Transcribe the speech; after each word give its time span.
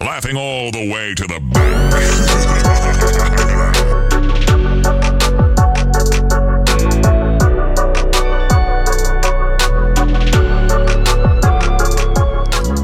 laughing 0.00 0.36
all 0.36 0.70
the 0.70 0.90
way 0.90 1.14
to 1.14 1.22
the 1.24 1.40
bank. 1.52 1.94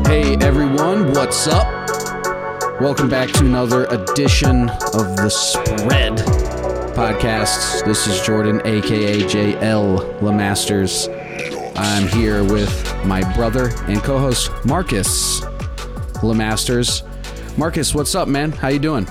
Hey 0.06 0.36
everyone, 0.44 1.12
what's 1.12 1.46
up? 1.46 1.66
Welcome 2.80 3.08
back 3.08 3.30
to 3.32 3.44
another 3.44 3.84
edition 3.86 4.68
of 4.70 5.16
the 5.16 5.28
Spread 5.28 6.16
podcast. 6.94 7.84
This 7.84 8.06
is 8.06 8.20
Jordan, 8.22 8.60
aka 8.64 9.20
JL 9.22 10.18
Lemasters. 10.20 11.08
I'm 11.76 12.08
here 12.08 12.44
with 12.44 12.94
my 13.04 13.22
brother 13.34 13.70
and 13.86 14.02
co-host 14.02 14.50
Marcus 14.64 15.42
Lemasters. 16.20 17.06
Marcus, 17.58 17.94
what's 17.94 18.14
up, 18.14 18.28
man? 18.28 18.52
How 18.52 18.68
you 18.68 18.78
doing? 18.78 19.06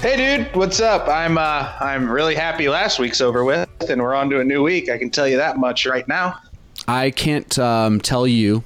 Hey, 0.00 0.16
dude, 0.16 0.56
what's 0.56 0.80
up? 0.80 1.08
I'm 1.08 1.38
uh, 1.38 1.72
I'm 1.80 2.10
really 2.10 2.34
happy 2.34 2.68
last 2.68 2.98
week's 2.98 3.20
over 3.20 3.44
with, 3.44 3.68
and 3.88 4.02
we're 4.02 4.14
on 4.14 4.28
to 4.30 4.40
a 4.40 4.44
new 4.44 4.62
week. 4.62 4.88
I 4.90 4.98
can 4.98 5.10
tell 5.10 5.28
you 5.28 5.36
that 5.36 5.58
much 5.58 5.86
right 5.86 6.06
now. 6.08 6.38
I 6.88 7.10
can't 7.10 7.56
um, 7.58 8.00
tell 8.00 8.26
you 8.26 8.64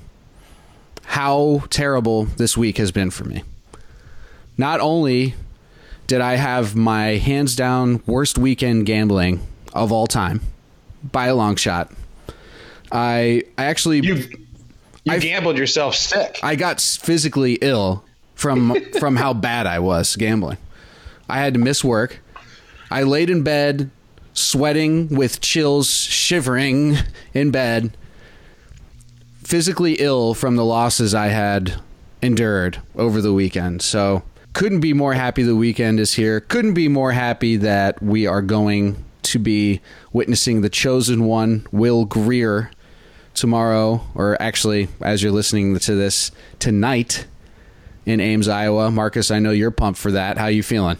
how 1.05 1.65
terrible 1.69 2.25
this 2.25 2.57
week 2.57 2.79
has 2.79 2.91
been 2.91 3.11
for 3.11 3.25
me. 3.25 3.43
Not 4.57 4.81
only 4.81 5.35
did 6.07 6.21
I 6.21 6.37
have 6.37 6.75
my 6.75 7.17
hands 7.17 7.55
down 7.55 8.03
worst 8.07 8.39
weekend 8.39 8.87
gambling 8.87 9.47
of 9.75 9.93
all 9.93 10.07
time 10.07 10.41
by 11.13 11.27
a 11.27 11.35
long 11.35 11.57
shot, 11.57 11.93
I 12.91 13.45
I 13.59 13.65
actually 13.65 14.01
You 14.01 14.27
you 15.07 15.13
I've- 15.13 15.27
gambled 15.27 15.57
yourself 15.57 15.95
sick. 15.95 16.39
I 16.43 16.57
got 16.57 16.81
physically 16.81 17.55
ill 17.63 18.05
from 18.35 18.77
from 19.01 19.17
how 19.17 19.33
bad 19.33 19.67
I 19.67 19.79
was 19.79 20.15
gambling. 20.17 20.59
I 21.29 21.39
had 21.39 21.55
to 21.55 21.61
miss 21.61 21.83
work. 21.83 22.21
I 22.91 23.03
laid 23.03 23.31
in 23.31 23.43
bed, 23.43 23.91
sweating 24.35 25.09
with 25.09 25.41
chills, 25.41 25.91
shivering 25.91 26.99
in 27.35 27.51
bed, 27.51 27.97
physically 29.43 29.95
ill 29.95 30.35
from 30.35 30.57
the 30.57 30.65
losses 30.65 31.15
I 31.15 31.29
had 31.29 31.81
endured 32.23 32.81
over 32.95 33.21
the 33.21 33.33
weekend. 33.33 33.83
So, 33.83 34.23
couldn't 34.53 34.81
be 34.81 34.93
more 34.93 35.15
happy 35.15 35.43
the 35.43 35.57
weekend 35.57 36.01
is 36.01 36.15
here. 36.15 36.41
Couldn't 36.41 36.75
be 36.75 36.89
more 36.89 37.13
happy 37.13 37.57
that 37.57 38.03
we 38.03 38.27
are 38.27 38.43
going 38.43 39.05
to 39.25 39.39
be 39.39 39.81
witnessing 40.13 40.61
the 40.63 40.71
chosen 40.71 41.25
one, 41.25 41.67
Will 41.73 42.05
Grier, 42.05 42.71
tomorrow, 43.37 44.01
or 44.15 44.41
actually, 44.41 44.89
as 45.01 45.23
you're 45.23 45.33
listening 45.33 45.79
to 45.79 45.95
this 45.95 46.33
tonight 46.59 47.27
in 48.05 48.21
Ames, 48.21 48.49
Iowa. 48.49 48.91
Marcus, 48.91 49.31
I 49.31 49.39
know 49.39 49.51
you're 49.51 49.71
pumped 49.71 50.01
for 50.01 50.11
that. 50.13 50.39
How 50.39 50.47
you 50.47 50.63
feeling? 50.63 50.99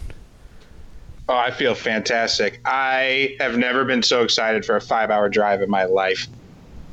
Oh, 1.29 1.35
I 1.35 1.51
feel 1.51 1.75
fantastic. 1.75 2.61
I 2.63 3.35
have 3.39 3.57
never 3.57 3.83
been 3.83 4.01
so 4.01 4.23
excited 4.23 4.63
for 4.63 4.77
a 4.77 4.81
five-hour 4.81 5.27
drive 5.29 5.61
in 5.61 5.69
my 5.69 5.83
life. 5.83 6.27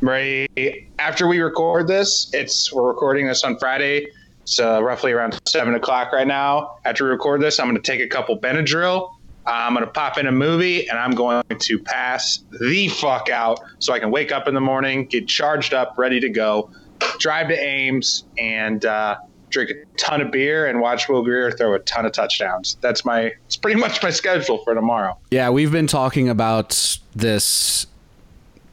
Right 0.01 0.51
after 0.99 1.29
we 1.29 1.39
record 1.41 1.87
this, 1.87 2.31
it's 2.33 2.73
we're 2.73 2.89
recording 2.89 3.29
this 3.29 3.45
on 3.45 3.59
Friday. 3.59 4.09
It's 4.43 4.59
uh, 4.61 4.83
roughly 4.83 5.13
around 5.13 5.41
seven 5.47 5.75
o'clock 5.75 6.13
right 6.13 6.27
now. 6.27 6.79
After 6.85 7.05
we 7.05 7.11
record 7.11 7.41
this, 7.41 7.59
I'm 7.59 7.67
going 7.67 7.81
to 7.81 7.83
take 7.83 8.01
a 8.01 8.09
couple 8.09 8.39
Benadryl. 8.39 9.14
I'm 9.47 9.75
going 9.75 9.85
to 9.85 9.91
pop 9.91 10.19
in 10.19 10.27
a 10.27 10.33
movie, 10.33 10.89
and 10.89 10.99
I'm 10.99 11.13
going 11.13 11.43
to 11.59 11.79
pass 11.79 12.45
the 12.61 12.89
fuck 12.89 13.29
out 13.29 13.61
so 13.79 13.93
I 13.93 13.99
can 13.99 14.11
wake 14.11 14.33
up 14.33 14.49
in 14.49 14.55
the 14.55 14.61
morning, 14.61 15.07
get 15.07 15.29
charged 15.29 15.75
up, 15.75 15.99
ready 15.99 16.21
to 16.21 16.29
go, 16.29 16.71
drive 17.19 17.49
to 17.49 17.59
Ames, 17.59 18.25
and 18.39 18.85
uh, 18.85 19.17
drink 19.51 19.71
a 19.71 19.75
ton 19.97 20.21
of 20.21 20.31
beer 20.31 20.67
and 20.67 20.81
watch 20.81 21.09
Will 21.09 21.23
Grier 21.23 21.53
throw 21.53 21.75
a 21.75 21.79
ton 21.81 22.07
of 22.07 22.13
touchdowns. 22.13 22.77
That's 22.81 23.05
my. 23.05 23.33
It's 23.47 23.57
pretty 23.57 23.79
much 23.79 24.03
my 24.03 24.11
schedule 24.11 24.59
for 24.65 24.75
tomorrow. 24.75 25.19
Yeah, 25.31 25.51
we've 25.51 25.73
been 25.73 25.87
talking 25.87 26.29
about 26.29 26.99
this 27.15 27.87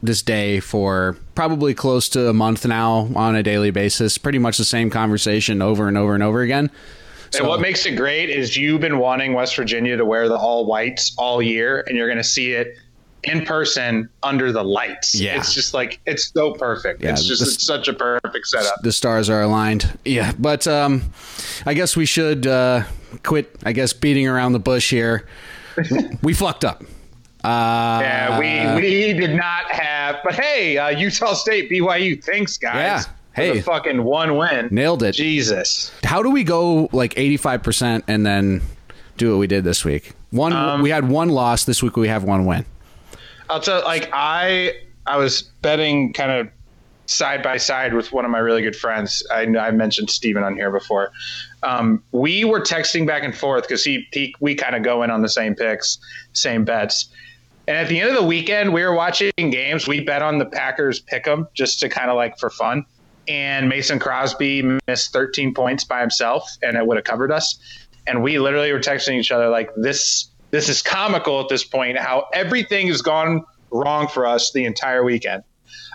this 0.02 0.20
day 0.20 0.58
for 0.58 1.16
probably 1.34 1.74
close 1.74 2.08
to 2.08 2.28
a 2.28 2.32
month 2.32 2.66
now 2.66 3.08
on 3.14 3.36
a 3.36 3.42
daily 3.42 3.70
basis. 3.70 4.18
Pretty 4.18 4.38
much 4.38 4.58
the 4.58 4.64
same 4.64 4.90
conversation 4.90 5.62
over 5.62 5.86
and 5.86 5.96
over 5.96 6.14
and 6.14 6.22
over 6.22 6.40
again. 6.40 6.70
And 7.38 7.46
what 7.48 7.60
makes 7.60 7.86
it 7.86 7.96
great 7.96 8.30
is 8.30 8.56
you've 8.56 8.80
been 8.80 8.98
wanting 8.98 9.32
West 9.34 9.56
Virginia 9.56 9.96
to 9.96 10.04
wear 10.04 10.28
the 10.28 10.36
all 10.36 10.66
whites 10.66 11.12
all 11.18 11.40
year, 11.42 11.84
and 11.86 11.96
you're 11.96 12.08
going 12.08 12.18
to 12.18 12.24
see 12.24 12.52
it 12.52 12.76
in 13.24 13.44
person 13.44 14.08
under 14.24 14.50
the 14.50 14.64
lights. 14.64 15.14
Yeah. 15.14 15.36
it's 15.36 15.54
just 15.54 15.74
like 15.74 16.00
it's 16.06 16.32
so 16.32 16.52
perfect. 16.54 17.02
Yeah, 17.02 17.10
it's 17.12 17.24
just 17.24 17.40
this- 17.44 17.54
it's 17.54 17.64
such 17.64 17.86
a 17.88 17.92
perfect 17.92 18.46
setup. 18.46 18.74
the 18.82 18.90
stars 18.92 19.30
are 19.30 19.42
aligned. 19.42 19.96
Yeah, 20.04 20.32
but 20.38 20.66
um, 20.66 21.02
I 21.64 21.74
guess 21.74 21.96
we 21.96 22.04
should 22.06 22.46
uh, 22.46 22.82
quit. 23.22 23.54
I 23.64 23.72
guess 23.72 23.92
beating 23.92 24.26
around 24.26 24.52
the 24.52 24.58
bush 24.60 24.90
here. 24.90 25.26
we 26.22 26.34
fucked 26.34 26.64
up. 26.64 26.82
Uh, 27.44 27.98
Yeah, 28.02 28.38
we 28.38 28.80
we 28.82 29.12
did 29.14 29.34
not 29.34 29.70
have, 29.70 30.16
but 30.22 30.34
hey, 30.34 30.78
uh, 30.78 30.88
Utah 30.90 31.34
State, 31.34 31.70
BYU, 31.70 32.22
thanks 32.22 32.56
guys. 32.58 32.74
Yeah. 33.06 33.12
Hey. 33.34 33.54
the 33.54 33.62
fucking 33.62 34.02
one 34.04 34.36
win. 34.36 34.68
nailed 34.70 35.02
it. 35.02 35.12
Jesus. 35.12 35.90
How 36.04 36.22
do 36.22 36.30
we 36.30 36.44
go 36.44 36.88
like 36.92 37.14
eighty 37.16 37.36
five 37.36 37.62
percent 37.62 38.04
and 38.08 38.26
then 38.26 38.60
do 39.16 39.30
what 39.32 39.38
we 39.38 39.46
did 39.46 39.64
this 39.64 39.84
week? 39.84 40.12
One, 40.30 40.52
Um, 40.52 40.82
we 40.82 40.90
had 40.90 41.08
one 41.08 41.28
loss 41.28 41.64
this 41.64 41.82
week. 41.82 41.96
We 41.96 42.08
have 42.08 42.24
one 42.24 42.44
win. 42.46 42.64
I'll 43.50 43.60
tell 43.60 43.82
like 43.84 44.08
I 44.12 44.74
I 45.06 45.16
was 45.16 45.42
betting 45.62 46.12
kind 46.12 46.30
of 46.30 46.48
side 47.06 47.42
by 47.42 47.56
side 47.58 47.92
with 47.92 48.12
one 48.12 48.24
of 48.24 48.30
my 48.30 48.38
really 48.38 48.62
good 48.62 48.76
friends. 48.76 49.26
I, 49.30 49.42
I 49.42 49.70
mentioned 49.72 50.08
Steven 50.08 50.42
on 50.42 50.54
here 50.56 50.70
before. 50.70 51.10
Um, 51.62 52.02
we 52.12 52.44
were 52.44 52.60
texting 52.60 53.06
back 53.06 53.24
and 53.24 53.36
forth 53.36 53.64
because 53.64 53.84
he, 53.84 54.06
he 54.12 54.34
we 54.40 54.54
kind 54.54 54.74
of 54.76 54.82
go 54.82 55.02
in 55.02 55.10
on 55.10 55.20
the 55.22 55.28
same 55.28 55.54
picks, 55.54 55.98
same 56.32 56.64
bets. 56.64 57.08
And 57.68 57.76
at 57.76 57.88
the 57.88 58.00
end 58.00 58.10
of 58.10 58.16
the 58.16 58.22
weekend, 58.26 58.72
we 58.72 58.82
were 58.84 58.94
watching 58.94 59.30
games. 59.36 59.86
We 59.86 60.00
bet 60.00 60.22
on 60.22 60.38
the 60.38 60.46
Packers 60.46 61.00
pick 61.00 61.26
'em 61.28 61.46
just 61.54 61.80
to 61.80 61.88
kind 61.88 62.08
of 62.10 62.16
like 62.16 62.38
for 62.38 62.50
fun. 62.50 62.84
And 63.28 63.68
Mason 63.68 63.98
Crosby 63.98 64.62
missed 64.86 65.12
13 65.12 65.54
points 65.54 65.84
by 65.84 66.00
himself, 66.00 66.48
and 66.62 66.76
it 66.76 66.86
would 66.86 66.96
have 66.96 67.04
covered 67.04 67.30
us. 67.30 67.58
And 68.06 68.22
we 68.22 68.38
literally 68.38 68.72
were 68.72 68.80
texting 68.80 69.18
each 69.18 69.30
other 69.30 69.48
like 69.48 69.70
this. 69.76 70.28
This 70.50 70.68
is 70.68 70.82
comical 70.82 71.40
at 71.40 71.48
this 71.48 71.64
point. 71.64 71.98
How 71.98 72.26
everything 72.32 72.88
has 72.88 73.00
gone 73.00 73.44
wrong 73.70 74.08
for 74.08 74.26
us 74.26 74.52
the 74.52 74.64
entire 74.64 75.04
weekend. 75.04 75.44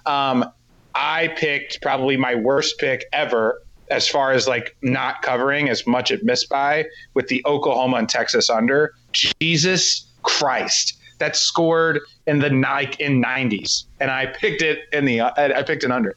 Um, 0.06 0.50
I 0.96 1.28
picked 1.30 1.82
probably 1.82 2.18
my 2.18 2.36
worst 2.36 2.80
pick 2.80 3.06
ever 3.14 3.62
as 3.90 4.08
far 4.08 4.32
as 4.32 4.48
like 4.48 4.76
not 4.82 5.22
covering 5.22 5.70
as 5.70 5.86
much 5.88 6.12
it 6.12 6.24
missed 6.24 6.50
by 6.50 6.86
with 7.14 7.28
the 7.28 7.42
Oklahoma 7.46 7.98
and 7.98 8.10
Texas 8.10 8.50
under. 8.50 8.94
Jesus 9.14 10.06
Christ, 10.24 10.98
that 11.20 11.36
scored 11.36 12.00
in 12.26 12.40
the 12.40 12.50
like 12.50 13.00
in 13.00 13.22
90s, 13.22 13.86
and 14.00 14.12
I 14.12 14.26
picked 14.26 14.62
it 14.62 14.80
in 14.92 15.06
the 15.06 15.22
I 15.22 15.64
picked 15.64 15.84
it 15.84 15.92
under. 15.92 16.16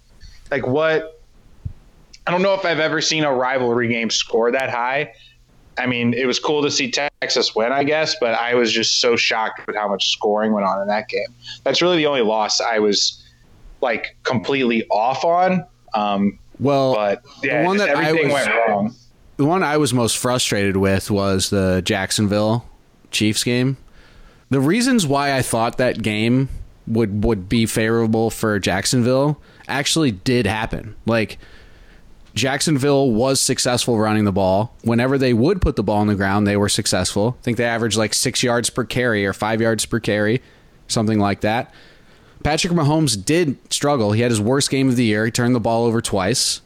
Like 0.50 0.66
what? 0.66 1.20
I 2.26 2.30
don't 2.30 2.42
know 2.42 2.54
if 2.54 2.64
I've 2.64 2.80
ever 2.80 3.00
seen 3.00 3.24
a 3.24 3.32
rivalry 3.32 3.88
game 3.88 4.10
score 4.10 4.50
that 4.52 4.70
high. 4.70 5.12
I 5.78 5.86
mean, 5.86 6.12
it 6.12 6.26
was 6.26 6.38
cool 6.38 6.62
to 6.62 6.70
see 6.70 6.90
Texas 6.90 7.54
win, 7.54 7.72
I 7.72 7.84
guess, 7.84 8.16
but 8.20 8.34
I 8.34 8.54
was 8.54 8.70
just 8.70 9.00
so 9.00 9.16
shocked 9.16 9.66
with 9.66 9.74
how 9.76 9.88
much 9.88 10.10
scoring 10.12 10.52
went 10.52 10.66
on 10.66 10.82
in 10.82 10.88
that 10.88 11.08
game. 11.08 11.28
That's 11.64 11.80
really 11.80 11.96
the 11.96 12.06
only 12.06 12.20
loss 12.20 12.60
I 12.60 12.78
was 12.80 13.24
like 13.80 14.16
completely 14.24 14.86
off 14.88 15.24
on. 15.24 15.64
Um, 15.94 16.38
Well, 16.58 16.94
but 16.94 17.22
yeah, 17.42 17.62
the 17.62 17.66
one 17.66 17.76
that 17.78 17.96
I 17.96 18.12
was- 18.12 18.30
went 18.32 18.50
wrong. 18.68 18.94
the 19.38 19.46
one 19.46 19.62
I 19.62 19.78
was 19.78 19.94
most 19.94 20.18
frustrated 20.18 20.76
with 20.76 21.10
was 21.10 21.48
the 21.48 21.80
Jacksonville 21.84 22.66
Chiefs 23.10 23.42
game. 23.42 23.78
The 24.50 24.60
reasons 24.60 25.06
why 25.06 25.34
I 25.34 25.40
thought 25.42 25.78
that 25.78 26.02
game 26.02 26.48
would 26.86 27.24
would 27.24 27.48
be 27.48 27.64
favorable 27.64 28.28
for 28.30 28.58
Jacksonville 28.58 29.40
actually 29.70 30.10
did 30.10 30.46
happen. 30.46 30.96
Like 31.06 31.38
Jacksonville 32.34 33.10
was 33.10 33.40
successful 33.40 33.98
running 33.98 34.24
the 34.24 34.32
ball. 34.32 34.74
Whenever 34.82 35.18
they 35.18 35.32
would 35.32 35.60
put 35.60 35.76
the 35.76 35.82
ball 35.82 35.98
on 35.98 36.06
the 36.06 36.14
ground, 36.14 36.46
they 36.46 36.56
were 36.56 36.68
successful. 36.68 37.36
I 37.40 37.42
think 37.42 37.56
they 37.56 37.64
averaged 37.64 37.96
like 37.96 38.14
6 38.14 38.42
yards 38.42 38.70
per 38.70 38.84
carry 38.84 39.26
or 39.26 39.32
5 39.32 39.60
yards 39.60 39.86
per 39.86 40.00
carry, 40.00 40.42
something 40.86 41.18
like 41.18 41.40
that. 41.40 41.72
Patrick 42.42 42.72
Mahomes 42.72 43.22
did 43.22 43.58
struggle. 43.72 44.12
He 44.12 44.22
had 44.22 44.30
his 44.30 44.40
worst 44.40 44.70
game 44.70 44.88
of 44.88 44.96
the 44.96 45.04
year. 45.04 45.24
He 45.26 45.30
turned 45.30 45.54
the 45.54 45.60
ball 45.60 45.84
over 45.84 46.00
twice 46.00 46.62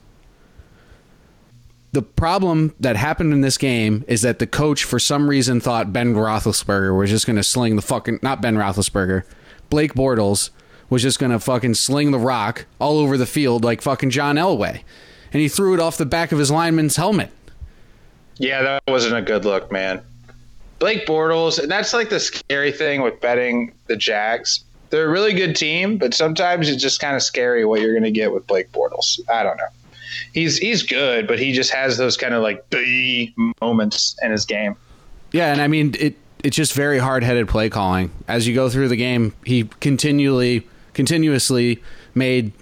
the 1.94 2.02
problem 2.02 2.74
that 2.80 2.96
happened 2.96 3.32
in 3.32 3.40
this 3.40 3.56
game 3.56 4.04
is 4.08 4.22
that 4.22 4.40
the 4.40 4.48
coach, 4.48 4.82
for 4.82 4.98
some 4.98 5.30
reason, 5.30 5.60
thought 5.60 5.92
Ben 5.92 6.12
Roethlisberger 6.12 6.96
was 6.98 7.08
just 7.08 7.24
going 7.24 7.36
to 7.36 7.44
sling 7.44 7.76
the 7.76 7.82
fucking 7.82 8.18
not 8.20 8.42
Ben 8.42 8.56
Roethlisberger, 8.56 9.22
Blake 9.70 9.94
Bortles 9.94 10.50
was 10.90 11.02
just 11.02 11.18
going 11.18 11.32
to 11.32 11.38
fucking 11.40 11.74
sling 11.74 12.10
the 12.10 12.18
rock 12.18 12.66
all 12.78 12.98
over 12.98 13.16
the 13.16 13.26
field 13.26 13.64
like 13.64 13.82
fucking 13.82 14.10
John 14.10 14.36
Elway, 14.36 14.82
and 15.32 15.40
he 15.40 15.48
threw 15.48 15.74
it 15.74 15.80
off 15.80 15.96
the 15.96 16.06
back 16.06 16.32
of 16.32 16.38
his 16.38 16.50
lineman's 16.50 16.96
helmet. 16.96 17.30
Yeah, 18.38 18.62
that 18.62 18.82
wasn't 18.88 19.16
a 19.16 19.22
good 19.22 19.44
look, 19.44 19.70
man. 19.70 20.02
Blake 20.78 21.06
Bortles, 21.06 21.58
and 21.58 21.70
that's 21.70 21.94
like 21.94 22.10
the 22.10 22.20
scary 22.20 22.72
thing 22.72 23.02
with 23.02 23.20
betting 23.20 23.72
the 23.86 23.96
Jags. 23.96 24.64
They're 24.90 25.06
a 25.06 25.10
really 25.10 25.32
good 25.32 25.56
team, 25.56 25.98
but 25.98 26.14
sometimes 26.14 26.68
it's 26.68 26.82
just 26.82 27.00
kind 27.00 27.16
of 27.16 27.22
scary 27.22 27.64
what 27.64 27.80
you're 27.80 27.92
going 27.92 28.04
to 28.04 28.10
get 28.10 28.32
with 28.32 28.46
Blake 28.46 28.70
Bortles. 28.72 29.18
I 29.28 29.42
don't 29.42 29.56
know. 29.56 29.68
he's 30.32 30.58
he's 30.58 30.82
good, 30.82 31.26
but 31.26 31.38
he 31.38 31.52
just 31.52 31.72
has 31.72 31.96
those 31.96 32.16
kind 32.16 32.34
of 32.34 32.42
like 32.42 32.64
moments 33.60 34.16
in 34.22 34.30
his 34.30 34.44
game. 34.44 34.76
Yeah, 35.32 35.52
and 35.52 35.60
I 35.60 35.68
mean 35.68 35.94
it. 35.98 36.16
It's 36.42 36.56
just 36.56 36.74
very 36.74 36.98
hard 36.98 37.22
headed 37.22 37.48
play 37.48 37.70
calling. 37.70 38.10
As 38.28 38.46
you 38.46 38.54
go 38.54 38.68
through 38.68 38.88
the 38.88 38.96
game, 38.96 39.32
he 39.46 39.64
continually, 39.80 40.68
continuously 40.94 41.82
made 42.14 42.52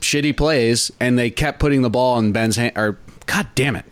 shitty 0.00 0.36
plays, 0.36 0.90
and 0.98 1.18
they 1.18 1.30
kept 1.30 1.60
putting 1.60 1.82
the 1.82 1.90
ball 1.90 2.18
in 2.18 2.32
Ben's 2.32 2.56
hand. 2.56 2.72
Or 2.76 2.98
God 3.26 3.46
damn 3.54 3.76
it, 3.76 3.84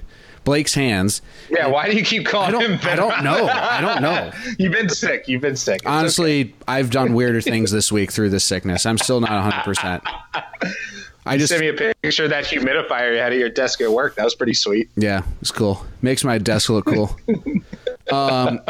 Blake's 0.45 0.75
hands. 0.75 1.23
Yeah, 1.51 1.69
why 1.69 1.91
do 1.91 1.97
you 1.97 2.05
keep 2.05 2.27
calling 2.27 2.55
I 2.55 2.65
him? 2.65 2.79
Ben? 2.79 2.93
I 2.93 2.97
don't 2.97 3.25
know. 3.25 3.47
I 3.47 3.81
don't 3.81 4.03
know. 4.03 4.33
You've 4.59 4.73
been 4.73 4.89
sick. 4.89 5.29
You've 5.29 5.43
been 5.43 5.57
sick. 5.57 5.83
It's 5.83 5.87
Honestly, 5.87 6.41
okay. 6.41 6.55
I've 6.67 6.91
done 6.91 7.15
weirder 7.15 7.41
things 7.41 7.71
this 7.71 7.93
week 7.93 8.11
through 8.11 8.31
this 8.31 8.45
sickness. 8.45 8.87
I'm 8.87 8.99
still 8.99 9.21
not 9.21 9.31
100. 9.31 9.63
percent 9.63 10.03
I 11.27 11.37
just 11.37 11.51
sent 11.51 11.61
me 11.61 11.69
a 11.69 11.95
picture 12.03 12.25
of 12.25 12.31
that 12.31 12.45
humidifier 12.45 13.13
you 13.13 13.19
had 13.19 13.33
at 13.33 13.39
your 13.39 13.51
desk 13.51 13.83
at 13.83 13.93
work. 13.93 14.15
That 14.15 14.25
was 14.25 14.35
pretty 14.35 14.55
sweet. 14.55 14.89
Yeah, 14.97 15.23
it's 15.43 15.51
cool. 15.51 15.85
Makes 16.01 16.25
my 16.25 16.39
desk 16.39 16.71
look 16.71 16.87
cool. 16.87 17.15
um, 18.13 18.61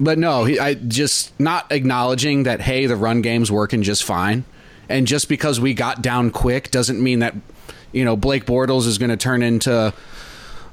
but 0.00 0.18
no, 0.18 0.44
he, 0.44 0.58
I 0.58 0.74
just 0.74 1.38
not 1.40 1.70
acknowledging 1.70 2.44
that. 2.44 2.60
Hey, 2.60 2.86
the 2.86 2.96
run 2.96 3.22
game's 3.22 3.50
working 3.50 3.82
just 3.82 4.04
fine, 4.04 4.44
and 4.88 5.06
just 5.06 5.28
because 5.28 5.60
we 5.60 5.74
got 5.74 6.02
down 6.02 6.30
quick 6.30 6.70
doesn't 6.70 7.02
mean 7.02 7.18
that 7.20 7.34
you 7.92 8.04
know 8.04 8.16
Blake 8.16 8.46
Bortles 8.46 8.86
is 8.86 8.98
going 8.98 9.10
to 9.10 9.16
turn 9.16 9.42
into 9.42 9.92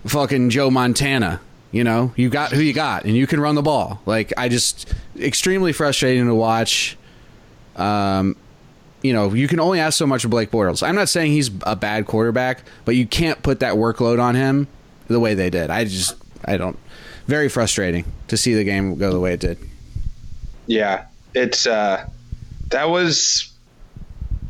fucking 0.06 0.50
Joe 0.50 0.70
Montana. 0.70 1.42
You 1.72 1.84
know, 1.84 2.14
you 2.16 2.30
got 2.30 2.52
who 2.52 2.62
you 2.62 2.74
got, 2.74 3.06
and 3.06 3.16
you 3.16 3.28
can 3.28 3.40
run 3.40 3.56
the 3.56 3.62
ball. 3.62 4.02
Like 4.06 4.32
I 4.38 4.48
just 4.48 4.94
extremely 5.20 5.74
frustrating 5.74 6.28
to 6.28 6.36
watch. 6.36 6.98
Um, 7.76 8.38
you 9.02 9.14
know, 9.14 9.34
you 9.34 9.48
can 9.48 9.60
only 9.60 9.80
ask 9.80 9.98
so 9.98 10.08
much 10.08 10.24
of 10.24 10.32
Blake 10.32 10.50
Bortles. 10.50 10.82
I'm 10.82 10.96
not 10.96 11.10
saying 11.10 11.32
he's 11.32 11.52
a 11.64 11.76
bad 11.76 12.08
quarterback, 12.08 12.64
but 12.86 12.96
you 12.96 13.06
can't 13.06 13.42
put 13.44 13.60
that 13.60 13.76
workload 13.76 14.20
on 14.20 14.34
him 14.34 14.68
the 15.08 15.20
way 15.20 15.36
they 15.36 15.52
did. 15.52 15.70
I 15.70 15.84
just, 15.84 16.16
I 16.44 16.58
don't. 16.58 16.80
Very 17.28 17.50
frustrating 17.50 18.06
to 18.28 18.38
see 18.38 18.54
the 18.54 18.64
game 18.64 18.98
go 18.98 19.12
the 19.12 19.20
way 19.20 19.34
it 19.34 19.40
did. 19.40 19.58
Yeah, 20.68 21.06
it's 21.34 21.66
uh, 21.66 22.08
that 22.70 22.90
was 22.90 23.52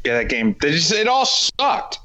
yeah 0.04 0.18
that 0.18 0.30
game. 0.30 0.56
They 0.62 0.72
just, 0.72 0.92
it 0.92 1.08
all 1.08 1.26
sucked. 1.26 2.00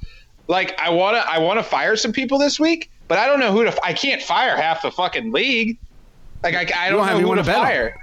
Like 0.48 0.78
I 0.80 0.90
wanna 0.90 1.24
I 1.28 1.38
wanna 1.38 1.62
fire 1.62 1.96
some 1.96 2.12
people 2.12 2.38
this 2.38 2.58
week, 2.58 2.90
but 3.08 3.18
I 3.18 3.26
don't 3.26 3.40
know 3.40 3.52
who 3.52 3.64
to. 3.64 3.84
I 3.84 3.92
can't 3.92 4.22
fire 4.22 4.56
half 4.56 4.82
the 4.82 4.90
fucking 4.90 5.32
league. 5.32 5.78
Like 6.42 6.54
I, 6.54 6.86
I 6.86 6.90
don't, 6.90 7.00
have 7.00 7.08
know 7.08 7.12
who 7.12 7.18
anyone 7.18 7.36
to, 7.38 7.42
to 7.42 7.46
bet 7.46 7.58
on. 7.58 7.64
fire. 7.64 7.96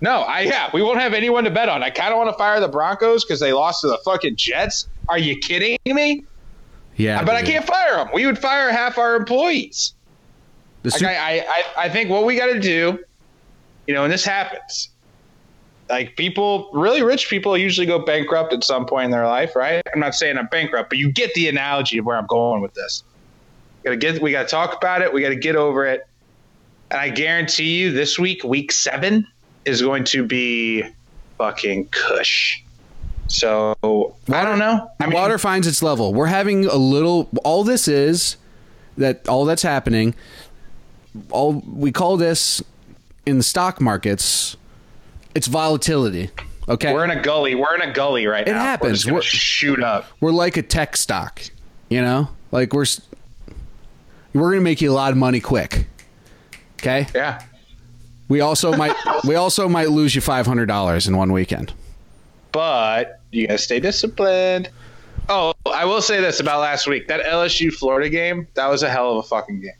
No, 0.00 0.20
I 0.20 0.42
yeah, 0.42 0.70
we 0.72 0.82
won't 0.82 1.00
have 1.00 1.12
anyone 1.12 1.44
to 1.44 1.50
bet 1.50 1.68
on. 1.68 1.82
I 1.82 1.90
kind 1.90 2.12
of 2.12 2.18
want 2.18 2.30
to 2.30 2.38
fire 2.38 2.60
the 2.60 2.68
Broncos 2.68 3.24
because 3.24 3.40
they 3.40 3.52
lost 3.52 3.82
to 3.82 3.88
the 3.88 3.98
fucking 4.04 4.36
Jets. 4.36 4.88
Are 5.08 5.18
you 5.18 5.36
kidding 5.36 5.78
me? 5.86 6.24
Yeah, 6.96 7.22
but 7.24 7.36
I 7.36 7.42
can't 7.42 7.64
fire 7.64 7.96
them. 7.96 8.08
We 8.12 8.26
would 8.26 8.38
fire 8.38 8.70
half 8.70 8.98
our 8.98 9.16
employees. 9.16 9.94
The 10.82 10.90
Like 10.90 10.98
Su- 10.98 11.06
I, 11.06 11.44
I, 11.48 11.64
I 11.84 11.88
think 11.88 12.10
what 12.10 12.24
we 12.24 12.36
got 12.36 12.46
to 12.46 12.60
do, 12.60 12.98
you 13.86 13.94
know, 13.94 14.04
and 14.04 14.12
this 14.12 14.24
happens. 14.24 14.90
Like 15.88 16.16
people, 16.16 16.70
really 16.72 17.02
rich 17.02 17.30
people 17.30 17.56
usually 17.56 17.86
go 17.86 17.98
bankrupt 17.98 18.52
at 18.52 18.62
some 18.62 18.84
point 18.84 19.06
in 19.06 19.10
their 19.10 19.26
life, 19.26 19.56
right? 19.56 19.82
I'm 19.92 20.00
not 20.00 20.14
saying 20.14 20.36
I'm 20.36 20.46
bankrupt, 20.48 20.90
but 20.90 20.98
you 20.98 21.10
get 21.10 21.32
the 21.34 21.48
analogy 21.48 21.98
of 21.98 22.04
where 22.04 22.16
I'm 22.16 22.26
going 22.26 22.60
with 22.60 22.74
this. 22.74 23.02
Got 23.84 23.90
to 23.90 23.96
get, 23.96 24.20
we 24.20 24.30
got 24.30 24.42
to 24.42 24.48
talk 24.48 24.76
about 24.76 25.00
it. 25.00 25.12
We 25.12 25.22
got 25.22 25.30
to 25.30 25.36
get 25.36 25.56
over 25.56 25.86
it. 25.86 26.06
And 26.90 27.00
I 27.00 27.08
guarantee 27.08 27.78
you, 27.78 27.92
this 27.92 28.18
week, 28.18 28.44
week 28.44 28.72
seven, 28.72 29.26
is 29.64 29.80
going 29.80 30.04
to 30.04 30.26
be 30.26 30.84
fucking 31.38 31.88
cush. 31.88 32.62
So 33.28 33.74
I 33.82 34.44
don't 34.44 34.58
know. 34.58 34.90
I 35.00 35.06
mean, 35.06 35.14
water 35.14 35.38
finds 35.38 35.66
its 35.66 35.82
level. 35.82 36.14
We're 36.14 36.26
having 36.26 36.64
a 36.64 36.76
little. 36.76 37.28
All 37.44 37.62
this 37.62 37.86
is 37.86 38.36
that 38.96 39.28
all 39.28 39.44
that's 39.44 39.62
happening. 39.62 40.14
All 41.30 41.62
we 41.66 41.92
call 41.92 42.16
this 42.16 42.62
in 43.26 43.36
the 43.38 43.42
stock 43.42 43.80
markets. 43.80 44.56
It's 45.34 45.46
volatility. 45.46 46.30
Okay, 46.68 46.92
we're 46.92 47.04
in 47.04 47.10
a 47.10 47.22
gully. 47.22 47.54
We're 47.54 47.74
in 47.74 47.82
a 47.82 47.92
gully 47.92 48.26
right 48.26 48.46
It 48.46 48.50
now. 48.52 48.58
We're 48.58 48.60
happens. 48.64 49.04
gonna 49.04 49.14
We're- 49.14 49.24
shoot 49.24 49.82
up. 49.82 50.06
we're 50.20 50.32
like 50.32 50.56
a 50.56 50.62
tech 50.62 50.96
stock. 50.96 51.42
You 51.88 52.02
know, 52.02 52.28
like 52.52 52.72
we're 52.74 52.84
we're 54.34 54.50
gonna 54.50 54.60
make 54.60 54.80
you 54.80 54.90
a 54.90 54.94
lot 54.94 55.12
of 55.12 55.16
money 55.18 55.40
quick. 55.40 55.86
Okay. 56.74 57.06
Yeah. 57.14 57.42
We 58.28 58.40
also 58.42 58.76
might 58.76 58.94
we 59.24 59.34
also 59.34 59.68
might 59.68 59.90
lose 59.90 60.14
you 60.14 60.20
five 60.20 60.46
hundred 60.46 60.66
dollars 60.66 61.06
in 61.08 61.16
one 61.16 61.32
weekend. 61.32 61.72
but 62.52 63.20
you 63.32 63.46
gotta 63.46 63.58
stay 63.58 63.80
disciplined. 63.80 64.68
Oh, 65.30 65.52
I 65.70 65.84
will 65.84 66.00
say 66.02 66.20
this 66.20 66.40
about 66.40 66.60
last 66.60 66.86
week: 66.86 67.08
that 67.08 67.24
LSU 67.24 67.72
Florida 67.72 68.08
game, 68.08 68.46
that 68.54 68.68
was 68.68 68.82
a 68.82 68.88
hell 68.90 69.12
of 69.18 69.24
a 69.24 69.28
fucking 69.28 69.60
game. 69.60 69.72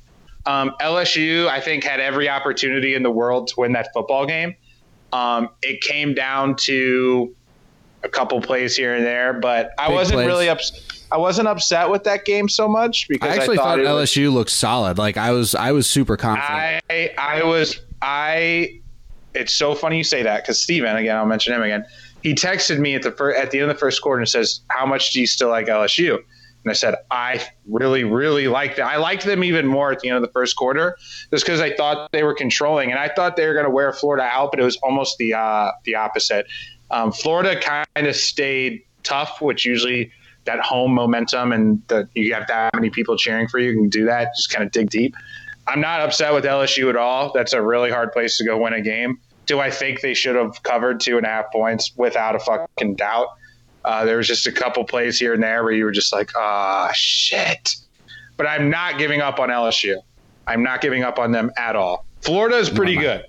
Um, 0.49 0.73
LSU, 0.81 1.47
I 1.49 1.61
think, 1.61 1.85
had 1.85 2.01
every 2.01 2.29
opportunity 2.29 2.95
in 2.95 3.03
the 3.03 3.11
world 3.11 3.49
to 3.49 3.55
win 3.59 3.73
that 3.75 3.89
football 3.93 4.25
game. 4.27 4.55
Um, 5.13 5.51
it 5.63 5.83
came 5.83 6.15
down 6.15 6.57
to 6.57 7.35
a 8.03 8.09
couple 8.09 8.41
plays 8.41 8.75
here 8.75 8.95
and 8.95 9.05
there, 9.05 9.35
but 9.35 9.73
I 9.79 9.89
Big 9.89 9.95
wasn't 9.97 10.17
plays. 10.17 10.27
really 10.27 10.49
ups- 10.49 11.05
I 11.13 11.19
wasn't 11.19 11.49
upset 11.49 11.91
with 11.91 12.05
that 12.05 12.25
game 12.25 12.49
so 12.49 12.67
much 12.69 13.09
because 13.09 13.31
I 13.31 13.37
actually 13.37 13.59
I 13.59 13.63
thought, 13.63 13.65
thought, 13.65 13.79
it 13.81 13.83
was- 13.93 14.11
LSU 14.11 14.33
looked 14.33 14.51
solid. 14.51 14.97
Like 14.99 15.17
I 15.19 15.33
was 15.33 15.55
I 15.55 15.73
was 15.73 15.87
super 15.87 16.17
confident. 16.17 16.83
I 16.91 17.11
I 17.19 17.43
was 17.43 17.81
I. 18.01 18.81
It's 19.35 19.55
so 19.55 19.75
funny 19.75 19.99
you 19.99 20.05
say 20.05 20.23
that 20.23 20.43
because 20.43 20.59
Steven, 20.61 20.97
again, 20.97 21.15
I'll 21.17 21.27
mention 21.27 21.53
him 21.55 21.63
again. 21.63 21.85
He 22.23 22.35
texted 22.35 22.79
me 22.79 22.95
at 22.95 23.03
the 23.03 23.13
fir- 23.13 23.35
at 23.35 23.51
the 23.51 23.61
end 23.61 23.71
of 23.71 23.77
the 23.77 23.79
first 23.79 24.01
quarter 24.03 24.21
and 24.21 24.29
says, 24.29 24.61
"How 24.69 24.85
much 24.87 25.13
do 25.13 25.21
you 25.21 25.27
still 25.27 25.49
like 25.51 25.67
LSU?" 25.67 26.19
And 26.65 26.71
I 26.71 26.75
said, 26.75 26.97
"I 27.11 27.47
really, 27.67 28.05
really 28.05 28.49
liked 28.49 28.77
them. 28.77 28.87
I 28.87 28.97
liked 28.97 29.25
them 29.25 29.45
even 29.45 29.67
more 29.67 29.93
at 29.93 30.01
the 30.01 30.09
end 30.09 30.17
of 30.17 30.23
the 30.23 30.33
first 30.33 30.57
quarter, 30.57 30.97
just 31.31 31.45
because 31.45 31.61
I 31.61 31.75
thought 31.75 32.11
they 32.13 32.23
were 32.23 32.35
controlling, 32.35 32.91
and 32.91 32.99
I 32.99 33.09
thought 33.09 33.37
they 33.37 33.47
were 33.47 33.55
going 33.55 33.65
to 33.65 33.71
wear 33.71 33.93
Florida 33.93 34.25
out, 34.25 34.51
but 34.51 34.61
it 34.61 34.65
was 34.65 34.77
almost 34.79 35.19
the 35.19 35.35
uh, 35.35 35.71
the 35.85 35.95
opposite. 35.95 36.47
Um, 36.91 37.13
Florida 37.13 37.61
kind 37.61 38.07
of 38.07 38.17
stayed 38.17 38.83
tough, 39.03 39.41
which 39.41 39.65
usually 39.65 40.11
that 40.45 40.61
home 40.61 40.95
momentum 40.95 41.53
and 41.53 41.83
that 41.89 42.09
you 42.15 42.33
have 42.33 42.47
that 42.49 42.75
many 42.75 42.91
people 42.91 43.17
cheering 43.17 43.47
for 43.49 43.59
you 43.59 43.73
can 43.75 43.89
do 43.89 44.07
that. 44.07 44.29
Just 44.35 44.51
kind 44.51 44.65
of 44.65 44.73
dig 44.73 44.91
deep. 44.91 45.15
I'm 45.67 45.81
not 45.81 46.01
upset 46.01 46.33
with 46.33 46.45
LSU 46.45 46.89
at 46.89 46.97
all. 46.97 47.31
That's 47.35 47.53
a 47.53 47.61
really 47.61 47.91
hard 47.91 48.13
place 48.13 48.39
to 48.39 48.45
go 48.45 48.57
win 48.57 48.73
a 48.73 48.81
game. 48.81 49.19
Do 49.45 49.61
I 49.61 49.71
think 49.71 50.01
they 50.01 50.15
should 50.15 50.37
have 50.37 50.63
covered 50.63 51.01
two 51.01 51.19
and 51.19 51.27
a 51.27 51.29
half 51.29 51.53
points 51.53 51.93
without 51.97 52.35
a 52.35 52.39
fucking 52.39 52.97
doubt? 52.97 53.29
Uh, 53.85 54.05
there 54.05 54.17
was 54.17 54.27
just 54.27 54.47
a 54.47 54.53
couple 54.53 54.85
plays 54.85 55.19
here 55.19 55.35
and 55.35 55.43
there 55.43 55.63
where 55.65 55.73
you 55.73 55.85
were 55.85 55.93
just 55.93 56.13
like, 56.13 56.31
ah, 56.37 56.91
shit. 56.95 57.77
But 58.37 58.47
I'm 58.47 58.71
not 58.71 58.99
giving 58.99 59.21
up 59.21 59.41
on 59.41 59.49
LSU. 59.49 59.97
I'm 60.47 60.63
not 60.63 60.81
giving 60.81 61.03
up 61.03 61.19
on 61.19 61.33
them 61.33 61.51
at 61.57 61.77
all. 61.77 62.05
Florida 62.23 62.57
is 62.57 62.71
pretty 62.71 62.97
good. 62.97 63.25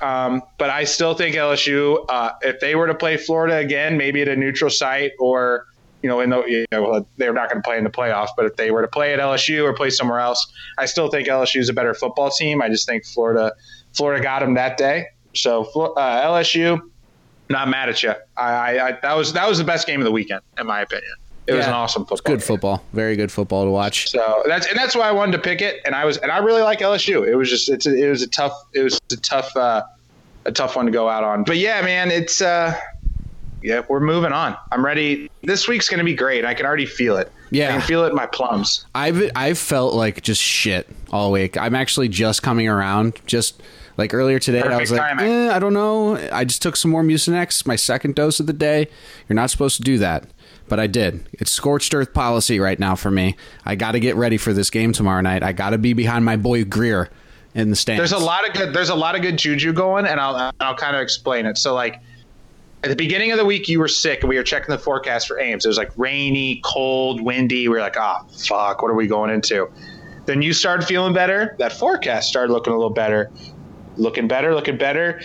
Um, 0.00 0.42
but 0.58 0.70
I 0.70 0.84
still 0.84 1.14
think 1.14 1.36
LSU, 1.36 2.04
uh, 2.08 2.32
if 2.40 2.60
they 2.60 2.74
were 2.74 2.86
to 2.86 2.94
play 2.94 3.16
Florida 3.16 3.56
again, 3.56 3.96
maybe 3.98 4.22
at 4.22 4.28
a 4.28 4.36
neutral 4.36 4.70
site 4.70 5.12
or, 5.18 5.66
you 6.02 6.08
know, 6.08 6.20
in 6.20 6.30
the, 6.30 6.42
you 6.44 6.64
know, 6.72 7.06
they're 7.18 7.34
not 7.34 7.50
going 7.50 7.62
to 7.62 7.66
play 7.66 7.76
in 7.76 7.84
the 7.84 7.90
playoffs, 7.90 8.30
but 8.34 8.46
if 8.46 8.56
they 8.56 8.70
were 8.70 8.80
to 8.80 8.88
play 8.88 9.12
at 9.12 9.18
LSU 9.18 9.62
or 9.62 9.74
play 9.74 9.90
somewhere 9.90 10.18
else, 10.18 10.50
I 10.78 10.86
still 10.86 11.08
think 11.08 11.28
LSU 11.28 11.60
is 11.60 11.68
a 11.68 11.74
better 11.74 11.92
football 11.92 12.30
team. 12.30 12.62
I 12.62 12.70
just 12.70 12.86
think 12.86 13.04
Florida, 13.04 13.52
Florida 13.92 14.22
got 14.22 14.40
them 14.40 14.54
that 14.54 14.78
day. 14.78 15.06
So 15.34 15.64
uh, 15.64 16.26
LSU, 16.26 16.80
not 17.50 17.68
mad 17.68 17.88
at 17.88 18.02
you. 18.02 18.14
I, 18.36 18.48
I, 18.48 18.88
I 18.88 18.92
that 19.02 19.14
was 19.14 19.32
that 19.34 19.48
was 19.48 19.58
the 19.58 19.64
best 19.64 19.86
game 19.86 20.00
of 20.00 20.04
the 20.04 20.12
weekend, 20.12 20.40
in 20.58 20.66
my 20.66 20.80
opinion. 20.80 21.12
It 21.46 21.54
was 21.54 21.66
an 21.66 21.72
awesome 21.72 22.04
football. 22.04 22.32
Good 22.32 22.40
game. 22.40 22.46
football. 22.46 22.84
Very 22.92 23.16
good 23.16 23.32
football 23.32 23.64
to 23.64 23.70
watch. 23.70 24.08
So 24.08 24.42
that's 24.46 24.66
and 24.68 24.78
that's 24.78 24.94
why 24.94 25.08
I 25.08 25.12
wanted 25.12 25.32
to 25.32 25.38
pick 25.40 25.60
it, 25.60 25.80
and 25.84 25.94
I 25.94 26.04
was 26.04 26.16
and 26.18 26.30
I 26.30 26.38
really 26.38 26.62
like 26.62 26.78
LSU. 26.78 27.26
It 27.26 27.34
was 27.34 27.50
just 27.50 27.68
it's 27.68 27.86
a, 27.86 27.94
it 27.94 28.08
was 28.08 28.22
a 28.22 28.28
tough 28.28 28.52
it 28.72 28.82
was 28.82 29.00
a 29.10 29.16
tough 29.16 29.54
uh, 29.56 29.82
a 30.44 30.52
tough 30.52 30.76
one 30.76 30.86
to 30.86 30.92
go 30.92 31.08
out 31.08 31.24
on. 31.24 31.42
But 31.42 31.56
yeah, 31.56 31.82
man, 31.82 32.12
it's 32.12 32.40
uh, 32.40 32.78
yeah, 33.62 33.82
we're 33.88 34.00
moving 34.00 34.32
on. 34.32 34.56
I'm 34.70 34.84
ready. 34.84 35.28
This 35.42 35.66
week's 35.66 35.88
gonna 35.88 36.04
be 36.04 36.14
great. 36.14 36.44
I 36.44 36.54
can 36.54 36.66
already 36.66 36.86
feel 36.86 37.16
it. 37.16 37.32
Yeah. 37.50 37.70
I 37.70 37.72
can 37.72 37.80
feel 37.80 38.04
it 38.04 38.10
in 38.10 38.14
my 38.14 38.26
plums. 38.26 38.86
I've 38.94 39.30
I've 39.34 39.58
felt 39.58 39.94
like 39.94 40.22
just 40.22 40.40
shit 40.40 40.88
all 41.10 41.32
week. 41.32 41.56
I'm 41.56 41.74
actually 41.74 42.08
just 42.08 42.44
coming 42.44 42.68
around. 42.68 43.20
Just 43.26 43.60
like 43.96 44.14
earlier 44.14 44.38
today, 44.38 44.62
I 44.62 44.78
was 44.78 44.90
like, 44.90 45.20
eh, 45.20 45.54
I 45.54 45.58
don't 45.58 45.74
know. 45.74 46.16
I 46.32 46.44
just 46.44 46.62
took 46.62 46.76
some 46.76 46.90
more 46.90 47.02
Mucinex, 47.02 47.66
my 47.66 47.76
second 47.76 48.14
dose 48.14 48.40
of 48.40 48.46
the 48.46 48.52
day. 48.52 48.88
You're 49.28 49.36
not 49.36 49.50
supposed 49.50 49.76
to 49.76 49.82
do 49.82 49.98
that, 49.98 50.24
but 50.68 50.80
I 50.80 50.86
did. 50.86 51.28
It's 51.32 51.50
scorched 51.50 51.92
earth 51.94 52.14
policy 52.14 52.60
right 52.60 52.78
now 52.78 52.94
for 52.94 53.10
me. 53.10 53.36
I 53.64 53.74
got 53.74 53.92
to 53.92 54.00
get 54.00 54.16
ready 54.16 54.36
for 54.36 54.52
this 54.52 54.70
game 54.70 54.92
tomorrow 54.92 55.20
night. 55.20 55.42
I 55.42 55.52
got 55.52 55.70
to 55.70 55.78
be 55.78 55.92
behind 55.92 56.24
my 56.24 56.36
boy 56.36 56.64
Grier 56.64 57.10
in 57.54 57.70
the 57.70 57.76
stands. 57.76 57.98
There's 57.98 58.20
a 58.20 58.24
lot 58.24 58.48
of 58.48 58.54
good. 58.54 58.72
There's 58.72 58.90
a 58.90 58.94
lot 58.94 59.16
of 59.16 59.22
good 59.22 59.36
juju 59.36 59.72
going, 59.72 60.06
and 60.06 60.20
I'll 60.20 60.52
I'll 60.60 60.76
kind 60.76 60.96
of 60.96 61.02
explain 61.02 61.46
it. 61.46 61.58
So 61.58 61.74
like. 61.74 62.00
At 62.82 62.88
the 62.88 62.96
beginning 62.96 63.30
of 63.30 63.36
the 63.36 63.44
week, 63.44 63.68
you 63.68 63.78
were 63.78 63.88
sick, 63.88 64.20
and 64.20 64.30
we 64.30 64.36
were 64.36 64.42
checking 64.42 64.70
the 64.70 64.78
forecast 64.78 65.28
for 65.28 65.38
Ames. 65.38 65.66
It 65.66 65.68
was 65.68 65.76
like 65.76 65.90
rainy, 65.98 66.62
cold, 66.64 67.20
windy. 67.20 67.68
We 67.68 67.74
were 67.74 67.80
like, 67.80 67.98
"Ah, 67.98 68.24
fuck, 68.48 68.80
what 68.80 68.90
are 68.90 68.94
we 68.94 69.06
going 69.06 69.28
into?" 69.28 69.70
Then 70.24 70.40
you 70.40 70.54
started 70.54 70.86
feeling 70.86 71.12
better. 71.12 71.56
That 71.58 71.74
forecast 71.74 72.30
started 72.30 72.50
looking 72.50 72.72
a 72.72 72.76
little 72.76 72.88
better, 72.88 73.30
looking 74.00 74.26
better, 74.26 74.54
looking 74.54 74.76
better. 74.78 75.20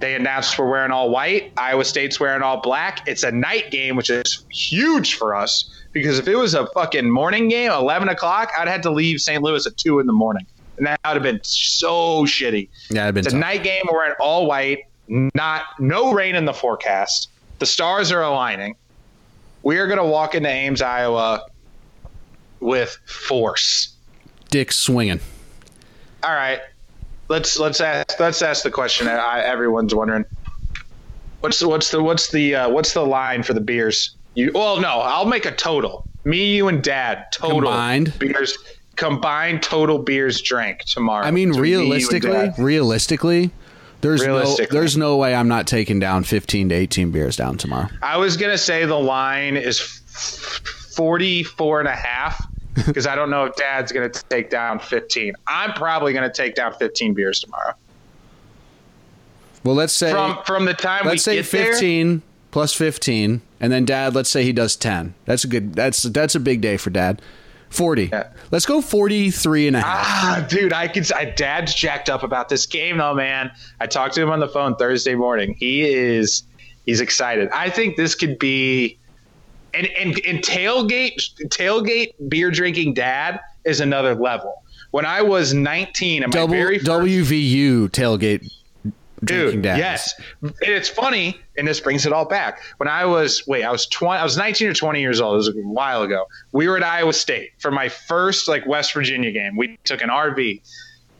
They 0.00 0.14
announced 0.14 0.58
we're 0.58 0.68
wearing 0.68 0.90
all 0.90 1.08
white. 1.08 1.52
Iowa 1.56 1.84
State's 1.84 2.20
wearing 2.20 2.42
all 2.42 2.60
black. 2.60 3.08
It's 3.08 3.22
a 3.22 3.30
night 3.32 3.70
game, 3.70 3.96
which 3.96 4.10
is 4.10 4.44
huge 4.50 5.14
for 5.14 5.34
us 5.34 5.70
because 5.92 6.18
if 6.18 6.28
it 6.28 6.36
was 6.36 6.52
a 6.54 6.66
fucking 6.74 7.10
morning 7.10 7.48
game, 7.48 7.70
eleven 7.70 8.08
o'clock, 8.10 8.50
I'd 8.58 8.68
had 8.68 8.82
to 8.82 8.90
leave 8.90 9.20
St. 9.20 9.42
Louis 9.42 9.66
at 9.66 9.76
two 9.78 9.98
in 9.98 10.06
the 10.06 10.12
morning, 10.12 10.46
and 10.76 10.86
that 10.86 11.00
would 11.06 11.14
have 11.14 11.22
been 11.22 11.40
so 11.42 12.24
shitty. 12.24 12.68
Yeah, 12.90 13.04
it'd 13.04 13.14
been 13.14 13.24
It's 13.24 13.32
a 13.32 13.38
night 13.38 13.62
game. 13.62 13.84
We're 13.90 14.04
in 14.06 14.12
all 14.20 14.46
white. 14.46 14.80
Not 15.08 15.62
no 15.78 16.12
rain 16.12 16.34
in 16.34 16.44
the 16.44 16.52
forecast. 16.52 17.30
The 17.60 17.66
stars 17.66 18.12
are 18.12 18.20
aligning. 18.22 18.74
We 19.62 19.78
are 19.78 19.86
going 19.86 19.98
to 19.98 20.04
walk 20.04 20.34
into 20.34 20.48
Ames, 20.50 20.82
Iowa, 20.82 21.46
with 22.60 22.98
force. 23.06 23.94
dick 24.50 24.72
swinging. 24.72 25.20
All 26.22 26.34
right, 26.34 26.60
let's 27.28 27.58
let's 27.58 27.80
ask 27.80 28.18
let's 28.18 28.42
ask 28.42 28.62
the 28.62 28.70
question 28.70 29.08
I, 29.08 29.40
everyone's 29.40 29.94
wondering. 29.94 30.24
What's 31.40 31.58
the 31.60 31.68
what's 31.68 31.90
the 31.90 32.02
what's 32.02 32.30
the 32.30 32.54
uh, 32.54 32.68
what's 32.70 32.92
the 32.92 33.04
line 33.06 33.42
for 33.42 33.54
the 33.54 33.60
beers? 33.60 34.16
You 34.34 34.50
well, 34.54 34.80
no, 34.80 35.00
I'll 35.00 35.26
make 35.26 35.46
a 35.46 35.52
total. 35.52 36.04
Me, 36.24 36.56
you, 36.56 36.66
and 36.68 36.82
Dad 36.82 37.26
total 37.30 37.60
Combined? 37.60 38.18
beers 38.18 38.58
combined 38.96 39.62
total 39.62 39.98
beers 39.98 40.40
drank 40.40 40.80
tomorrow. 40.80 41.24
I 41.24 41.30
mean, 41.30 41.52
So 41.52 41.60
me, 41.60 41.74
realistically, 41.74 42.50
realistically, 42.58 43.50
there's 44.00 44.26
no 44.26 44.56
there's 44.70 44.96
no 44.96 45.16
way 45.16 45.34
I'm 45.34 45.48
not 45.48 45.66
taking 45.66 46.00
down 46.00 46.24
15 46.24 46.70
to 46.70 46.74
18 46.74 47.10
beers 47.10 47.36
down 47.36 47.58
tomorrow. 47.58 47.88
I 48.02 48.16
was 48.16 48.36
gonna 48.36 48.58
say 48.58 48.84
the 48.86 48.98
line 48.98 49.56
is 49.56 49.78
f- 49.80 50.62
44 50.96 51.80
and 51.80 51.88
a 51.88 51.94
half 51.94 52.44
because 52.86 53.06
I 53.06 53.14
don't 53.14 53.30
know 53.30 53.44
if 53.44 53.56
Dad's 53.56 53.92
gonna 53.92 54.08
take 54.08 54.50
down 54.50 54.78
15. 54.78 55.34
I'm 55.46 55.72
probably 55.72 56.12
gonna 56.12 56.32
take 56.32 56.54
down 56.54 56.74
15 56.74 57.14
beers 57.14 57.40
tomorrow. 57.40 57.72
Well, 59.64 59.74
let's 59.74 59.92
say 59.92 60.10
From 60.10 60.38
from 60.44 60.64
the 60.64 60.74
time 60.74 61.04
we 61.04 61.04
get 61.04 61.04
there. 61.04 61.10
let's 61.12 61.24
say 61.24 61.36
get 61.36 61.50
there, 61.50 61.72
15 61.72 62.22
plus 62.50 62.72
15 62.72 63.42
and 63.60 63.72
then 63.72 63.84
dad 63.84 64.14
let's 64.14 64.30
say 64.30 64.44
he 64.44 64.52
does 64.52 64.76
10. 64.76 65.14
That's 65.24 65.44
a 65.44 65.48
good 65.48 65.74
that's 65.74 66.02
that's 66.04 66.34
a 66.34 66.40
big 66.40 66.60
day 66.60 66.76
for 66.76 66.90
dad. 66.90 67.20
40. 67.70 68.04
Yeah. 68.12 68.28
Let's 68.52 68.64
go 68.64 68.80
43 68.80 69.66
and 69.66 69.76
a 69.76 69.80
half. 69.80 69.96
Ah, 70.06 70.46
dude, 70.48 70.72
I 70.72 70.86
could. 70.86 71.10
I, 71.12 71.24
Dad's 71.24 71.74
jacked 71.74 72.08
up 72.08 72.22
about 72.22 72.48
this 72.48 72.64
game, 72.64 72.98
though, 72.98 73.12
man. 73.12 73.50
I 73.80 73.88
talked 73.88 74.14
to 74.14 74.22
him 74.22 74.30
on 74.30 74.38
the 74.38 74.46
phone 74.48 74.76
Thursday 74.76 75.16
morning. 75.16 75.56
He 75.58 75.82
is, 75.82 76.44
he's 76.86 77.00
excited. 77.00 77.48
I 77.52 77.68
think 77.68 77.96
this 77.96 78.14
could 78.14 78.38
be, 78.38 78.98
and 79.76 79.86
and, 79.88 80.20
and 80.26 80.38
tailgate 80.40 81.30
tailgate 81.48 82.14
beer 82.28 82.50
drinking 82.50 82.94
dad 82.94 83.40
is 83.64 83.80
another 83.80 84.14
level. 84.14 84.62
When 84.92 85.04
I 85.04 85.22
was 85.22 85.52
19, 85.52 86.22
and 86.22 86.32
my 86.32 86.46
very 86.46 86.78
first 86.78 86.90
WVU 86.90 87.88
tailgate 87.90 88.50
drinking 89.24 89.50
Dude, 89.56 89.62
dads. 89.62 89.78
yes. 89.78 90.20
And 90.42 90.54
it's 90.60 90.88
funny, 90.88 91.40
and 91.56 91.66
this 91.66 91.80
brings 91.80 92.06
it 92.06 92.12
all 92.12 92.24
back. 92.24 92.60
When 92.78 92.88
I 92.88 93.04
was 93.04 93.46
wait, 93.46 93.64
I 93.64 93.70
was 93.70 93.86
twenty 93.86 94.20
I 94.20 94.24
was 94.24 94.36
nineteen 94.36 94.68
or 94.68 94.74
twenty 94.74 95.00
years 95.00 95.20
old. 95.20 95.34
It 95.34 95.36
was 95.36 95.48
a 95.48 95.52
while 95.52 96.02
ago. 96.02 96.26
We 96.52 96.68
were 96.68 96.76
at 96.76 96.82
Iowa 96.82 97.12
State 97.12 97.50
for 97.58 97.70
my 97.70 97.88
first 97.88 98.48
like 98.48 98.66
West 98.66 98.94
Virginia 98.94 99.32
game. 99.32 99.56
We 99.56 99.78
took 99.84 100.02
an 100.02 100.08
RV. 100.10 100.62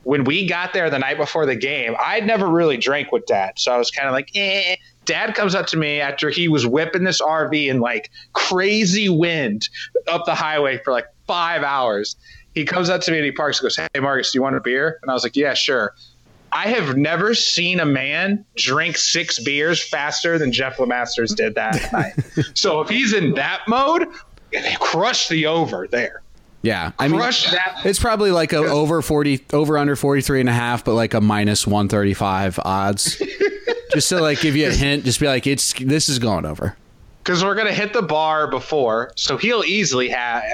When 0.05 0.23
we 0.23 0.47
got 0.47 0.73
there 0.73 0.89
the 0.89 1.01
night 1.01 1.19
before 1.19 1.47
the 1.47 1.57
game, 1.57 1.97
I'd 1.99 2.27
never 2.27 2.47
really 2.47 2.77
drank 2.77 3.11
with 3.11 3.27
dad. 3.27 3.55
So 3.57 3.73
I 3.73 3.77
was 3.77 3.91
kind 3.91 4.07
of 4.07 4.13
like, 4.13 4.31
eh. 4.37 4.77
Dad 5.07 5.35
comes 5.35 5.55
up 5.55 5.67
to 5.69 5.77
me 5.79 6.01
after 6.01 6.29
he 6.29 6.49
was 6.49 6.67
whipping 6.67 7.05
this 7.05 7.23
RV 7.23 7.69
in 7.69 7.81
like 7.81 8.11
crazy 8.35 9.09
wind 9.09 9.69
up 10.07 10.27
the 10.27 10.35
highway 10.35 10.79
for 10.85 10.93
like 10.93 11.07
five 11.27 11.63
hours. 11.63 12.17
He 12.55 12.65
comes 12.65 12.91
up 12.91 13.01
to 13.03 13.11
me 13.11 13.19
and 13.19 13.25
he 13.25 13.33
parks 13.33 13.59
and 13.61 13.65
goes, 13.65 13.77
Hey, 13.77 14.01
Marcus, 14.01 14.33
do 14.33 14.39
you 14.39 14.43
want 14.43 14.57
a 14.57 14.61
beer? 14.61 14.99
And 15.03 15.11
I 15.11 15.15
was 15.15 15.23
like, 15.23 15.37
Yeah, 15.37 15.55
sure. 15.55 15.95
I 16.53 16.69
have 16.69 16.97
never 16.97 17.35
seen 17.35 17.81
a 17.81 17.85
man 17.87 18.45
drink 18.57 18.97
six 18.97 19.39
beers 19.43 19.83
faster 19.83 20.39
than 20.39 20.53
Jeff 20.53 20.77
Lemasters 20.79 21.35
did 21.35 21.55
that 21.57 21.93
night. 21.93 22.15
So 22.55 22.81
if 22.81 22.89
he's 22.89 23.13
in 23.13 23.35
that 23.35 23.63
mode, 23.69 24.09
crush 24.81 25.29
the 25.29 25.47
over 25.47 25.87
there. 25.87 26.23
Yeah. 26.63 26.93
I 26.99 27.09
mean 27.09 27.19
Crush 27.21 27.51
that. 27.53 27.83
it's 27.85 27.99
probably 28.01 28.31
like 28.33 28.53
a 28.53 28.59
over 28.59 29.03
40 29.03 29.45
over 29.53 29.77
under 29.79 29.95
43 29.95 30.41
and 30.41 30.49
a 30.49 30.53
half 30.53 30.85
but 30.85 30.95
like 30.95 31.15
a 31.15 31.21
minus 31.21 31.65
135 31.67 32.59
odds. 32.65 33.23
just 33.97 34.11
to 34.11 34.21
like 34.21 34.41
give 34.41 34.55
you 34.57 34.69
a 34.69 34.73
hint, 34.73 35.05
just 35.05 35.19
be 35.19 35.27
like 35.27 35.47
it's 35.47 35.73
this 35.73 36.09
is 36.09 36.19
going 36.19 36.45
over. 36.45 36.77
Because 37.19 37.43
we're 37.43 37.55
going 37.55 37.67
to 37.67 37.75
hit 37.75 37.93
the 37.93 38.03
bar 38.03 38.47
before. 38.49 39.13
So 39.17 39.37
he'll 39.37 39.65
easily 39.65 40.11
have. 40.11 40.45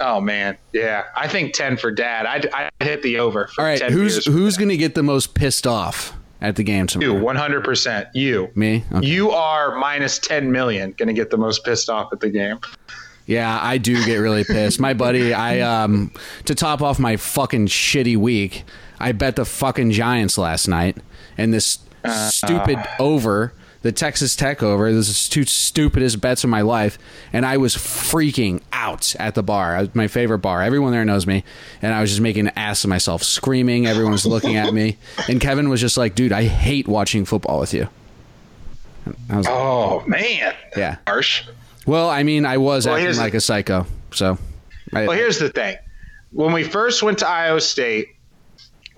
Oh, 0.00 0.20
man. 0.20 0.58
Yeah. 0.72 1.04
I 1.16 1.28
think 1.28 1.54
10 1.54 1.78
for 1.78 1.90
dad. 1.90 2.26
I'd, 2.26 2.46
I'd 2.50 2.70
hit 2.80 3.02
the 3.02 3.18
over 3.18 3.46
for 3.46 3.62
All 3.62 3.66
right, 3.66 3.78
10 3.80 3.92
who's 3.92 4.26
who's 4.26 4.58
going 4.58 4.68
to 4.68 4.76
get 4.76 4.94
the 4.94 5.02
most 5.02 5.34
pissed 5.34 5.66
off 5.66 6.12
at 6.40 6.56
the 6.56 6.62
game 6.62 6.86
You, 6.96 7.14
100%. 7.14 8.10
You. 8.12 8.50
Me? 8.54 8.84
Okay. 8.92 9.06
You 9.06 9.30
are 9.30 9.76
minus 9.76 10.18
10 10.18 10.52
million 10.52 10.92
going 10.92 11.06
to 11.06 11.14
get 11.14 11.30
the 11.30 11.38
most 11.38 11.64
pissed 11.64 11.88
off 11.88 12.12
at 12.12 12.20
the 12.20 12.28
game. 12.28 12.60
Yeah, 13.26 13.58
I 13.60 13.78
do 13.78 14.04
get 14.04 14.16
really 14.16 14.44
pissed. 14.44 14.80
My 14.80 14.94
buddy, 14.94 15.34
I 15.34 15.60
um 15.60 16.12
to 16.46 16.54
top 16.54 16.80
off 16.80 16.98
my 16.98 17.16
fucking 17.16 17.66
shitty 17.66 18.16
week, 18.16 18.64
I 18.98 19.12
bet 19.12 19.36
the 19.36 19.44
fucking 19.44 19.90
Giants 19.90 20.38
last 20.38 20.66
night 20.66 20.96
and 21.36 21.52
this 21.52 21.78
stupid 22.12 22.78
over, 22.98 23.52
the 23.82 23.92
Texas 23.92 24.34
Tech 24.36 24.62
over. 24.62 24.92
This 24.92 25.08
is 25.08 25.28
two 25.28 25.44
stupidest 25.44 26.20
bets 26.20 26.42
of 26.44 26.50
my 26.50 26.62
life, 26.62 26.98
and 27.32 27.46
I 27.46 27.56
was 27.58 27.74
freaking 27.76 28.60
out 28.72 29.14
at 29.18 29.34
the 29.34 29.42
bar. 29.42 29.76
It 29.84 29.94
my 29.94 30.08
favorite 30.08 30.38
bar. 30.38 30.62
Everyone 30.62 30.92
there 30.92 31.04
knows 31.04 31.26
me, 31.26 31.44
and 31.82 31.92
I 31.94 32.00
was 32.00 32.10
just 32.10 32.20
making 32.20 32.48
an 32.48 32.52
ass 32.56 32.84
of 32.84 32.90
myself, 32.90 33.22
screaming. 33.22 33.86
Everyone 33.86 34.12
was 34.12 34.26
looking 34.26 34.56
at 34.56 34.72
me, 34.74 34.96
and 35.28 35.40
Kevin 35.40 35.68
was 35.68 35.80
just 35.80 35.96
like, 35.96 36.14
"Dude, 36.14 36.32
I 36.32 36.44
hate 36.44 36.88
watching 36.88 37.24
football 37.24 37.60
with 37.60 37.72
you." 37.74 37.88
I 39.30 39.36
was 39.38 39.46
like, 39.46 39.54
Oh, 39.54 40.02
man. 40.06 40.54
yeah. 40.76 40.96
Harsh. 41.06 41.44
Well, 41.86 42.10
I 42.10 42.24
mean, 42.24 42.44
I 42.44 42.58
was 42.58 42.86
Well, 42.86 42.96
acting 42.96 43.16
like 43.16 43.32
a 43.32 43.40
psycho, 43.40 43.86
so. 44.12 44.36
I, 44.92 45.06
Well, 45.06 45.16
here's 45.16 45.38
the 45.38 45.48
thing. 45.48 45.76
When 46.30 46.52
we 46.52 46.62
first 46.62 47.02
went 47.02 47.18
to 47.20 47.28
Iowa 47.28 47.62
State, 47.62 48.08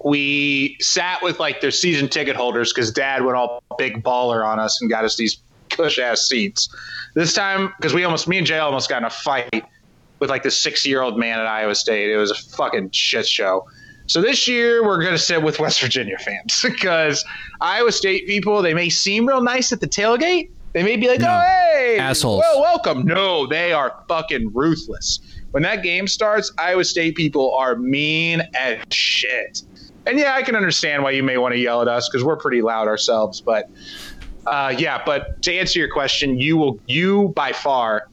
we 0.05 0.77
sat 0.81 1.23
with 1.23 1.39
like 1.39 1.61
their 1.61 1.71
season 1.71 2.09
ticket 2.09 2.37
holders 2.37 2.73
because 2.73 2.91
dad 2.91 3.25
went 3.25 3.37
all 3.37 3.63
big 3.79 4.03
baller 4.03 4.45
on 4.47 4.59
us 4.59 4.81
and 4.81 4.91
got 4.91 5.05
us 5.05 5.17
these 5.17 5.39
cush 5.69 5.99
ass 5.99 6.27
seats. 6.29 6.69
This 7.15 7.35
time, 7.35 7.73
because 7.77 7.93
we 7.93 8.05
almost, 8.05 8.29
me 8.29 8.39
and 8.39 8.47
Jay 8.47 8.59
almost 8.59 8.89
got 8.89 8.99
in 8.99 9.05
a 9.05 9.11
fight 9.11 9.65
with 10.19 10.31
like 10.31 10.43
the 10.43 10.51
six 10.51 10.87
year 10.87 11.03
old 11.03 11.19
man 11.19 11.39
at 11.41 11.47
Iowa 11.47 11.75
State. 11.75 12.11
It 12.11 12.17
was 12.17 12.31
a 12.31 12.35
fucking 12.35 12.91
shit 12.93 13.27
show. 13.27 13.67
So 14.07 14.21
this 14.21 14.49
year 14.49 14.85
we're 14.85 15.01
going 15.01 15.13
to 15.13 15.19
sit 15.19 15.43
with 15.43 15.59
West 15.61 15.81
Virginia 15.81 16.19
fans 16.19 16.61
because 16.63 17.25
Iowa 17.61 17.93
State 17.93 18.27
people, 18.27 18.63
they 18.63 18.75
may 18.75 18.89
seem 18.89 19.27
real 19.27 19.43
nice 19.43 19.73
at 19.73 19.81
the 19.81 19.89
tailgate. 19.89 20.51
They 20.73 20.83
may 20.85 20.97
be 20.97 21.09
like, 21.09 21.21
No. 21.21 21.29
oh, 21.29 21.41
hey, 21.41 21.99
Assholes. 21.99 22.41
well, 22.41 22.61
welcome. 22.61 23.05
No, 23.05 23.47
they 23.47 23.73
are 23.73 24.03
fucking 24.09 24.53
ruthless. 24.55 25.19
When 25.51 25.65
that 25.65 25.83
game 25.83 26.07
starts, 26.07 26.53
Iowa 26.59 26.85
State 26.85 27.17
people 27.17 27.55
are 27.57 27.75
mean 27.75 28.41
as 28.55 28.79
shit. 28.93 29.63
And 30.11 30.19
yeah, 30.19 30.35
I 30.35 30.43
can 30.43 30.57
understand 30.57 31.05
why 31.05 31.13
you 31.13 31.23
may 31.23 31.39
want 31.39 31.55
to 31.55 31.61
yell 31.61 31.81
at 31.83 31.87
us 31.87 32.09
because 32.09 32.25
we're 32.25 32.37
pretty 32.37 32.63
loud 32.63 32.89
ourselves. 32.89 33.41
But 33.41 33.71
uh, 34.45 34.75
yeah, 34.77 35.01
but 35.07 35.41
to 35.43 35.55
answer 35.55 35.79
your 35.79 35.89
question, 35.89 36.37
you 36.37 36.57
will, 36.57 36.81
you 36.89 37.29
by 37.29 37.53
far 37.53 38.09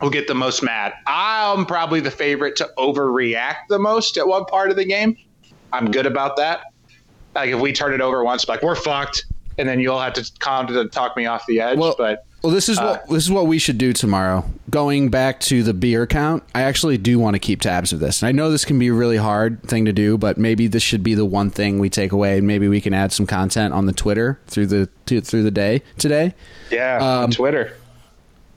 will 0.00 0.10
get 0.10 0.26
the 0.26 0.34
most 0.34 0.60
mad. 0.60 0.92
I'm 1.06 1.66
probably 1.66 2.00
the 2.00 2.10
favorite 2.10 2.56
to 2.56 2.68
overreact 2.76 3.68
the 3.68 3.78
most 3.78 4.16
at 4.16 4.26
one 4.26 4.44
part 4.46 4.70
of 4.70 4.76
the 4.76 4.84
game. 4.84 5.16
I'm 5.72 5.92
good 5.92 6.06
about 6.06 6.36
that. 6.38 6.64
Like 7.36 7.50
if 7.50 7.60
we 7.60 7.72
turn 7.72 7.94
it 7.94 8.00
over 8.00 8.24
once, 8.24 8.48
like 8.48 8.62
we're 8.62 8.74
fucked, 8.74 9.24
and 9.56 9.68
then 9.68 9.78
you'll 9.78 10.00
have 10.00 10.14
to 10.14 10.28
calm 10.40 10.66
to 10.66 10.88
talk 10.88 11.16
me 11.16 11.26
off 11.26 11.46
the 11.46 11.60
edge. 11.60 11.78
Well, 11.78 11.94
but 11.96 12.26
well, 12.42 12.52
this 12.52 12.68
is 12.68 12.78
Uh, 12.78 12.84
what 12.84 13.08
this 13.08 13.24
is 13.24 13.30
what 13.30 13.46
we 13.46 13.58
should 13.58 13.78
do 13.78 13.92
tomorrow. 13.92 14.44
Going 14.70 15.08
back 15.10 15.40
to 15.40 15.62
the 15.62 15.74
beer 15.74 16.06
count, 16.06 16.42
I 16.54 16.62
actually 16.62 16.96
do 16.98 17.18
want 17.18 17.34
to 17.34 17.38
keep 17.38 17.60
tabs 17.60 17.92
of 17.92 18.00
this. 18.00 18.22
And 18.22 18.28
I 18.28 18.32
know 18.32 18.50
this 18.50 18.64
can 18.64 18.78
be 18.78 18.88
a 18.88 18.92
really 18.92 19.16
hard 19.18 19.62
thing 19.62 19.84
to 19.84 19.92
do, 19.92 20.16
but 20.16 20.38
maybe 20.38 20.66
this 20.66 20.82
should 20.82 21.02
be 21.02 21.14
the 21.14 21.24
one 21.24 21.50
thing 21.50 21.78
we 21.78 21.90
take 21.90 22.12
away, 22.12 22.38
and 22.38 22.46
maybe 22.46 22.68
we 22.68 22.80
can 22.80 22.94
add 22.94 23.12
some 23.12 23.26
content 23.26 23.74
on 23.74 23.86
the 23.86 23.92
Twitter 23.92 24.38
through 24.46 24.66
the 24.66 24.88
to, 25.06 25.20
through 25.20 25.42
the 25.42 25.50
day 25.50 25.82
today. 25.98 26.34
yeah, 26.70 26.98
Um, 27.22 27.30
Twitter. 27.30 27.74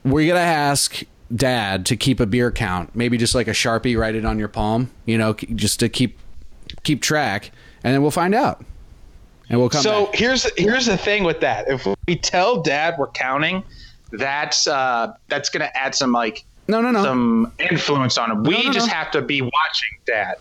We're 0.06 0.28
gonna 0.28 0.40
ask 0.46 1.04
Dad 1.36 1.86
to 1.88 1.96
keep 1.96 2.20
a 2.20 2.26
beer 2.26 2.52
count, 2.52 2.96
maybe 2.96 3.18
just 3.18 3.34
like 3.34 3.48
a 3.48 3.52
sharpie, 3.54 3.98
write 3.98 4.16
it 4.16 4.26
on 4.26 4.38
your 4.38 4.50
palm, 4.50 4.92
you 5.06 5.18
know, 5.18 5.34
just 5.34 5.80
to 5.80 5.90
keep 5.90 6.20
keep 6.84 7.02
track, 7.02 7.52
and 7.84 7.94
then 7.94 8.02
we'll 8.02 8.12
find 8.12 8.36
out, 8.36 8.64
and 9.50 9.60
we'll 9.60 9.70
come. 9.70 9.82
So 9.82 10.06
back. 10.06 10.16
here's 10.16 10.50
here's 10.58 10.86
the 10.86 10.98
thing 10.98 11.24
with 11.24 11.40
that. 11.42 11.70
If 11.70 11.88
we 12.08 12.16
tell 12.16 12.62
Dad 12.62 12.96
we're 12.98 13.08
counting, 13.08 13.64
that's 14.12 14.68
uh, 14.68 15.14
that's 15.28 15.50
going 15.50 15.62
to 15.62 15.78
add 15.78 15.96
some 15.96 16.12
like 16.12 16.46
no, 16.68 16.82
no, 16.82 16.92
no, 16.92 17.04
some 17.04 17.52
influence 17.60 18.18
on 18.18 18.32
him. 18.32 18.44
We 18.44 18.64
no, 18.64 18.72
just 18.72 18.88
no. 18.88 18.94
have 18.94 19.12
to 19.12 19.22
be 19.22 19.42
watching 19.42 19.98
Dad. 20.06 20.36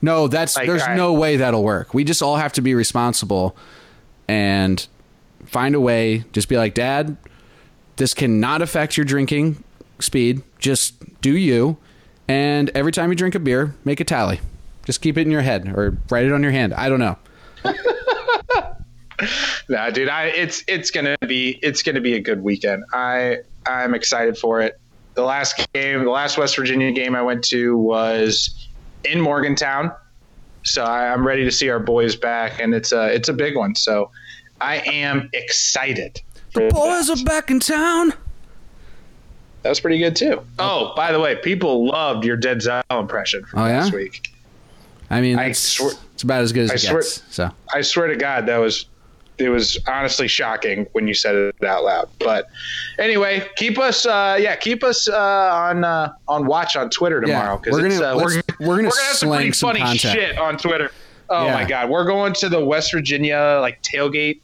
No, 0.00 0.28
that's 0.28 0.56
Like, 0.56 0.68
there's 0.68 0.86
no 0.88 1.12
way 1.12 1.36
that'll 1.36 1.64
work. 1.64 1.92
We 1.92 2.04
just 2.04 2.22
all 2.22 2.36
have 2.36 2.52
to 2.54 2.60
be 2.60 2.74
responsible 2.74 3.56
and 4.28 4.86
find 5.44 5.74
a 5.74 5.80
way. 5.80 6.24
Just 6.32 6.48
be 6.48 6.56
like, 6.56 6.74
Dad, 6.74 7.16
this 7.96 8.14
cannot 8.14 8.62
affect 8.62 8.96
your 8.96 9.04
drinking 9.04 9.62
speed. 9.98 10.42
Just 10.58 11.20
do 11.20 11.36
you. 11.36 11.78
And 12.28 12.70
every 12.74 12.92
time 12.92 13.10
you 13.10 13.16
drink 13.16 13.34
a 13.34 13.40
beer, 13.40 13.74
make 13.84 14.00
a 14.00 14.04
tally. 14.04 14.40
Just 14.84 15.00
keep 15.00 15.18
it 15.18 15.22
in 15.22 15.30
your 15.30 15.42
head 15.42 15.66
or 15.76 15.96
write 16.10 16.26
it 16.26 16.32
on 16.32 16.42
your 16.42 16.52
hand. 16.52 16.74
I 16.74 16.88
don't 16.88 17.00
know. 17.00 17.18
Nah, 19.68 19.90
dude, 19.90 20.08
I 20.08 20.26
it's 20.26 20.62
it's 20.68 20.90
gonna 20.90 21.16
be 21.26 21.58
it's 21.62 21.82
gonna 21.82 22.00
be 22.00 22.14
a 22.14 22.20
good 22.20 22.42
weekend. 22.42 22.84
I 22.92 23.38
I'm 23.66 23.94
excited 23.94 24.38
for 24.38 24.60
it. 24.62 24.78
the 25.14 25.22
last 25.24 25.60
game, 25.74 26.04
the 26.04 26.10
last 26.10 26.38
West 26.38 26.56
Virginia 26.56 26.90
game 26.92 27.14
I 27.14 27.22
went 27.22 27.44
to 27.48 27.76
was 27.76 28.66
in 29.04 29.20
Morgantown. 29.20 29.92
So 30.64 30.84
I, 30.84 31.12
I'm 31.12 31.26
ready 31.26 31.44
to 31.44 31.50
see 31.50 31.68
our 31.68 31.78
boys 31.80 32.16
back, 32.16 32.60
and 32.60 32.74
it's 32.74 32.92
a 32.92 33.12
it's 33.14 33.28
a 33.28 33.32
big 33.32 33.56
one. 33.56 33.74
So 33.74 34.10
I 34.60 34.76
am 34.86 35.28
excited. 35.32 36.20
The 36.54 36.70
boys 36.72 37.10
are 37.10 37.22
back 37.24 37.50
in 37.50 37.60
town. 37.60 38.12
That 39.62 39.70
was 39.70 39.80
pretty 39.80 39.98
good 39.98 40.16
too. 40.16 40.40
Oh, 40.58 40.92
by 40.96 41.12
the 41.12 41.20
way, 41.20 41.36
people 41.36 41.86
loved 41.86 42.24
your 42.24 42.36
Denzel 42.38 42.82
impression 42.90 43.44
from 43.44 43.60
Oh, 43.60 43.66
yeah? 43.66 43.80
last 43.80 43.92
week. 43.92 44.32
I 45.10 45.20
mean, 45.20 45.38
I 45.38 45.46
it's, 45.46 45.58
swear- 45.58 45.92
it's 46.14 46.22
about 46.22 46.42
as 46.42 46.52
good 46.52 46.64
as 46.64 46.70
I 46.70 46.74
it 46.74 46.78
swear- 46.78 47.00
gets. 47.00 47.22
So 47.34 47.50
I 47.74 47.80
swear 47.82 48.06
to 48.06 48.16
God, 48.16 48.46
that 48.46 48.58
was 48.58 48.86
it 49.38 49.48
was 49.48 49.78
honestly 49.86 50.26
shocking 50.28 50.86
when 50.92 51.06
you 51.06 51.14
said 51.14 51.34
it 51.34 51.64
out 51.64 51.84
loud. 51.84 52.08
But 52.18 52.48
anyway, 52.98 53.46
keep 53.56 53.78
us 53.78 54.04
uh, 54.06 54.36
yeah, 54.40 54.56
keep 54.56 54.82
us 54.84 55.08
uh, 55.08 55.16
on 55.16 55.84
uh, 55.84 56.12
on 56.26 56.46
watch 56.46 56.76
on 56.76 56.90
Twitter 56.90 57.20
tomorrow 57.20 57.52
Yeah, 57.54 57.58
because 57.62 57.80
we're 57.80 57.86
it's 57.86 57.98
gonna- 58.00 58.14
uh, 58.14 58.16
we're, 58.16 58.24
let's- 58.34 58.58
we're 58.60 58.76
gonna 58.76 58.88
have 58.88 59.16
some 59.16 59.30
pretty 59.30 59.50
funny 59.52 59.96
shit 59.96 60.38
on 60.38 60.56
Twitter. 60.58 60.90
Oh 61.30 61.44
Yeah. 61.46 61.54
my 61.54 61.64
God, 61.64 61.90
we're 61.90 62.04
going 62.06 62.32
to 62.34 62.48
the 62.48 62.64
West 62.64 62.92
Virginia 62.92 63.58
like 63.60 63.82
tailgate. 63.82 64.40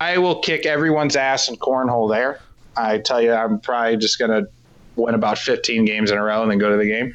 I 0.00 0.18
will 0.18 0.38
kick 0.40 0.66
everyone's 0.66 1.16
ass 1.16 1.48
in 1.48 1.56
cornhole 1.56 2.08
there. 2.10 2.40
I 2.76 2.98
tell 2.98 3.20
you, 3.20 3.32
I'm 3.32 3.58
probably 3.58 3.96
just 3.96 4.18
gonna 4.18 4.42
win 4.96 5.14
about 5.14 5.38
15 5.38 5.84
games 5.84 6.10
in 6.12 6.18
a 6.18 6.22
row 6.22 6.42
and 6.42 6.50
then 6.50 6.58
go 6.58 6.70
to 6.70 6.76
the 6.76 6.86
game. 6.86 7.12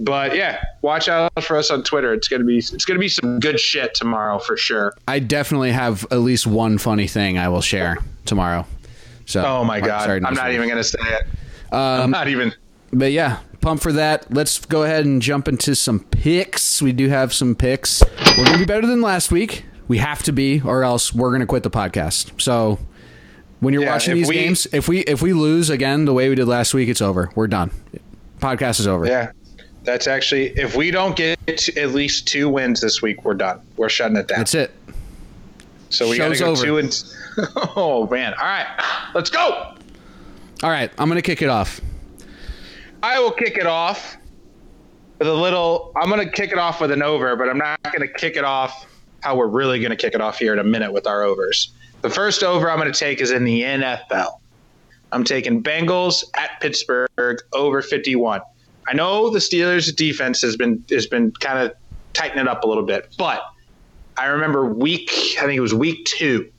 But 0.00 0.34
yeah, 0.34 0.62
watch 0.82 1.08
out 1.08 1.30
for 1.42 1.56
us 1.56 1.70
on 1.70 1.82
Twitter. 1.82 2.12
It's 2.14 2.26
gonna 2.28 2.44
be 2.44 2.58
it's 2.58 2.84
gonna 2.84 2.98
be 3.00 3.08
some 3.08 3.38
good 3.38 3.60
shit 3.60 3.94
tomorrow 3.94 4.38
for 4.38 4.56
sure. 4.56 4.94
I 5.06 5.18
definitely 5.18 5.72
have 5.72 6.04
at 6.10 6.20
least 6.20 6.46
one 6.46 6.78
funny 6.78 7.06
thing 7.06 7.38
I 7.38 7.48
will 7.48 7.60
share 7.60 7.98
tomorrow. 8.24 8.66
So 9.26 9.44
Oh 9.44 9.64
my 9.64 9.80
god, 9.80 10.04
sorry 10.06 10.20
to 10.20 10.26
I'm 10.26 10.34
not 10.34 10.52
even 10.52 10.68
gonna 10.68 10.82
say 10.84 10.98
it. 11.02 11.22
Um, 11.72 11.78
I'm 12.04 12.10
not 12.10 12.28
even. 12.28 12.52
But 12.92 13.12
yeah, 13.12 13.38
pump 13.60 13.82
for 13.82 13.92
that. 13.92 14.32
Let's 14.32 14.64
go 14.64 14.82
ahead 14.84 15.04
and 15.04 15.20
jump 15.22 15.46
into 15.48 15.76
some 15.76 16.00
picks. 16.00 16.80
We 16.82 16.92
do 16.92 17.08
have 17.08 17.32
some 17.32 17.54
picks. 17.54 18.02
We're 18.38 18.44
gonna 18.46 18.58
be 18.58 18.64
better 18.64 18.86
than 18.86 19.00
last 19.02 19.30
week. 19.30 19.64
We 19.86 19.98
have 19.98 20.22
to 20.24 20.32
be, 20.32 20.60
or 20.62 20.82
else 20.82 21.12
we're 21.14 21.30
gonna 21.32 21.46
quit 21.46 21.62
the 21.62 21.70
podcast. 21.70 22.40
So 22.40 22.78
when 23.60 23.74
you're 23.74 23.82
Yeah, 23.84 23.92
watching 23.92 24.14
these 24.14 24.28
we- 24.28 24.34
games, 24.36 24.66
if 24.72 24.88
we 24.88 25.00
if 25.00 25.20
we 25.20 25.32
lose 25.34 25.68
again 25.68 26.06
the 26.06 26.14
way 26.14 26.28
we 26.30 26.34
did 26.36 26.46
last 26.48 26.72
week, 26.74 26.88
it's 26.88 27.02
over. 27.02 27.30
We're 27.34 27.48
done. 27.48 27.70
Podcast 28.40 28.80
is 28.80 28.86
over. 28.86 29.04
Yeah, 29.06 29.32
that's 29.90 30.06
actually 30.06 30.46
if 30.58 30.76
we 30.76 30.90
don't 30.90 31.16
get 31.16 31.38
at 31.76 31.90
least 31.90 32.28
two 32.28 32.48
wins 32.48 32.80
this 32.80 33.02
week, 33.02 33.24
we're 33.24 33.34
done. 33.34 33.60
We're 33.76 33.88
shutting 33.88 34.16
it 34.16 34.28
down. 34.28 34.38
That's 34.38 34.54
it. 34.54 34.70
so 35.88 36.08
we 36.08 36.16
got 36.16 36.28
to 36.28 36.38
go 36.38 36.52
over. 36.52 36.64
two 36.64 36.78
and. 36.78 37.04
oh 37.76 38.06
man! 38.08 38.34
All 38.34 38.44
right, 38.44 38.66
let's 39.14 39.30
go. 39.30 39.74
All 40.62 40.70
right, 40.70 40.90
I'm 40.98 41.08
gonna 41.08 41.22
kick 41.22 41.42
it 41.42 41.48
off. 41.48 41.80
I 43.02 43.18
will 43.18 43.32
kick 43.32 43.56
it 43.56 43.66
off 43.66 44.16
with 45.18 45.28
a 45.28 45.34
little. 45.34 45.92
I'm 45.96 46.08
going 46.08 46.24
to 46.26 46.30
kick 46.30 46.52
it 46.52 46.58
off 46.58 46.80
with 46.80 46.90
an 46.90 47.02
over, 47.02 47.34
but 47.36 47.48
I'm 47.48 47.58
not 47.58 47.82
going 47.82 48.06
to 48.06 48.12
kick 48.12 48.36
it 48.36 48.44
off 48.44 48.86
how 49.20 49.36
we're 49.36 49.46
really 49.46 49.80
going 49.80 49.90
to 49.90 49.96
kick 49.96 50.14
it 50.14 50.20
off 50.20 50.38
here 50.38 50.52
in 50.52 50.58
a 50.58 50.64
minute 50.64 50.92
with 50.92 51.06
our 51.06 51.22
overs. 51.22 51.72
The 52.02 52.10
first 52.10 52.42
over 52.42 52.70
I'm 52.70 52.78
going 52.78 52.92
to 52.92 52.98
take 52.98 53.20
is 53.20 53.30
in 53.30 53.44
the 53.44 53.62
NFL. 53.62 54.38
I'm 55.12 55.24
taking 55.24 55.62
Bengals 55.62 56.24
at 56.34 56.60
Pittsburgh 56.60 57.08
over 57.52 57.82
51. 57.82 58.40
I 58.88 58.94
know 58.94 59.30
the 59.30 59.38
Steelers' 59.38 59.94
defense 59.94 60.42
has 60.42 60.56
been 60.56 60.84
has 60.90 61.06
been 61.06 61.32
kind 61.32 61.58
of 61.58 61.72
tightening 62.12 62.48
up 62.48 62.64
a 62.64 62.66
little 62.66 62.84
bit, 62.84 63.14
but 63.18 63.42
I 64.16 64.26
remember 64.26 64.66
week 64.66 65.10
I 65.38 65.42
think 65.42 65.56
it 65.56 65.60
was 65.60 65.74
week 65.74 66.04
two. 66.06 66.50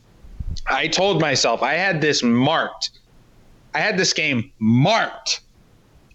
I 0.68 0.88
told 0.88 1.22
myself 1.22 1.64
I 1.64 1.74
had 1.74 2.02
this 2.02 2.24
marked. 2.24 2.92
I 3.74 3.80
had 3.80 3.98
this 3.98 4.14
game 4.14 4.52
marked 4.60 5.42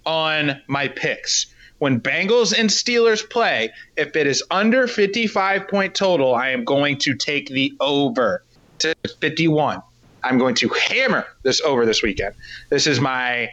on 0.04 0.60
my 0.68 0.88
picks. 0.88 1.46
When 1.78 2.00
Bengals 2.00 2.58
and 2.58 2.70
Steelers 2.70 3.28
play, 3.28 3.70
if 3.96 4.16
it 4.16 4.26
is 4.26 4.42
under 4.50 4.86
55 4.86 5.68
point 5.68 5.94
total, 5.94 6.34
I 6.34 6.50
am 6.50 6.64
going 6.64 6.98
to 6.98 7.14
take 7.14 7.48
the 7.48 7.74
over 7.80 8.44
to 8.78 8.94
51. 9.20 9.82
I'm 10.22 10.38
going 10.38 10.54
to 10.56 10.68
hammer 10.68 11.26
this 11.42 11.60
over 11.60 11.84
this 11.84 12.02
weekend. 12.02 12.34
This 12.70 12.86
is 12.86 13.00
my 13.00 13.50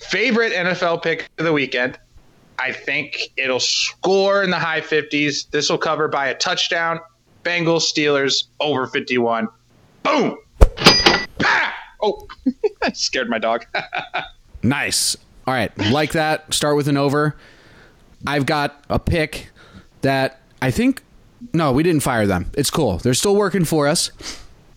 favorite 0.00 0.52
NFL 0.52 1.02
pick 1.02 1.28
of 1.38 1.44
the 1.44 1.52
weekend. 1.52 1.98
I 2.58 2.72
think 2.72 3.30
it'll 3.36 3.60
score 3.60 4.42
in 4.42 4.50
the 4.50 4.58
high 4.58 4.80
50s. 4.80 5.50
This 5.50 5.70
will 5.70 5.78
cover 5.78 6.08
by 6.08 6.26
a 6.28 6.34
touchdown. 6.34 7.00
Bengals, 7.44 7.90
Steelers 7.90 8.44
over 8.60 8.86
51. 8.86 9.48
Boom. 10.02 10.36
Ah! 11.42 11.74
Oh, 12.02 12.26
I 12.82 12.92
scared 12.92 13.28
my 13.30 13.38
dog. 13.38 13.64
Nice. 14.62 15.16
All 15.46 15.54
right, 15.54 15.76
like 15.90 16.12
that. 16.12 16.52
Start 16.52 16.76
with 16.76 16.86
an 16.86 16.98
over. 16.98 17.34
I've 18.26 18.44
got 18.44 18.84
a 18.90 18.98
pick 18.98 19.48
that 20.02 20.40
I 20.60 20.70
think. 20.70 21.02
No, 21.54 21.72
we 21.72 21.82
didn't 21.82 22.02
fire 22.02 22.26
them. 22.26 22.50
It's 22.54 22.68
cool. 22.68 22.98
They're 22.98 23.14
still 23.14 23.34
working 23.34 23.64
for 23.64 23.88
us. 23.88 24.10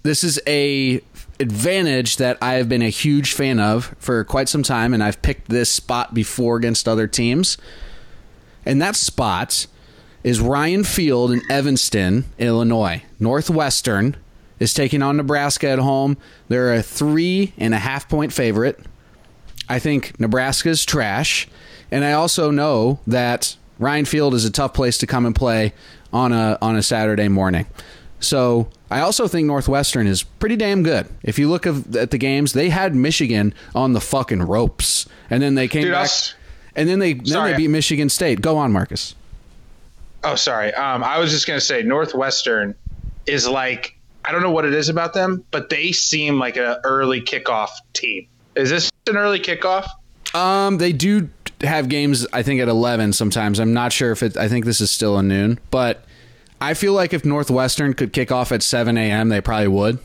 This 0.04 0.24
is 0.24 0.40
a 0.48 1.02
advantage 1.44 2.18
that 2.18 2.38
I 2.42 2.54
have 2.54 2.68
been 2.68 2.82
a 2.82 2.90
huge 2.90 3.34
fan 3.34 3.60
of 3.60 3.94
for 4.00 4.24
quite 4.24 4.50
some 4.50 4.64
time, 4.64 4.94
and 4.94 5.04
I've 5.04 5.22
picked 5.22 5.50
this 5.50 5.72
spot 5.72 6.14
before 6.14 6.56
against 6.56 6.88
other 6.88 7.06
teams. 7.06 7.58
And 8.66 8.82
that 8.82 8.96
spot 8.96 9.68
is 10.24 10.40
Ryan 10.40 10.84
Field 10.86 11.32
in 11.32 11.42
Evanston, 11.52 12.26
Illinois. 12.40 13.04
Northwestern 13.20 14.16
is 14.60 14.74
taking 14.74 15.02
on 15.02 15.18
Nebraska 15.18 15.68
at 15.70 15.80
home. 15.80 16.18
They're 16.48 16.74
a 16.74 16.82
three 16.82 17.54
and 17.58 17.74
a 17.74 17.80
half 17.80 18.08
point 18.08 18.32
favorite. 18.32 18.80
I 19.68 19.80
think 19.80 20.20
Nebraska's 20.20 20.86
trash, 20.86 21.48
and 21.92 22.04
I 22.04 22.14
also 22.14 22.52
know 22.52 23.00
that 23.06 23.58
Ryan 23.80 24.06
Field 24.06 24.34
is 24.34 24.46
a 24.46 24.52
tough 24.52 24.74
place 24.74 24.98
to 25.00 25.08
come 25.08 25.26
and 25.26 25.36
play 25.36 25.74
on 26.14 26.32
a 26.32 26.58
on 26.62 26.76
a 26.78 26.84
Saturday 26.84 27.28
morning. 27.28 27.66
So 28.20 28.70
I 28.94 29.02
also 29.02 29.28
think 29.28 29.48
Northwestern 29.48 30.06
is 30.06 30.22
pretty 30.24 30.56
damn 30.56 30.84
good. 30.84 31.08
If 31.24 31.40
you 31.40 31.50
look 31.50 31.66
at 31.66 32.12
the 32.12 32.18
games, 32.18 32.54
they 32.54 32.70
had 32.70 32.94
Michigan 32.96 33.54
on 33.74 33.94
the 33.94 34.00
fucking 34.02 34.44
ropes, 34.44 35.08
and 35.30 35.42
then 35.42 35.56
they 35.56 35.68
came 35.68 35.84
Dude, 35.84 35.94
back, 35.94 36.04
s- 36.06 36.36
and 36.76 36.88
then 36.88 37.00
they 37.00 37.14
then 37.14 37.44
they 37.52 37.58
beat 37.58 37.70
Michigan 37.70 38.10
State. 38.10 38.42
Go 38.42 38.58
on, 38.58 38.72
Marcus. 38.72 39.16
Oh, 40.24 40.36
sorry. 40.36 40.74
Um, 40.76 41.04
I 41.04 41.18
was 41.20 41.32
just 41.32 41.48
going 41.48 41.60
to 41.60 41.66
say 41.66 41.82
Northwestern 41.84 42.76
is 43.26 43.48
like 43.48 43.98
I 44.24 44.32
don't 44.32 44.42
know 44.42 44.52
what 44.52 44.66
it 44.66 44.74
is 44.74 44.90
about 44.90 45.14
them, 45.14 45.44
but 45.52 45.70
they 45.70 45.92
seem 45.92 46.40
like 46.40 46.56
an 46.56 46.78
early 46.84 47.22
kickoff 47.22 47.70
team. 47.94 48.28
Is 48.56 48.70
this 48.70 48.92
an 49.08 49.18
early 49.18 49.40
kickoff? 49.40 49.88
Um, 50.34 50.78
they 50.78 50.94
do 50.94 51.30
have 51.62 51.90
games. 51.90 52.26
I 52.32 52.44
think 52.44 52.62
at 52.62 52.68
eleven 52.70 53.12
sometimes. 53.12 53.60
I'm 53.60 53.74
not 53.74 53.92
sure 53.92 54.12
if 54.12 54.24
it. 54.24 54.38
I 54.38 54.48
think 54.48 54.66
this 54.66 54.82
is 54.82 54.92
still 54.92 55.18
a 55.18 55.24
noon, 55.24 55.60
but 55.72 56.06
I 56.62 56.74
feel 56.74 56.94
like 56.94 57.14
if 57.14 57.26
Northwestern 57.26 57.94
could 57.94 58.14
kick 58.14 58.32
off 58.32 58.52
at 58.52 58.64
seven 58.64 58.98
a.m., 58.98 59.30
they 59.30 59.42
probably 59.42 59.68
would. 59.68 60.00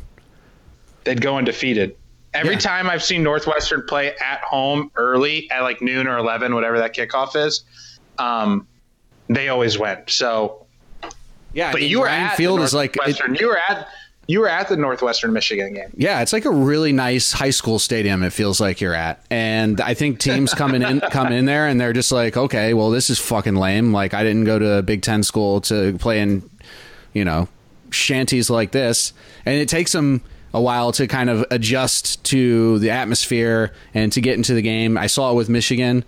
They'd 1.04 1.20
go 1.20 1.37
undefeated. 1.37 1.96
Every 2.34 2.54
Yeah. 2.54 2.58
time 2.61 2.90
I've 2.90 3.02
seen 3.02 3.22
Northwestern 3.22 3.84
play 3.88 4.14
at 4.20 4.40
home 4.42 4.90
early 4.96 5.50
at 5.50 5.61
like 5.62 5.80
noon 5.80 6.06
or 6.06 6.18
eleven, 6.18 6.54
whatever 6.54 6.78
that 6.78 6.94
kickoff 6.94 7.34
is, 7.37 7.62
um, 8.18 8.66
they 9.28 9.48
always 9.48 9.78
win. 9.78 9.98
So, 10.08 10.66
Yeah, 11.54 11.72
but 11.72 11.82
you 11.82 12.00
were 12.00 12.06
Ryan 12.06 12.26
at 12.26 12.37
Field 12.37 12.61
is 12.61 12.74
like 12.74 12.96
it- 13.06 13.40
you 13.40 13.46
were 13.48 13.58
at 13.58 13.88
you 14.28 14.40
were 14.40 14.48
at 14.48 14.68
the 14.68 14.76
Northwestern 14.76 15.32
Michigan 15.32 15.72
game. 15.72 15.90
Yeah, 15.96 16.20
it's 16.20 16.34
like 16.34 16.44
a 16.44 16.50
really 16.50 16.92
nice 16.92 17.32
high 17.32 17.50
school 17.50 17.78
stadium. 17.78 18.22
It 18.22 18.32
feels 18.32 18.60
like 18.60 18.80
you're 18.80 18.94
at, 18.94 19.24
and 19.30 19.80
I 19.80 19.94
think 19.94 20.20
teams 20.20 20.52
coming 20.52 20.82
in 20.82 21.00
come 21.10 21.32
in 21.32 21.46
there 21.46 21.66
and 21.66 21.80
they're 21.80 21.94
just 21.94 22.12
like, 22.12 22.36
okay, 22.36 22.74
well, 22.74 22.90
this 22.90 23.08
is 23.08 23.18
fucking 23.18 23.56
lame. 23.56 23.92
Like 23.92 24.12
I 24.12 24.22
didn't 24.22 24.44
go 24.44 24.58
to 24.58 24.72
a 24.74 24.82
Big 24.82 25.00
Ten 25.00 25.22
school 25.22 25.62
to 25.62 25.96
play 25.96 26.20
in, 26.20 26.48
you 27.14 27.24
know, 27.24 27.48
shanties 27.90 28.50
like 28.50 28.70
this, 28.70 29.14
and 29.46 29.56
it 29.56 29.68
takes 29.68 29.92
them 29.92 30.22
a 30.52 30.60
while 30.60 30.92
to 30.92 31.06
kind 31.06 31.30
of 31.30 31.44
adjust 31.50 32.22
to 32.24 32.78
the 32.80 32.90
atmosphere 32.90 33.72
and 33.94 34.12
to 34.12 34.20
get 34.20 34.34
into 34.34 34.52
the 34.52 34.62
game. 34.62 34.98
I 34.98 35.06
saw 35.06 35.32
it 35.32 35.34
with 35.34 35.48
Michigan. 35.48 36.04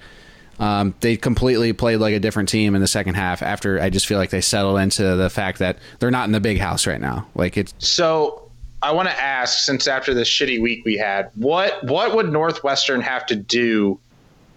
Um, 0.60 0.94
they 1.00 1.16
completely 1.16 1.72
played 1.72 1.96
like 1.96 2.14
a 2.14 2.20
different 2.20 2.48
team 2.48 2.74
in 2.74 2.80
the 2.80 2.86
second 2.86 3.14
half. 3.14 3.42
After 3.42 3.80
I 3.80 3.90
just 3.90 4.06
feel 4.06 4.18
like 4.18 4.30
they 4.30 4.42
settled 4.42 4.78
into 4.78 5.16
the 5.16 5.30
fact 5.30 5.58
that 5.58 5.78
they're 5.98 6.10
not 6.10 6.26
in 6.26 6.32
the 6.32 6.40
big 6.40 6.58
house 6.58 6.86
right 6.86 7.00
now. 7.00 7.26
Like 7.34 7.56
it's 7.56 7.74
So 7.78 8.50
I 8.82 8.92
want 8.92 9.08
to 9.08 9.20
ask, 9.20 9.64
since 9.64 9.88
after 9.88 10.14
this 10.14 10.28
shitty 10.28 10.60
week 10.60 10.84
we 10.84 10.96
had, 10.96 11.30
what 11.34 11.82
what 11.84 12.14
would 12.14 12.30
Northwestern 12.30 13.00
have 13.00 13.26
to 13.26 13.36
do 13.36 13.98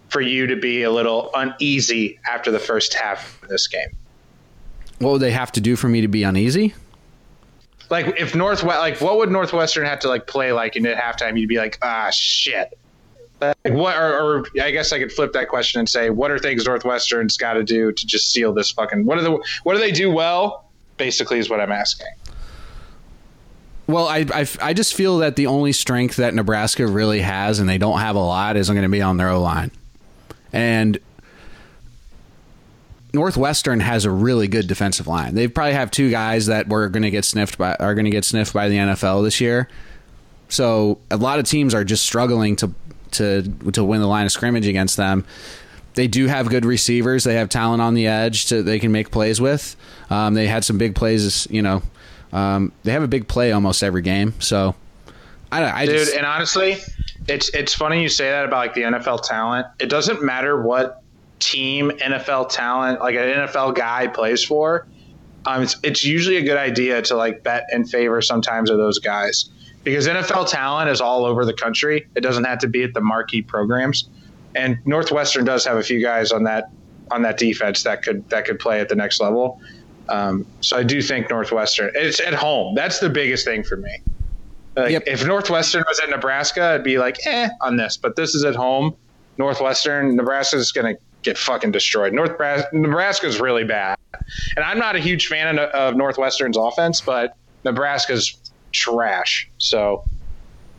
for 0.08 0.20
you 0.20 0.46
to 0.46 0.56
be 0.56 0.82
a 0.82 0.90
little 0.90 1.30
uneasy 1.34 2.20
after 2.30 2.50
the 2.50 2.60
first 2.60 2.94
half 2.94 3.42
of 3.42 3.48
this 3.48 3.66
game? 3.66 3.88
what 4.98 5.12
would 5.12 5.22
they 5.22 5.30
have 5.30 5.52
to 5.52 5.60
do 5.60 5.76
for 5.76 5.88
me 5.88 6.00
to 6.00 6.08
be 6.08 6.22
uneasy? 6.22 6.74
Like 7.90 8.18
if 8.18 8.34
Northwest, 8.34 8.78
like 8.78 9.00
what 9.00 9.18
would 9.18 9.30
Northwestern 9.30 9.86
have 9.86 10.00
to 10.00 10.08
like 10.08 10.26
play 10.26 10.52
like 10.52 10.76
in 10.76 10.86
at 10.86 10.96
halftime 10.96 11.38
you'd 11.38 11.48
be 11.48 11.58
like, 11.58 11.78
ah 11.82 12.10
shit. 12.10 12.78
What 13.40 13.96
or, 13.96 14.38
or 14.38 14.46
I 14.60 14.70
guess 14.70 14.92
I 14.92 14.98
could 14.98 15.12
flip 15.12 15.32
that 15.32 15.48
question 15.48 15.78
and 15.78 15.88
say, 15.88 16.10
what 16.10 16.30
are 16.30 16.38
things 16.38 16.64
Northwestern's 16.64 17.36
got 17.36 17.54
to 17.54 17.62
do 17.62 17.92
to 17.92 18.06
just 18.06 18.32
seal 18.32 18.52
this 18.52 18.70
fucking? 18.70 19.04
What 19.04 19.18
are 19.18 19.22
the 19.22 19.42
what 19.64 19.74
do 19.74 19.80
they 19.80 19.92
do 19.92 20.10
well? 20.10 20.70
Basically, 20.96 21.38
is 21.38 21.50
what 21.50 21.60
I'm 21.60 21.72
asking. 21.72 22.06
Well, 23.86 24.08
I, 24.08 24.24
I, 24.32 24.46
I 24.62 24.72
just 24.72 24.94
feel 24.94 25.18
that 25.18 25.36
the 25.36 25.46
only 25.46 25.72
strength 25.72 26.16
that 26.16 26.32
Nebraska 26.32 26.86
really 26.86 27.20
has, 27.20 27.58
and 27.58 27.68
they 27.68 27.76
don't 27.76 27.98
have 27.98 28.16
a 28.16 28.20
lot, 28.20 28.56
is 28.56 28.70
going 28.70 28.80
to 28.80 28.88
be 28.88 29.02
on 29.02 29.18
their 29.18 29.28
O 29.28 29.42
line. 29.42 29.70
and 30.52 30.98
Northwestern 33.14 33.80
has 33.80 34.04
a 34.04 34.10
really 34.10 34.48
good 34.48 34.66
defensive 34.66 35.06
line. 35.06 35.34
They 35.34 35.46
probably 35.46 35.74
have 35.74 35.90
two 35.90 36.10
guys 36.10 36.46
that 36.46 36.68
were 36.68 36.88
going 36.88 37.04
to 37.04 37.10
get 37.10 37.24
sniffed 37.24 37.56
by 37.56 37.76
are 37.76 37.94
going 37.94 38.06
to 38.06 38.10
get 38.10 38.24
sniffed 38.24 38.52
by 38.52 38.68
the 38.68 38.76
NFL 38.76 39.22
this 39.22 39.40
year. 39.40 39.68
So 40.48 40.98
a 41.10 41.16
lot 41.16 41.38
of 41.38 41.46
teams 41.46 41.74
are 41.74 41.84
just 41.84 42.04
struggling 42.04 42.56
to 42.56 42.68
to 43.14 43.42
to 43.72 43.84
win 43.84 44.00
the 44.00 44.06
line 44.06 44.26
of 44.26 44.32
scrimmage 44.32 44.66
against 44.66 44.96
them. 44.96 45.24
They 45.94 46.08
do 46.08 46.26
have 46.26 46.48
good 46.48 46.64
receivers. 46.64 47.24
They 47.24 47.34
have 47.34 47.48
talent 47.48 47.80
on 47.80 47.94
the 47.94 48.06
edge 48.06 48.46
to 48.46 48.62
they 48.62 48.78
can 48.78 48.92
make 48.92 49.10
plays 49.10 49.40
with. 49.40 49.76
Um, 50.10 50.34
they 50.34 50.46
had 50.46 50.64
some 50.64 50.78
big 50.78 50.94
plays. 50.94 51.46
You 51.50 51.62
know, 51.62 51.82
um, 52.32 52.72
they 52.82 52.92
have 52.92 53.02
a 53.02 53.08
big 53.08 53.28
play 53.28 53.52
almost 53.52 53.82
every 53.82 54.02
game. 54.02 54.34
So 54.40 54.74
I, 55.52 55.82
I 55.82 55.86
dude. 55.86 55.98
just, 55.98 56.16
and 56.16 56.26
honestly, 56.26 56.78
it's 57.28 57.48
it's 57.50 57.74
funny 57.74 58.02
you 58.02 58.08
say 58.08 58.30
that 58.30 58.44
about 58.44 58.58
like 58.58 58.74
the 58.74 58.82
NFL 58.82 59.22
talent. 59.22 59.66
It 59.78 59.88
doesn't 59.88 60.22
matter 60.22 60.60
what 60.60 61.02
team 61.38 61.90
NFL 61.90 62.48
talent, 62.48 63.00
like 63.00 63.14
an 63.14 63.22
NFL 63.22 63.74
guy, 63.74 64.08
plays 64.08 64.42
for. 64.42 64.86
Um, 65.46 65.62
it's, 65.62 65.76
it's 65.82 66.04
usually 66.04 66.36
a 66.38 66.42
good 66.42 66.56
idea 66.56 67.02
to 67.02 67.16
like 67.16 67.42
bet 67.42 67.66
in 67.70 67.84
favor 67.84 68.22
sometimes 68.22 68.70
of 68.70 68.78
those 68.78 68.98
guys 68.98 69.50
because 69.84 70.08
NFL 70.08 70.48
talent 70.50 70.90
is 70.90 71.00
all 71.00 71.24
over 71.24 71.44
the 71.44 71.52
country. 71.52 72.06
It 72.16 72.20
doesn't 72.20 72.44
have 72.44 72.58
to 72.60 72.68
be 72.68 72.82
at 72.82 72.94
the 72.94 73.00
marquee 73.00 73.42
programs, 73.42 74.08
and 74.54 74.78
Northwestern 74.84 75.44
does 75.44 75.64
have 75.64 75.76
a 75.76 75.82
few 75.82 76.02
guys 76.02 76.32
on 76.32 76.44
that 76.44 76.70
on 77.10 77.22
that 77.22 77.38
defense 77.38 77.82
that 77.84 78.02
could 78.02 78.28
that 78.30 78.46
could 78.46 78.58
play 78.58 78.80
at 78.80 78.88
the 78.88 78.96
next 78.96 79.20
level. 79.20 79.60
Um, 80.08 80.46
so 80.60 80.76
I 80.76 80.82
do 80.82 81.00
think 81.00 81.30
Northwestern. 81.30 81.90
It's 81.94 82.20
at 82.20 82.34
home. 82.34 82.74
That's 82.74 82.98
the 82.98 83.10
biggest 83.10 83.44
thing 83.44 83.62
for 83.62 83.76
me. 83.76 83.98
Like, 84.76 84.90
Yep. 84.90 85.02
If 85.06 85.26
Northwestern 85.26 85.84
was 85.86 86.00
at 86.00 86.10
Nebraska, 86.10 86.62
I'd 86.62 86.84
be 86.84 86.98
like, 86.98 87.24
eh, 87.26 87.48
on 87.60 87.76
this. 87.76 87.96
But 87.96 88.16
this 88.16 88.34
is 88.34 88.44
at 88.44 88.56
home. 88.56 88.96
Northwestern, 89.38 90.16
Nebraska's 90.16 90.72
going 90.72 90.94
to 90.94 91.00
get 91.22 91.38
fucking 91.38 91.72
destroyed. 91.72 92.12
North 92.12 92.32
Nebraska's 92.72 93.40
really 93.40 93.64
bad, 93.64 93.98
and 94.56 94.64
I'm 94.64 94.78
not 94.78 94.94
a 94.94 95.00
huge 95.00 95.26
fan 95.26 95.58
of, 95.58 95.70
of 95.70 95.96
Northwestern's 95.96 96.56
offense, 96.56 97.00
but 97.00 97.36
Nebraska's 97.64 98.36
trash. 98.74 99.48
So 99.58 100.04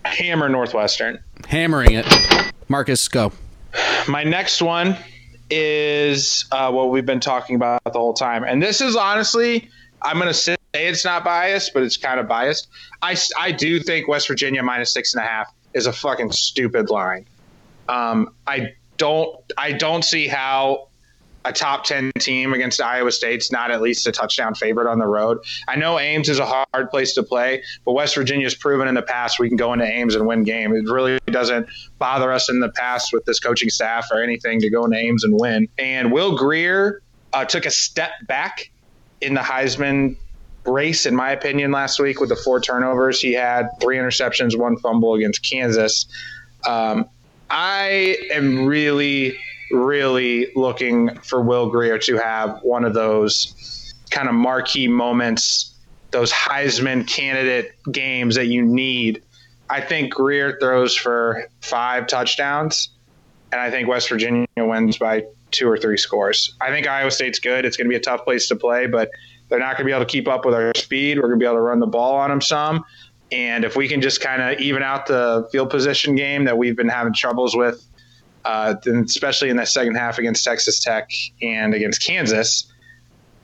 hammer 0.03 0.47
Northwestern. 0.49 1.23
hammering 1.47 1.93
it. 1.93 2.05
Marcus, 2.69 3.07
go. 3.07 3.31
My 4.07 4.23
next 4.23 4.61
one 4.61 4.95
is 5.49 6.45
uh, 6.51 6.71
what 6.71 6.91
we've 6.91 7.05
been 7.05 7.19
talking 7.19 7.55
about 7.55 7.83
the 7.85 7.99
whole 7.99 8.13
time, 8.13 8.43
and 8.43 8.61
this 8.61 8.81
is 8.81 8.95
honestly, 8.95 9.69
I'm 10.01 10.17
going 10.17 10.27
to 10.27 10.33
say 10.33 10.55
it's 10.73 11.05
not 11.05 11.23
biased, 11.23 11.73
but 11.73 11.83
it's 11.83 11.97
kind 11.97 12.19
of 12.19 12.27
biased. 12.27 12.67
I 13.01 13.15
I 13.39 13.51
do 13.51 13.79
think 13.79 14.07
West 14.07 14.27
Virginia 14.27 14.61
minus 14.63 14.93
six 14.93 15.13
and 15.13 15.23
a 15.23 15.27
half 15.27 15.53
is 15.73 15.87
a 15.87 15.93
fucking 15.93 16.31
stupid 16.31 16.89
line. 16.89 17.25
Um, 17.89 18.33
I 18.47 18.73
don't 18.97 19.35
I 19.57 19.71
don't 19.73 20.03
see 20.03 20.27
how 20.27 20.89
a 21.45 21.53
top 21.53 21.85
10 21.85 22.11
team 22.19 22.53
against 22.53 22.81
Iowa 22.81 23.11
State's 23.11 23.51
not 23.51 23.71
at 23.71 23.81
least 23.81 24.07
a 24.07 24.11
touchdown 24.11 24.55
favorite 24.55 24.89
on 24.89 24.99
the 24.99 25.05
road. 25.05 25.39
I 25.67 25.75
know 25.75 25.99
Ames 25.99 26.27
is 26.27 26.39
a 26.39 26.45
hard 26.45 26.89
place 26.89 27.13
to 27.13 27.23
play, 27.23 27.63
but 27.85 27.93
West 27.93 28.15
Virginia's 28.15 28.55
proven 28.55 28.87
in 28.87 28.95
the 28.95 29.03
past 29.03 29.39
we 29.39 29.47
can 29.47 29.55
go 29.55 29.71
into 29.71 29.85
Ames 29.85 30.15
and 30.15 30.25
win 30.25 30.43
game. 30.43 30.75
It 30.75 30.89
really 30.89 31.19
doesn't 31.27 31.67
bother 31.99 32.31
us 32.31 32.49
in 32.49 32.59
the 32.59 32.69
past 32.69 33.13
with 33.13 33.25
this 33.25 33.39
coaching 33.39 33.69
staff 33.69 34.07
or 34.11 34.21
anything 34.21 34.59
to 34.61 34.69
go 34.69 34.85
into 34.85 34.97
Ames 34.97 35.23
and 35.23 35.39
win. 35.39 35.69
And 35.77 36.11
Will 36.11 36.35
Grier 36.35 37.01
uh, 37.31 37.45
took 37.45 37.65
a 37.65 37.71
step 37.71 38.11
back 38.27 38.71
in 39.21 39.35
the 39.35 39.41
Heisman 39.41 40.17
race, 40.65 41.05
in 41.05 41.15
my 41.15 41.31
opinion, 41.31 41.71
last 41.71 41.99
week 41.99 42.19
with 42.19 42.29
the 42.29 42.35
four 42.35 42.59
turnovers. 42.59 43.21
He 43.21 43.33
had 43.33 43.69
three 43.79 43.97
interceptions, 43.97 44.57
one 44.57 44.77
fumble 44.77 45.13
against 45.13 45.43
Kansas. 45.43 46.07
Um, 46.65 47.07
I 47.49 48.17
am 48.31 48.65
really, 48.65 49.37
really 49.71 50.51
looking 50.55 51.15
for 51.19 51.41
Will 51.41 51.69
Grier 51.69 51.97
to 51.99 52.17
have 52.17 52.59
one 52.61 52.85
of 52.85 52.93
those 52.93 53.93
kind 54.11 54.27
of 54.27 54.35
marquee 54.35 54.87
moments, 54.87 55.75
those 56.11 56.31
Heisman 56.31 57.07
candidate 57.07 57.73
games 57.91 58.35
that 58.35 58.47
you 58.47 58.61
need. 58.61 59.23
I 59.69 59.81
think 59.81 60.13
Grier 60.13 60.57
throws 60.59 60.95
for 60.95 61.49
five 61.61 62.07
touchdowns, 62.07 62.89
and 63.51 63.59
I 63.59 63.71
think 63.71 63.87
West 63.87 64.09
Virginia 64.09 64.47
wins 64.57 64.97
by 64.97 65.25
two 65.51 65.67
or 65.67 65.77
three 65.77 65.97
scores. 65.97 66.55
I 66.61 66.69
think 66.69 66.87
Iowa 66.87 67.11
State's 67.11 67.39
good. 67.39 67.65
It's 67.65 67.77
going 67.77 67.85
to 67.85 67.89
be 67.89 67.95
a 67.95 68.01
tough 68.01 68.23
place 68.23 68.47
to 68.49 68.55
play, 68.55 68.87
but 68.87 69.09
they're 69.49 69.59
not 69.59 69.77
going 69.77 69.79
to 69.79 69.85
be 69.85 69.91
able 69.91 70.05
to 70.05 70.11
keep 70.11 70.27
up 70.27 70.45
with 70.45 70.53
our 70.53 70.71
speed. 70.75 71.17
We're 71.17 71.27
going 71.27 71.39
to 71.39 71.43
be 71.43 71.45
able 71.45 71.57
to 71.57 71.61
run 71.61 71.79
the 71.79 71.87
ball 71.87 72.15
on 72.15 72.29
them 72.29 72.41
some. 72.41 72.83
And 73.31 73.63
if 73.63 73.75
we 73.75 73.87
can 73.87 74.01
just 74.01 74.21
kind 74.21 74.41
of 74.41 74.59
even 74.59 74.83
out 74.83 75.07
the 75.07 75.47
field 75.51 75.69
position 75.69 76.15
game 76.15 76.45
that 76.45 76.57
we've 76.57 76.75
been 76.75 76.89
having 76.89 77.13
troubles 77.13 77.55
with, 77.55 77.85
uh, 78.45 78.75
especially 78.85 79.49
in 79.49 79.57
that 79.57 79.67
second 79.67 79.95
half 79.95 80.17
against 80.17 80.43
Texas 80.43 80.79
Tech 80.79 81.09
and 81.41 81.73
against 81.73 82.01
Kansas, 82.01 82.71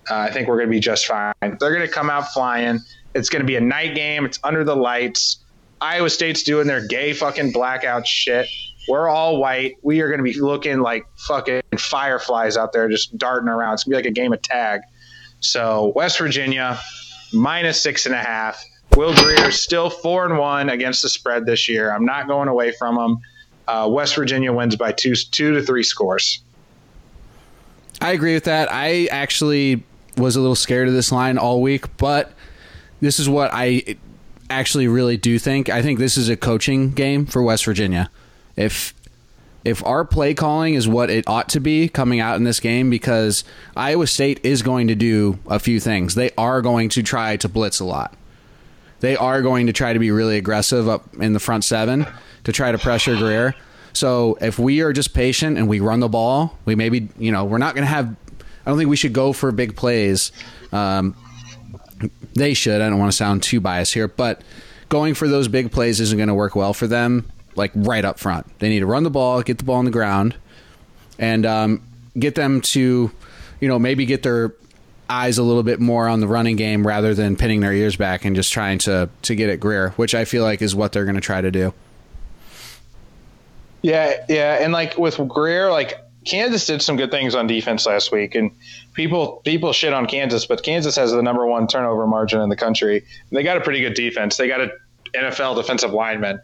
uh, 0.10 0.16
I 0.16 0.32
think 0.32 0.48
we're 0.48 0.58
going 0.58 0.70
to 0.70 0.72
be 0.72 0.80
just 0.80 1.06
fine. 1.06 1.34
They're 1.42 1.74
going 1.74 1.86
to 1.86 1.88
come 1.88 2.10
out 2.10 2.32
flying. 2.32 2.80
It's 3.14 3.30
going 3.30 3.42
to 3.42 3.46
be 3.46 3.56
a 3.56 3.62
night 3.62 3.96
game. 3.96 4.26
It's 4.26 4.40
under 4.44 4.64
the 4.64 4.76
lights. 4.76 5.44
Iowa 5.82 6.10
State's 6.10 6.44
doing 6.44 6.68
their 6.68 6.86
gay 6.86 7.14
fucking 7.14 7.52
blackout 7.52 8.08
shit. 8.08 8.48
We're 8.88 9.10
all 9.10 9.40
white. 9.40 9.78
We 9.82 10.02
are 10.02 10.08
going 10.08 10.20
to 10.20 10.24
be 10.24 10.40
looking 10.40 10.80
like 10.80 11.06
fucking 11.28 11.62
fireflies 11.78 12.58
out 12.58 12.74
there 12.74 12.88
just 12.90 13.18
darting 13.18 13.50
around. 13.50 13.74
It's 13.74 13.84
going 13.84 13.98
to 13.98 14.04
be 14.04 14.08
like 14.08 14.12
a 14.12 14.14
game 14.14 14.34
of 14.34 14.42
tag. 14.42 14.82
So 15.40 15.92
West 15.96 16.20
Virginia 16.20 16.80
minus 17.34 17.82
six 17.82 18.06
and 18.06 18.16
a 18.16 18.20
half. 18.20 18.64
Will 18.96 19.14
Grier 19.16 19.52
still 19.52 19.90
four 19.90 20.26
and 20.26 20.38
one 20.38 20.70
against 20.70 21.02
the 21.02 21.10
spread 21.10 21.46
this 21.46 21.70
year. 21.70 21.94
I'm 21.94 22.06
not 22.06 22.28
going 22.28 22.50
away 22.50 22.74
from 22.74 22.98
him. 22.98 23.18
Uh, 23.72 23.88
West 23.88 24.16
Virginia 24.16 24.52
wins 24.52 24.76
by 24.76 24.92
two 24.92 25.16
two 25.16 25.54
to 25.54 25.64
three 25.64 25.84
scores. 25.84 26.42
I 28.02 28.12
agree 28.12 28.34
with 28.34 28.44
that. 28.44 28.68
I 28.70 29.06
actually 29.06 29.84
was 30.18 30.36
a 30.36 30.42
little 30.42 30.56
scared 30.56 30.90
of 30.90 30.94
this 30.94 31.10
line 31.10 31.38
all 31.38 31.62
week, 31.62 31.96
but 31.96 32.34
this 33.00 33.18
is 33.18 33.30
what 33.30 33.50
I 33.54 33.96
actually 34.50 34.90
really 34.90 35.16
do 35.16 35.40
think. 35.40 35.70
I 35.70 35.82
think 35.82 36.00
this 36.00 36.18
is 36.18 36.28
a 36.28 36.36
coaching 36.36 36.92
game 36.92 37.26
for 37.26 37.42
West 37.42 37.64
Virginia. 37.64 38.12
If 38.58 38.94
if 39.64 39.86
our 39.86 40.04
play 40.04 40.34
calling 40.34 40.74
is 40.74 40.86
what 40.86 41.10
it 41.10 41.26
ought 41.26 41.48
to 41.50 41.62
be 41.62 41.88
coming 41.88 42.20
out 42.20 42.36
in 42.36 42.44
this 42.44 42.60
game 42.60 42.90
because 42.90 43.46
Iowa 43.78 44.08
State 44.08 44.42
is 44.44 44.64
going 44.64 44.90
to 44.90 44.96
do 44.96 45.40
a 45.48 45.60
few 45.60 45.80
things. 45.80 46.16
They 46.16 46.32
are 46.38 46.62
going 46.62 46.90
to 46.90 47.04
try 47.04 47.38
to 47.38 47.48
blitz 47.48 47.80
a 47.80 47.86
lot. 47.86 48.18
They 49.00 49.16
are 49.16 49.42
going 49.42 49.68
to 49.68 49.74
try 49.74 49.94
to 49.94 50.00
be 50.00 50.12
really 50.12 50.38
aggressive 50.38 50.90
up 50.90 51.14
in 51.16 51.32
the 51.32 51.40
front 51.40 51.64
seven 51.64 52.06
to 52.44 52.52
try 52.52 52.72
to 52.72 52.78
pressure 52.78 53.16
Grier. 53.16 53.56
So 53.94 54.38
if 54.42 54.58
we 54.58 54.82
are 54.82 54.94
just 54.94 55.14
patient 55.14 55.58
and 55.58 55.68
we 55.68 55.80
run 55.80 56.00
the 56.00 56.10
ball, 56.10 56.58
we 56.66 56.76
maybe 56.76 57.10
you 57.18 57.32
know 57.32 57.46
we're 57.46 57.58
not 57.58 57.76
going 57.76 57.84
to 57.84 57.92
have. 57.92 58.16
I 58.66 58.70
don't 58.70 58.78
think 58.78 58.90
we 58.90 58.96
should 58.96 59.14
go 59.14 59.34
for 59.34 59.52
big 59.52 59.76
plays. 59.76 60.32
Um, 60.72 61.16
they 62.34 62.54
should. 62.54 62.82
I 62.82 62.90
don't 62.90 63.00
want 63.00 63.12
to 63.12 63.18
sound 63.18 63.44
too 63.44 63.60
biased 63.60 63.94
here, 63.94 64.08
but 64.08 64.42
going 64.90 65.14
for 65.14 65.28
those 65.28 65.48
big 65.48 65.72
plays 65.72 66.00
isn't 66.00 66.18
going 66.18 66.30
to 66.30 66.34
work 66.36 66.56
well 66.56 66.74
for 66.74 66.88
them. 66.88 67.32
Like 67.56 67.72
right 67.76 68.06
up 68.06 68.18
front, 68.18 68.48
they 68.60 68.70
need 68.70 68.80
to 68.80 68.86
run 68.86 69.04
the 69.04 69.10
ball, 69.10 69.42
get 69.42 69.58
the 69.58 69.66
ball 69.66 69.76
on 69.76 69.86
the 69.86 69.92
ground, 69.92 70.36
and 71.20 71.46
um, 71.46 71.84
get 72.18 72.36
them 72.36 72.62
to, 72.62 73.12
you 73.60 73.68
know, 73.68 73.78
maybe 73.78 74.06
get 74.06 74.24
their 74.24 74.54
eyes 75.10 75.38
a 75.38 75.44
little 75.44 75.64
bit 75.64 75.82
more 75.82 76.08
on 76.08 76.22
the 76.22 76.28
running 76.28 76.56
game 76.56 76.88
rather 76.88 77.14
than 77.14 77.36
pinning 77.36 77.60
their 77.60 77.74
ears 77.74 77.98
back 77.98 78.24
and 78.24 78.38
just 78.38 78.54
trying 78.54 78.78
to 78.78 79.10
to 79.24 79.36
get 79.36 79.50
at 79.50 79.60
Grier, 79.60 79.90
which 79.98 80.16
I 80.16 80.24
feel 80.24 80.44
like 80.44 80.62
is 80.62 80.74
what 80.74 80.94
they're 80.94 81.04
going 81.04 81.16
to 81.16 81.22
try 81.22 81.42
to 81.42 81.52
do. 81.52 81.74
Yeah, 83.82 84.26
yeah, 84.30 84.60
and 84.62 84.74
like 84.74 84.98
with 84.98 85.18
Grier, 85.28 85.72
like 85.72 85.96
Kansas 86.26 86.66
did 86.68 86.82
some 86.82 86.98
good 86.98 87.10
things 87.10 87.34
on 87.34 87.48
defense 87.48 87.86
last 87.86 88.12
week, 88.12 88.36
and 88.36 88.52
people 88.94 89.42
people 89.44 89.74
shit 89.74 89.92
on 89.94 90.06
Kansas, 90.06 90.46
but 90.46 90.62
Kansas 90.64 90.96
has 90.96 91.12
the 91.12 91.22
number 91.22 91.46
one 91.48 91.68
turnover 91.68 92.06
margin 92.06 92.42
in 92.42 92.50
the 92.50 92.56
country. 92.56 93.04
They 93.32 93.44
got 93.44 93.58
a 93.58 93.62
pretty 93.62 93.82
good 93.82 93.96
defense. 93.96 94.38
They 94.38 94.48
got 94.48 94.62
a 94.62 94.72
NFL 95.16 95.56
defensive 95.56 95.92
lineman. 95.92 96.42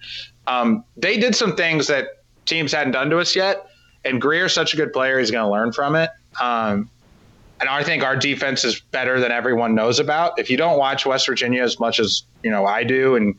Um, 0.48 0.84
they 0.96 1.18
did 1.18 1.36
some 1.36 1.56
things 1.56 1.88
that 1.88 2.08
teams 2.46 2.72
hadn't 2.72 2.94
done 2.94 3.10
to 3.12 3.20
us 3.20 3.36
yet, 3.36 3.68
and 4.04 4.20
Grier's 4.20 4.54
such 4.54 4.74
a 4.74 4.78
good 4.78 4.92
player; 4.92 5.20
he's 5.20 5.30
going 5.30 5.46
to 5.46 5.52
learn 5.52 5.72
from 5.72 5.96
it. 5.96 6.10
Um, 6.42 6.90
and 7.60 7.70
I 7.70 7.84
think 7.84 8.04
our 8.04 8.16
defense 8.16 8.64
is 8.64 8.80
better 8.80 9.20
than 9.20 9.32
everyone 9.32 9.74
knows 9.76 10.00
about. 10.00 10.40
If 10.40 10.50
you 10.50 10.58
don't 10.58 10.78
watch 10.78 11.06
West 11.06 11.28
Virginia 11.28 11.64
as 11.64 11.80
much 11.80 12.00
as 12.00 12.24
you 12.44 12.50
know 12.50 12.66
I 12.66 12.84
do, 12.84 13.16
and 13.16 13.36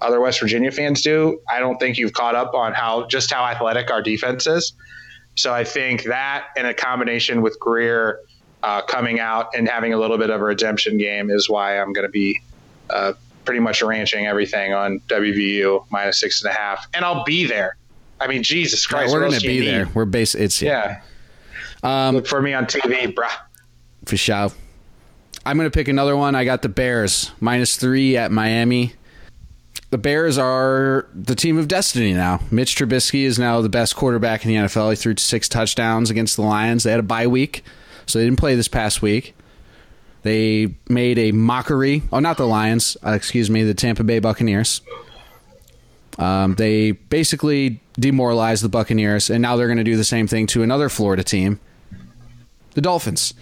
other 0.00 0.20
West 0.20 0.40
Virginia 0.40 0.70
fans 0.70 1.02
do, 1.02 1.40
I 1.48 1.58
don't 1.58 1.78
think 1.78 1.98
you've 1.98 2.12
caught 2.12 2.34
up 2.34 2.54
on 2.54 2.72
how 2.72 3.06
just 3.06 3.32
how 3.32 3.44
athletic 3.44 3.90
our 3.90 4.02
defense 4.02 4.46
is. 4.46 4.72
So 5.36 5.52
I 5.54 5.64
think 5.64 6.04
that, 6.04 6.48
in 6.56 6.66
a 6.66 6.74
combination 6.74 7.40
with 7.42 7.58
Grier 7.60 8.20
uh, 8.62 8.82
coming 8.82 9.20
out 9.20 9.50
and 9.54 9.68
having 9.68 9.92
a 9.92 9.96
little 9.96 10.18
bit 10.18 10.30
of 10.30 10.40
a 10.40 10.44
redemption 10.44 10.98
game, 10.98 11.30
is 11.30 11.48
why 11.48 11.78
I'm 11.80 11.92
going 11.92 12.06
to 12.06 12.10
be 12.10 12.40
uh, 12.90 13.12
pretty 13.44 13.60
much 13.60 13.82
ranching 13.82 14.26
everything 14.26 14.74
on 14.74 15.00
WVU 15.08 15.86
minus 15.90 16.20
six 16.20 16.42
and 16.42 16.50
a 16.50 16.54
half, 16.54 16.86
and 16.94 17.04
I'll 17.04 17.24
be 17.24 17.46
there. 17.46 17.76
I 18.20 18.26
mean, 18.26 18.42
Jesus 18.42 18.86
Christ, 18.86 19.12
we're 19.12 19.20
what 19.22 19.28
going 19.30 19.40
to 19.40 19.46
be 19.46 19.64
there. 19.64 19.86
need? 19.86 19.94
We're 19.94 20.04
base. 20.04 20.34
It's 20.34 20.60
Yeah, 20.60 21.00
Um, 21.82 22.16
look 22.16 22.26
for 22.26 22.42
me 22.42 22.52
on 22.52 22.66
TV, 22.66 23.14
bruh. 23.14 23.30
for 24.04 24.16
sure. 24.16 24.50
I'm 25.46 25.56
going 25.56 25.70
to 25.70 25.74
pick 25.74 25.88
another 25.88 26.16
one. 26.16 26.34
I 26.34 26.44
got 26.44 26.60
the 26.60 26.68
Bears 26.68 27.32
minus 27.40 27.76
three 27.76 28.16
at 28.18 28.30
Miami. 28.30 28.92
The 29.90 29.98
Bears 29.98 30.38
are 30.38 31.06
the 31.14 31.34
team 31.34 31.58
of 31.58 31.68
destiny 31.68 32.12
now. 32.12 32.40
Mitch 32.50 32.76
Trubisky 32.76 33.24
is 33.24 33.38
now 33.38 33.60
the 33.60 33.68
best 33.68 33.96
quarterback 33.96 34.44
in 34.44 34.48
the 34.48 34.56
NFL. 34.56 34.90
He 34.90 34.96
threw 34.96 35.16
six 35.16 35.48
touchdowns 35.48 36.10
against 36.10 36.36
the 36.36 36.42
Lions. 36.42 36.84
They 36.84 36.92
had 36.92 37.00
a 37.00 37.04
bye 37.04 37.26
week, 37.26 37.64
so 38.06 38.18
they 38.18 38.24
didn't 38.24 38.38
play 38.38 38.54
this 38.54 38.68
past 38.68 39.02
week. 39.02 39.34
They 40.22 40.74
made 40.88 41.18
a 41.18 41.32
mockery. 41.32 42.02
Oh, 42.12 42.20
not 42.20 42.36
the 42.36 42.46
Lions. 42.46 42.96
Uh, 43.04 43.10
excuse 43.10 43.50
me, 43.50 43.64
the 43.64 43.74
Tampa 43.74 44.04
Bay 44.04 44.20
Buccaneers. 44.20 44.80
Um, 46.18 46.54
they 46.54 46.92
basically 46.92 47.80
demoralized 47.94 48.62
the 48.62 48.68
Buccaneers, 48.68 49.30
and 49.30 49.42
now 49.42 49.56
they're 49.56 49.66
going 49.66 49.78
to 49.78 49.84
do 49.84 49.96
the 49.96 50.04
same 50.04 50.26
thing 50.26 50.46
to 50.48 50.62
another 50.62 50.88
Florida 50.88 51.24
team, 51.24 51.58
the 52.74 52.80
Dolphins. 52.80 53.34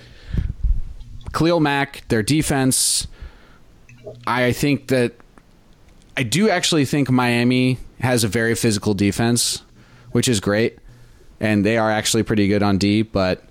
Khalil 1.34 1.60
Mack, 1.60 2.04
their 2.08 2.22
defense. 2.22 3.06
I 4.26 4.52
think 4.52 4.88
that 4.88 5.14
I 6.18 6.24
do 6.24 6.50
actually 6.50 6.84
think 6.84 7.08
Miami 7.08 7.78
has 8.00 8.24
a 8.24 8.28
very 8.28 8.56
physical 8.56 8.92
defense, 8.92 9.62
which 10.10 10.26
is 10.26 10.40
great, 10.40 10.76
and 11.38 11.64
they 11.64 11.78
are 11.78 11.92
actually 11.92 12.24
pretty 12.24 12.48
good 12.48 12.60
on 12.60 12.76
D. 12.76 13.02
But 13.02 13.44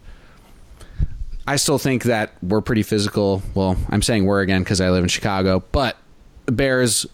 I 1.47 1.55
still 1.55 1.77
think 1.77 2.03
that 2.03 2.33
we're 2.43 2.59
pretty 2.59 2.83
physical. 2.83 3.41
Well, 3.55 3.77
I'm 3.87 4.01
saying 4.01 4.25
we're 4.25 4.41
again 4.41 4.63
because 4.63 4.81
I 4.81 4.89
live 4.89 5.01
in 5.01 5.07
Chicago, 5.07 5.63
but 5.71 5.95
the 6.45 6.51
Bears 6.51 7.05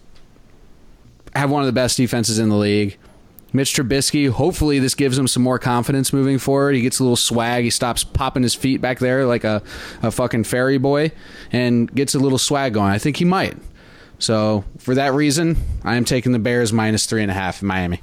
have 1.36 1.52
one 1.52 1.62
of 1.62 1.66
the 1.66 1.72
best 1.72 1.98
defenses 1.98 2.40
in 2.40 2.48
the 2.48 2.56
league. 2.56 2.98
Mitch 3.52 3.76
Trubisky, 3.76 4.28
hopefully 4.28 4.80
this 4.80 4.96
gives 4.96 5.16
him 5.16 5.28
some 5.28 5.44
more 5.44 5.60
confidence 5.60 6.12
moving 6.12 6.38
forward. 6.38 6.74
He 6.74 6.80
gets 6.80 6.98
a 6.98 7.04
little 7.04 7.14
swag. 7.14 7.62
He 7.62 7.70
stops 7.70 8.02
popping 8.02 8.42
his 8.42 8.56
feet 8.56 8.80
back 8.80 8.98
there 8.98 9.24
like 9.24 9.44
a, 9.44 9.62
a 10.02 10.10
fucking 10.10 10.42
fairy 10.42 10.78
boy 10.78 11.12
and 11.52 11.94
gets 11.94 12.16
a 12.16 12.18
little 12.18 12.38
swag 12.38 12.74
going. 12.74 12.90
I 12.90 12.98
think 12.98 13.18
he 13.18 13.24
might. 13.24 13.56
So 14.18 14.64
for 14.78 14.94
that 14.94 15.12
reason, 15.12 15.56
I 15.82 15.96
am 15.96 16.04
taking 16.04 16.32
the 16.32 16.38
Bears 16.38 16.72
minus 16.72 17.06
three 17.06 17.22
and 17.22 17.30
a 17.30 17.34
half 17.34 17.62
in 17.62 17.68
Miami. 17.68 18.00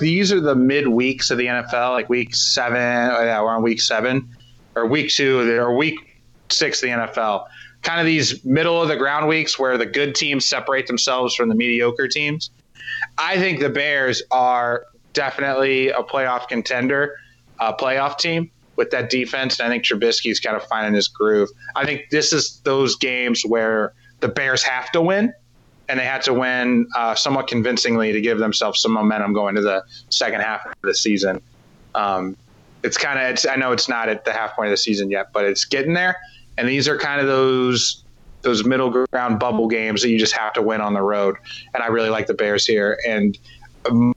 These 0.00 0.32
are 0.32 0.40
the 0.40 0.54
mid 0.54 0.88
weeks 0.88 1.30
of 1.30 1.38
the 1.38 1.46
NFL, 1.46 1.92
like 1.92 2.08
week 2.08 2.34
seven. 2.34 2.76
Oh 2.78 3.22
yeah, 3.22 3.40
we're 3.42 3.54
on 3.54 3.62
week 3.62 3.80
seven 3.80 4.28
or 4.74 4.86
week 4.86 5.10
two 5.10 5.40
or 5.58 5.74
week 5.74 6.20
six 6.50 6.82
of 6.82 6.88
the 6.88 6.94
NFL. 6.94 7.46
Kind 7.82 8.00
of 8.00 8.06
these 8.06 8.44
middle 8.44 8.80
of 8.80 8.88
the 8.88 8.96
ground 8.96 9.28
weeks 9.28 9.58
where 9.58 9.78
the 9.78 9.86
good 9.86 10.14
teams 10.14 10.44
separate 10.44 10.86
themselves 10.86 11.34
from 11.34 11.48
the 11.48 11.54
mediocre 11.54 12.08
teams. 12.08 12.50
I 13.18 13.36
think 13.38 13.60
the 13.60 13.70
Bears 13.70 14.22
are 14.30 14.86
definitely 15.12 15.88
a 15.88 16.02
playoff 16.02 16.48
contender, 16.48 17.16
a 17.60 17.72
playoff 17.72 18.18
team 18.18 18.50
with 18.76 18.90
that 18.90 19.08
defense. 19.08 19.58
And 19.58 19.66
I 19.66 19.70
think 19.70 19.84
Trubisky's 19.84 20.40
kind 20.40 20.56
of 20.56 20.64
finding 20.64 20.94
his 20.94 21.08
groove. 21.08 21.48
I 21.74 21.84
think 21.84 22.10
this 22.10 22.32
is 22.32 22.60
those 22.64 22.96
games 22.96 23.42
where 23.42 23.94
the 24.20 24.28
Bears 24.28 24.62
have 24.62 24.90
to 24.92 25.00
win, 25.00 25.32
and 25.88 26.00
they 26.00 26.04
had 26.04 26.22
to 26.22 26.34
win 26.34 26.86
uh, 26.96 27.14
somewhat 27.14 27.48
convincingly 27.48 28.12
to 28.12 28.20
give 28.20 28.38
themselves 28.38 28.80
some 28.80 28.92
momentum 28.92 29.32
going 29.32 29.54
to 29.54 29.60
the 29.60 29.84
second 30.10 30.40
half 30.40 30.66
of 30.66 30.74
the 30.82 30.94
season. 30.94 31.40
Um, 31.94 32.36
it's 32.82 32.96
kind 32.96 33.18
of 33.18 33.44
I 33.50 33.56
know 33.56 33.72
it's 33.72 33.88
not 33.88 34.08
at 34.08 34.24
the 34.24 34.32
half 34.32 34.54
point 34.54 34.68
of 34.68 34.72
the 34.72 34.76
season 34.76 35.10
yet, 35.10 35.32
but 35.32 35.44
it's 35.44 35.64
getting 35.64 35.94
there. 35.94 36.16
And 36.58 36.68
these 36.68 36.88
are 36.88 36.96
kind 36.96 37.20
of 37.20 37.26
those 37.26 38.04
those 38.42 38.64
middle 38.64 39.06
ground 39.10 39.40
bubble 39.40 39.66
games 39.66 40.02
that 40.02 40.10
you 40.10 40.18
just 40.18 40.34
have 40.34 40.52
to 40.52 40.62
win 40.62 40.80
on 40.80 40.94
the 40.94 41.02
road. 41.02 41.36
And 41.74 41.82
I 41.82 41.88
really 41.88 42.10
like 42.10 42.28
the 42.28 42.34
Bears 42.34 42.64
here. 42.64 42.98
And 43.06 43.36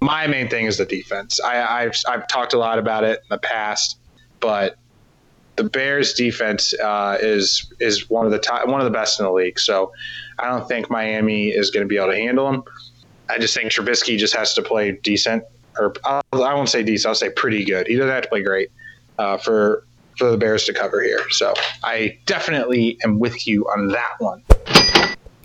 my 0.01 0.27
main 0.27 0.49
thing 0.49 0.65
is 0.65 0.77
the 0.77 0.85
defense. 0.85 1.39
I, 1.39 1.81
have 1.81 1.95
I've 2.07 2.27
talked 2.27 2.53
a 2.53 2.57
lot 2.57 2.77
about 2.77 3.03
it 3.03 3.19
in 3.19 3.27
the 3.29 3.39
past, 3.39 3.97
but 4.39 4.77
the 5.59 5.69
Bears 5.69 6.13
defense 6.13 6.73
uh, 6.79 7.17
is 7.19 7.69
is 7.81 8.09
one 8.09 8.25
of 8.25 8.31
the 8.31 8.39
top, 8.39 8.65
one 8.67 8.79
of 8.79 8.85
the 8.85 8.91
best 8.91 9.19
in 9.19 9.25
the 9.25 9.31
league. 9.31 9.59
So 9.59 9.91
I 10.39 10.47
don't 10.47 10.65
think 10.69 10.89
Miami 10.89 11.49
is 11.49 11.69
going 11.69 11.83
to 11.83 11.87
be 11.87 11.97
able 11.97 12.11
to 12.11 12.15
handle 12.15 12.49
them. 12.49 12.63
I 13.29 13.37
just 13.37 13.53
think 13.53 13.69
Trubisky 13.69 14.17
just 14.17 14.33
has 14.37 14.53
to 14.53 14.61
play 14.61 14.93
decent 14.93 15.43
or 15.77 15.93
I'll, 16.05 16.23
I 16.31 16.53
will 16.53 16.61
not 16.61 16.69
say 16.69 16.81
decent. 16.81 17.09
I'll 17.09 17.15
say 17.15 17.29
pretty 17.29 17.65
good. 17.65 17.87
He 17.87 17.95
doesn't 17.95 18.09
have 18.09 18.23
to 18.23 18.29
play 18.29 18.41
great 18.41 18.71
uh, 19.17 19.37
for 19.37 19.83
for 20.17 20.31
the 20.31 20.37
Bears 20.37 20.63
to 20.65 20.73
cover 20.73 21.01
here. 21.01 21.29
So 21.29 21.53
I 21.83 22.17
definitely 22.25 22.97
am 23.03 23.19
with 23.19 23.45
you 23.45 23.65
on 23.65 23.89
that 23.89 24.15
one. 24.19 24.41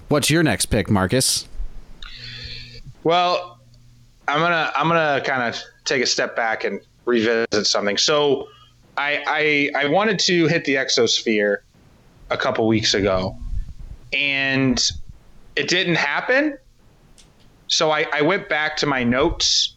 What's 0.09 0.31
your 0.31 0.45
next 0.45 0.67
pick, 0.67 0.89
Marcus? 0.89 1.49
Well, 3.03 3.59
I'm 4.29 4.39
gonna 4.39 4.71
I'm 4.77 4.87
gonna 4.87 5.23
kind 5.25 5.43
of 5.43 5.61
take 5.85 6.05
a 6.05 6.07
step 6.07 6.37
back 6.37 6.63
and 6.63 6.81
revisit 7.05 7.67
something. 7.67 7.97
So 7.97 8.47
I, 8.97 9.71
I 9.75 9.85
I 9.85 9.89
wanted 9.89 10.19
to 10.21 10.47
hit 10.47 10.65
the 10.65 10.77
exosphere 10.77 11.59
a 12.31 12.37
couple 12.37 12.67
weeks 12.67 12.95
ago, 12.95 13.37
and 14.13 14.81
it 15.57 15.69
didn't 15.69 15.97
happen. 15.97 16.59
So 17.67 17.91
I, 17.91 18.07
I 18.13 18.23
went 18.23 18.49
back 18.49 18.77
to 18.79 18.87
my 18.87 19.05
notes 19.05 19.75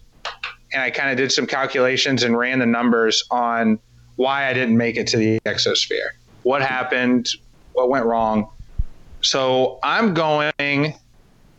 and 0.73 0.82
I 0.82 0.91
kind 0.91 1.10
of 1.10 1.17
did 1.17 1.32
some 1.32 1.47
calculations 1.47 2.23
and 2.23 2.38
ran 2.38 2.60
the 2.60 2.65
numbers 2.65 3.23
on 3.32 3.80
why 4.17 4.47
I 4.47 4.53
didn't 4.53 4.77
make 4.77 4.97
it 4.97 5.08
to 5.08 5.17
the 5.17 5.39
exosphere. 5.41 6.10
What 6.43 6.62
happened? 6.62 7.30
What 7.73 7.89
went 7.89 8.06
wrong? 8.06 8.49
So 9.21 9.80
I'm 9.84 10.13
going 10.13 10.93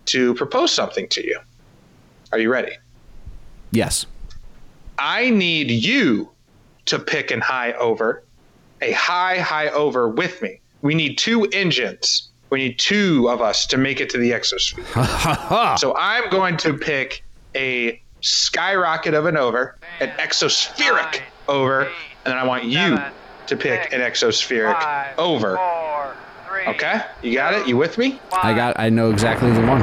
to 0.06 0.34
propose 0.34 0.72
something 0.72 1.08
to 1.08 1.26
you. 1.26 1.40
Are 2.32 2.38
you 2.38 2.50
ready? 2.50 2.76
Yes. 3.70 4.06
I 4.98 5.30
need 5.30 5.70
you 5.70 6.30
to 6.88 6.98
pick 6.98 7.30
an 7.30 7.40
high 7.40 7.72
over, 7.72 8.22
a 8.80 8.92
high, 8.92 9.38
high 9.38 9.68
over 9.68 10.08
with 10.08 10.42
me. 10.42 10.60
We 10.82 10.94
need 10.94 11.18
two 11.18 11.44
engines. 11.46 12.28
We 12.50 12.60
need 12.60 12.78
two 12.78 13.28
of 13.28 13.40
us 13.40 13.66
to 13.66 13.76
make 13.76 14.00
it 14.00 14.10
to 14.10 14.18
the 14.18 14.30
exosphere. 14.30 15.78
so 15.78 15.94
I'm 15.96 16.30
going 16.30 16.56
to 16.58 16.74
pick 16.74 17.24
a 17.54 18.00
skyrocket 18.20 19.14
of 19.14 19.26
an 19.26 19.36
over, 19.36 19.76
an 20.00 20.08
exospheric 20.18 21.20
over, 21.46 21.82
and 21.82 21.92
then 22.24 22.36
I 22.36 22.44
want 22.44 22.64
you 22.64 22.98
to 23.46 23.56
pick 23.56 23.92
an 23.92 24.00
exospheric 24.00 25.16
over. 25.18 25.58
Okay, 26.68 27.02
you 27.22 27.34
got 27.34 27.54
it. 27.54 27.68
You 27.68 27.76
with 27.76 27.98
me? 27.98 28.20
I 28.32 28.54
got. 28.54 28.78
I 28.78 28.88
know 28.88 29.10
exactly 29.10 29.50
the 29.52 29.60
one. 29.60 29.80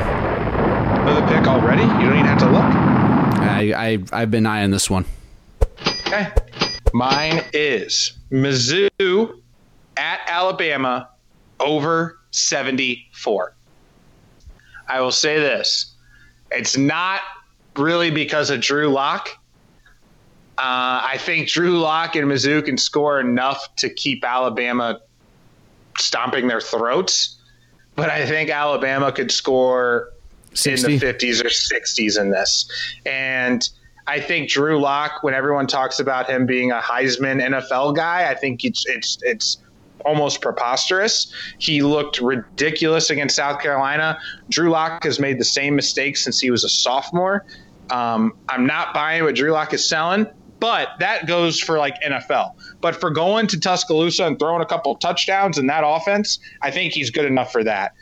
Know 1.05 1.15
the 1.15 1.25
pick 1.27 1.47
already? 1.47 1.83
You 1.83 1.87
don't 1.87 2.13
even 2.13 2.25
have 2.25 2.39
to 2.39 2.45
look. 2.49 2.63
I, 3.45 3.73
I 3.75 4.21
I've 4.21 4.31
been 4.31 4.45
eyeing 4.45 4.71
this 4.71 4.89
one. 4.89 5.05
Okay, 6.07 6.31
mine 6.95 7.43
is 7.51 8.13
Mizzou 8.31 9.41
at 9.97 10.21
Alabama 10.27 11.10
over 11.60 12.17
seventy 12.31 13.10
four. 13.12 13.53
I 14.88 15.01
will 15.01 15.12
say 15.12 15.38
this: 15.38 15.93
it's 16.51 16.77
not 16.77 17.19
really 17.75 18.12
because 18.12 18.49
of 18.49 18.62
Drew 18.62 18.88
Lock. 18.88 19.27
Uh, 20.58 21.03
I 21.03 21.17
think 21.19 21.49
Drew 21.49 21.79
Lock 21.79 22.15
and 22.15 22.31
Mizzou 22.31 22.63
can 22.63 22.77
score 22.77 23.19
enough 23.19 23.75
to 23.75 23.89
keep 23.89 24.23
Alabama 24.23 25.01
stomping 25.97 26.47
their 26.47 26.62
throats, 26.62 27.38
but 27.95 28.10
I 28.10 28.25
think 28.25 28.49
Alabama 28.49 29.12
could 29.12 29.31
score 29.31 30.13
60? 30.53 30.93
in 30.93 30.99
the 30.99 31.05
50s 31.05 31.43
or 31.43 31.49
60s 31.49 32.19
in 32.19 32.31
this. 32.31 32.71
And 33.05 33.69
I 34.07 34.19
think 34.19 34.49
Drew 34.49 34.79
Lock, 34.79 35.23
when 35.23 35.33
everyone 35.33 35.67
talks 35.67 35.99
about 35.99 36.29
him 36.29 36.45
being 36.45 36.71
a 36.71 36.79
Heisman 36.79 37.41
NFL 37.41 37.95
guy, 37.95 38.29
I 38.29 38.35
think 38.35 38.63
it's 38.63 38.85
it's 38.87 39.17
it's 39.23 39.57
almost 40.05 40.41
preposterous. 40.41 41.33
He 41.57 41.81
looked 41.81 42.21
ridiculous 42.21 43.09
against 43.09 43.35
South 43.35 43.61
Carolina. 43.61 44.19
Drew 44.49 44.69
Lock 44.69 45.03
has 45.03 45.19
made 45.19 45.39
the 45.39 45.45
same 45.45 45.75
mistakes 45.75 46.23
since 46.23 46.39
he 46.39 46.51
was 46.51 46.63
a 46.63 46.69
sophomore. 46.69 47.45
Um, 47.89 48.33
I'm 48.47 48.65
not 48.65 48.93
buying 48.93 49.23
what 49.23 49.35
Drew 49.35 49.51
Lock 49.51 49.73
is 49.73 49.87
selling, 49.87 50.27
but 50.59 50.89
that 50.99 51.25
goes 51.25 51.59
for 51.59 51.77
like 51.79 51.99
NFL. 52.01 52.53
But 52.81 52.95
for 52.95 53.09
going 53.09 53.47
to 53.47 53.59
Tuscaloosa 53.59 54.25
and 54.25 54.37
throwing 54.37 54.61
a 54.61 54.65
couple 54.65 54.95
touchdowns 54.95 55.57
in 55.57 55.67
that 55.67 55.83
offense, 55.85 56.39
I 56.61 56.69
think 56.69 56.93
he's 56.93 57.09
good 57.09 57.25
enough 57.25 57.51
for 57.51 57.63
that. 57.63 57.93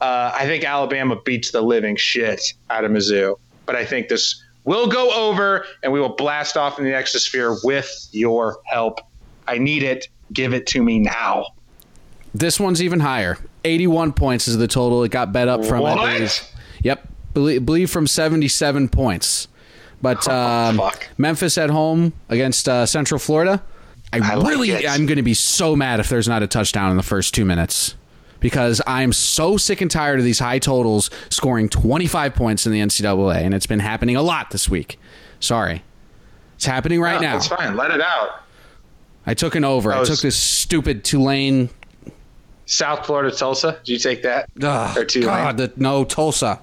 Uh, 0.00 0.30
I 0.32 0.46
think 0.46 0.64
Alabama 0.64 1.16
beats 1.24 1.50
the 1.50 1.60
living 1.60 1.96
shit 1.96 2.40
out 2.70 2.84
of 2.84 2.92
Mizzou, 2.92 3.36
but 3.66 3.74
I 3.74 3.84
think 3.84 4.08
this 4.08 4.40
will 4.68 4.86
go 4.86 5.10
over 5.12 5.64
and 5.82 5.92
we 5.92 6.00
will 6.00 6.14
blast 6.14 6.56
off 6.56 6.78
in 6.78 6.84
the 6.84 6.92
exosphere 6.92 7.58
with 7.64 8.08
your 8.12 8.58
help. 8.66 9.00
I 9.46 9.58
need 9.58 9.82
it. 9.82 10.08
Give 10.32 10.52
it 10.54 10.66
to 10.68 10.82
me 10.82 10.98
now. 10.98 11.46
This 12.34 12.60
one's 12.60 12.82
even 12.82 13.00
higher. 13.00 13.38
81 13.64 14.12
points 14.12 14.46
is 14.46 14.58
the 14.58 14.68
total. 14.68 15.02
It 15.02 15.10
got 15.10 15.32
bet 15.32 15.48
up 15.48 15.64
from, 15.64 15.80
what? 15.80 15.98
I 15.98 16.18
believe. 16.18 16.40
Yep 16.82 17.08
believe, 17.38 17.64
believe 17.64 17.90
from 17.90 18.06
77 18.06 18.88
points. 18.88 19.48
But 20.00 20.28
um, 20.28 20.80
oh, 20.80 20.92
Memphis 21.16 21.58
at 21.58 21.70
home 21.70 22.12
against 22.28 22.68
uh, 22.68 22.86
Central 22.86 23.18
Florida. 23.18 23.62
I, 24.12 24.20
I 24.20 24.34
really, 24.34 24.72
like 24.72 24.86
I'm 24.86 25.06
going 25.06 25.16
to 25.16 25.22
be 25.22 25.34
so 25.34 25.76
mad 25.76 26.00
if 26.00 26.08
there's 26.08 26.28
not 26.28 26.42
a 26.42 26.46
touchdown 26.46 26.90
in 26.90 26.96
the 26.96 27.02
first 27.02 27.34
two 27.34 27.44
minutes 27.44 27.94
because 28.40 28.80
I'm 28.86 29.12
so 29.12 29.56
sick 29.56 29.80
and 29.80 29.90
tired 29.90 30.18
of 30.18 30.24
these 30.24 30.38
high 30.38 30.58
totals 30.58 31.10
scoring 31.30 31.68
25 31.68 32.34
points 32.34 32.66
in 32.66 32.72
the 32.72 32.80
NCAA, 32.80 33.36
and 33.36 33.54
it's 33.54 33.66
been 33.66 33.80
happening 33.80 34.16
a 34.16 34.22
lot 34.22 34.50
this 34.50 34.68
week. 34.68 34.98
Sorry, 35.40 35.82
it's 36.56 36.66
happening 36.66 37.00
right 37.00 37.20
no, 37.20 37.28
now. 37.28 37.36
It's 37.36 37.48
fine. 37.48 37.76
Let 37.76 37.90
it 37.90 38.00
out. 38.00 38.42
I 39.26 39.34
took 39.34 39.54
an 39.54 39.64
over. 39.64 39.92
I 39.92 40.04
took 40.04 40.20
this 40.20 40.36
stupid 40.36 41.04
Tulane. 41.04 41.70
South 42.66 43.06
Florida 43.06 43.34
Tulsa. 43.34 43.78
Did 43.84 43.92
you 43.92 43.98
take 43.98 44.22
that? 44.24 44.48
Ugh, 44.62 44.96
or 44.98 45.04
Tulane? 45.04 45.26
God, 45.26 45.56
the, 45.56 45.72
no 45.76 46.04
Tulsa. 46.04 46.60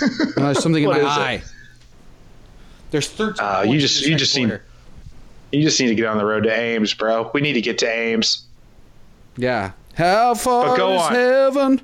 No, 0.00 0.08
there's 0.36 0.58
something 0.62 0.82
in 0.82 0.90
my 0.90 0.96
is 0.98 1.04
it? 1.04 1.06
eye. 1.08 1.42
There's 2.90 3.08
13. 3.08 3.44
Uh, 3.44 3.64
you 3.66 3.78
just- 3.78 4.04
you 4.04 4.16
just 4.16 4.36
need- 4.36 4.60
You 5.52 5.62
just 5.62 5.78
need 5.80 5.86
to 5.88 5.94
get 5.94 6.06
on 6.06 6.18
the 6.18 6.24
road 6.24 6.42
to 6.44 6.50
Ames, 6.50 6.94
bro. 6.94 7.30
We 7.32 7.40
need 7.40 7.52
to 7.52 7.60
get 7.60 7.78
to 7.78 7.86
Ames. 7.88 8.44
Yeah. 9.36 9.72
How 9.96 10.34
far 10.34 10.66
But 10.68 10.76
go 10.76 10.94
is 10.94 11.02
on. 11.02 11.12
heaven? 11.14 11.80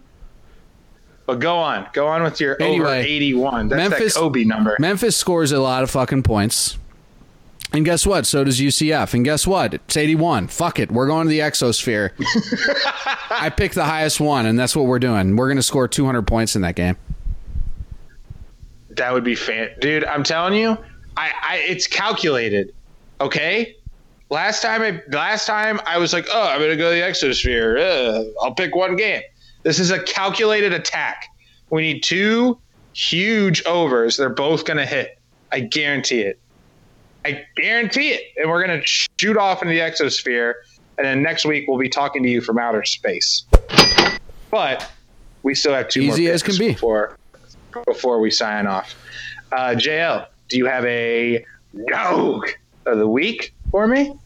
But 1.26 1.38
go 1.40 1.56
on, 1.56 1.86
go 1.92 2.06
on 2.08 2.22
with 2.22 2.40
your 2.40 2.60
over 2.62 2.88
eighty-one. 2.94 3.68
That's 3.68 3.90
Memphis- 3.90 4.14
that 4.14 4.20
Kobe 4.20 4.44
number. 4.44 4.76
Memphis 4.78 5.16
scores 5.16 5.52
a 5.52 5.60
lot 5.60 5.82
of 5.82 5.90
fucking 5.90 6.22
points. 6.24 6.78
And 7.72 7.86
guess 7.86 8.06
what? 8.06 8.26
So 8.26 8.44
does 8.44 8.60
UCF. 8.60 9.14
And 9.14 9.24
guess 9.24 9.46
what? 9.46 9.72
It's 9.72 9.96
81. 9.96 10.48
Fuck 10.48 10.78
it. 10.78 10.92
We're 10.92 11.06
going 11.06 11.26
to 11.26 11.30
the 11.30 11.38
exosphere. 11.38 12.10
I 13.30 13.48
picked 13.48 13.74
the 13.76 13.84
highest 13.86 14.20
one, 14.20 14.44
and 14.44 14.58
that's 14.58 14.76
what 14.76 14.84
we're 14.84 14.98
doing. 14.98 15.36
We're 15.36 15.46
going 15.48 15.56
to 15.56 15.62
score 15.62 15.88
200 15.88 16.26
points 16.26 16.54
in 16.54 16.60
that 16.62 16.74
game. 16.74 16.98
That 18.90 19.14
would 19.14 19.24
be 19.24 19.34
fan, 19.34 19.70
dude. 19.80 20.04
I'm 20.04 20.22
telling 20.22 20.52
you, 20.52 20.76
I, 21.16 21.30
I 21.42 21.56
it's 21.66 21.86
calculated. 21.86 22.74
Okay. 23.22 23.76
Last 24.32 24.62
time 24.62 24.80
I 24.80 25.02
last 25.14 25.46
time 25.46 25.78
I 25.84 25.98
was 25.98 26.14
like, 26.14 26.26
oh, 26.32 26.48
I'm 26.48 26.58
gonna 26.58 26.74
go 26.74 26.88
to 26.88 26.94
the 26.98 27.02
exosphere. 27.02 27.76
Uh, 27.78 28.30
I'll 28.42 28.54
pick 28.54 28.74
one 28.74 28.96
game. 28.96 29.20
This 29.62 29.78
is 29.78 29.90
a 29.90 30.02
calculated 30.04 30.72
attack. 30.72 31.26
We 31.68 31.82
need 31.82 32.02
two 32.02 32.58
huge 32.94 33.62
overs. 33.66 34.16
They're 34.16 34.30
both 34.30 34.64
gonna 34.64 34.86
hit. 34.86 35.18
I 35.52 35.60
guarantee 35.60 36.22
it. 36.22 36.40
I 37.26 37.44
guarantee 37.56 38.08
it. 38.08 38.22
And 38.38 38.48
we're 38.48 38.62
gonna 38.62 38.80
shoot 38.86 39.36
off 39.36 39.60
into 39.60 39.74
the 39.74 39.80
exosphere. 39.80 40.54
And 40.96 41.06
then 41.06 41.22
next 41.22 41.44
week 41.44 41.66
we'll 41.68 41.78
be 41.78 41.90
talking 41.90 42.22
to 42.22 42.30
you 42.30 42.40
from 42.40 42.58
outer 42.58 42.86
space. 42.86 43.44
But 44.50 44.90
we 45.42 45.54
still 45.54 45.74
have 45.74 45.88
two 45.88 46.06
more 46.06 46.14
Easy 46.14 46.28
as 46.28 46.42
picks 46.42 46.56
can 46.56 46.68
be. 46.68 46.72
before 46.72 47.18
before 47.84 48.18
we 48.18 48.30
sign 48.30 48.66
off. 48.66 48.94
Uh, 49.52 49.74
JL, 49.76 50.26
do 50.48 50.56
you 50.56 50.64
have 50.64 50.86
a 50.86 51.44
dog 51.90 52.48
of 52.86 52.96
the 52.96 53.06
week 53.06 53.52
for 53.70 53.86
me? 53.86 54.18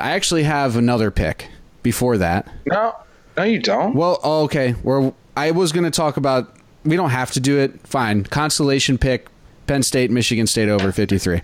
I 0.00 0.12
actually 0.12 0.42
have 0.44 0.76
another 0.76 1.10
pick 1.10 1.48
before 1.82 2.18
that. 2.18 2.48
No, 2.66 2.96
no, 3.36 3.42
you 3.44 3.58
don't. 3.58 3.94
Well, 3.94 4.18
oh, 4.22 4.44
okay. 4.44 4.74
We're, 4.82 5.12
I 5.36 5.50
was 5.50 5.72
going 5.72 5.84
to 5.84 5.90
talk 5.90 6.16
about. 6.16 6.56
We 6.84 6.96
don't 6.96 7.10
have 7.10 7.30
to 7.32 7.40
do 7.40 7.58
it. 7.58 7.86
Fine. 7.86 8.24
Constellation 8.24 8.96
pick 8.96 9.28
Penn 9.66 9.82
State, 9.82 10.10
Michigan 10.10 10.46
State 10.46 10.68
over 10.68 10.92
53. 10.92 11.42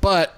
But 0.00 0.34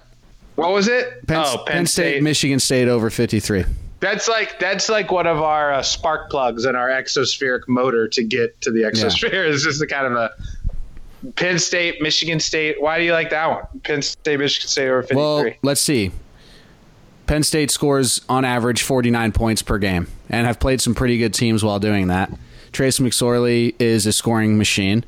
What 0.55 0.71
was 0.73 0.89
it? 0.89 1.27
Penn, 1.27 1.45
oh, 1.45 1.65
Penn 1.67 1.87
State, 1.87 2.23
Michigan 2.23 2.61
State 2.61 2.89
over 2.89 3.11
53. 3.11 3.65
That's 3.99 4.29
like 4.29 4.59
that's 4.59 4.89
like 4.89 5.11
one 5.11 5.27
of 5.27 5.39
our 5.39 5.73
uh, 5.73 5.83
spark 5.83 6.31
plugs 6.31 6.65
in 6.65 6.77
our 6.77 6.89
exospheric 6.89 7.67
motor 7.67 8.07
to 8.09 8.23
get 8.23 8.61
to 8.61 8.71
the 8.71 8.83
exosphere. 8.83 9.51
It's 9.53 9.65
just 9.65 9.83
a 9.83 9.87
kind 9.87 10.07
of 10.07 10.13
a 10.13 10.31
Penn 11.33 11.59
State, 11.59 12.01
Michigan 12.01 12.39
State. 12.39 12.81
Why 12.81 12.99
do 12.99 13.05
you 13.05 13.13
like 13.13 13.31
that 13.31 13.47
one? 13.51 13.81
Penn 13.83 14.03
State, 14.03 14.39
Michigan 14.39 14.69
State 14.69 14.89
over 14.89 15.03
fifty-three. 15.03 15.17
Well, 15.17 15.51
let's 15.63 15.81
see. 15.81 16.13
Penn 17.27 17.43
State 17.43 17.71
scores 17.71 18.21
on 18.29 18.45
average 18.45 18.83
49 18.83 19.33
points 19.33 19.62
per 19.62 19.79
game 19.79 20.07
and 20.29 20.47
have 20.47 20.61
played 20.61 20.81
some 20.81 20.95
pretty 20.95 21.19
good 21.19 21.35
teams 21.35 21.65
while 21.65 21.79
doing 21.79 22.09
that. 22.09 22.33
Trace 22.73 22.99
McSorley 22.99 23.75
is 23.79 24.07
a 24.07 24.12
scoring 24.12 24.59
machine. 24.59 25.05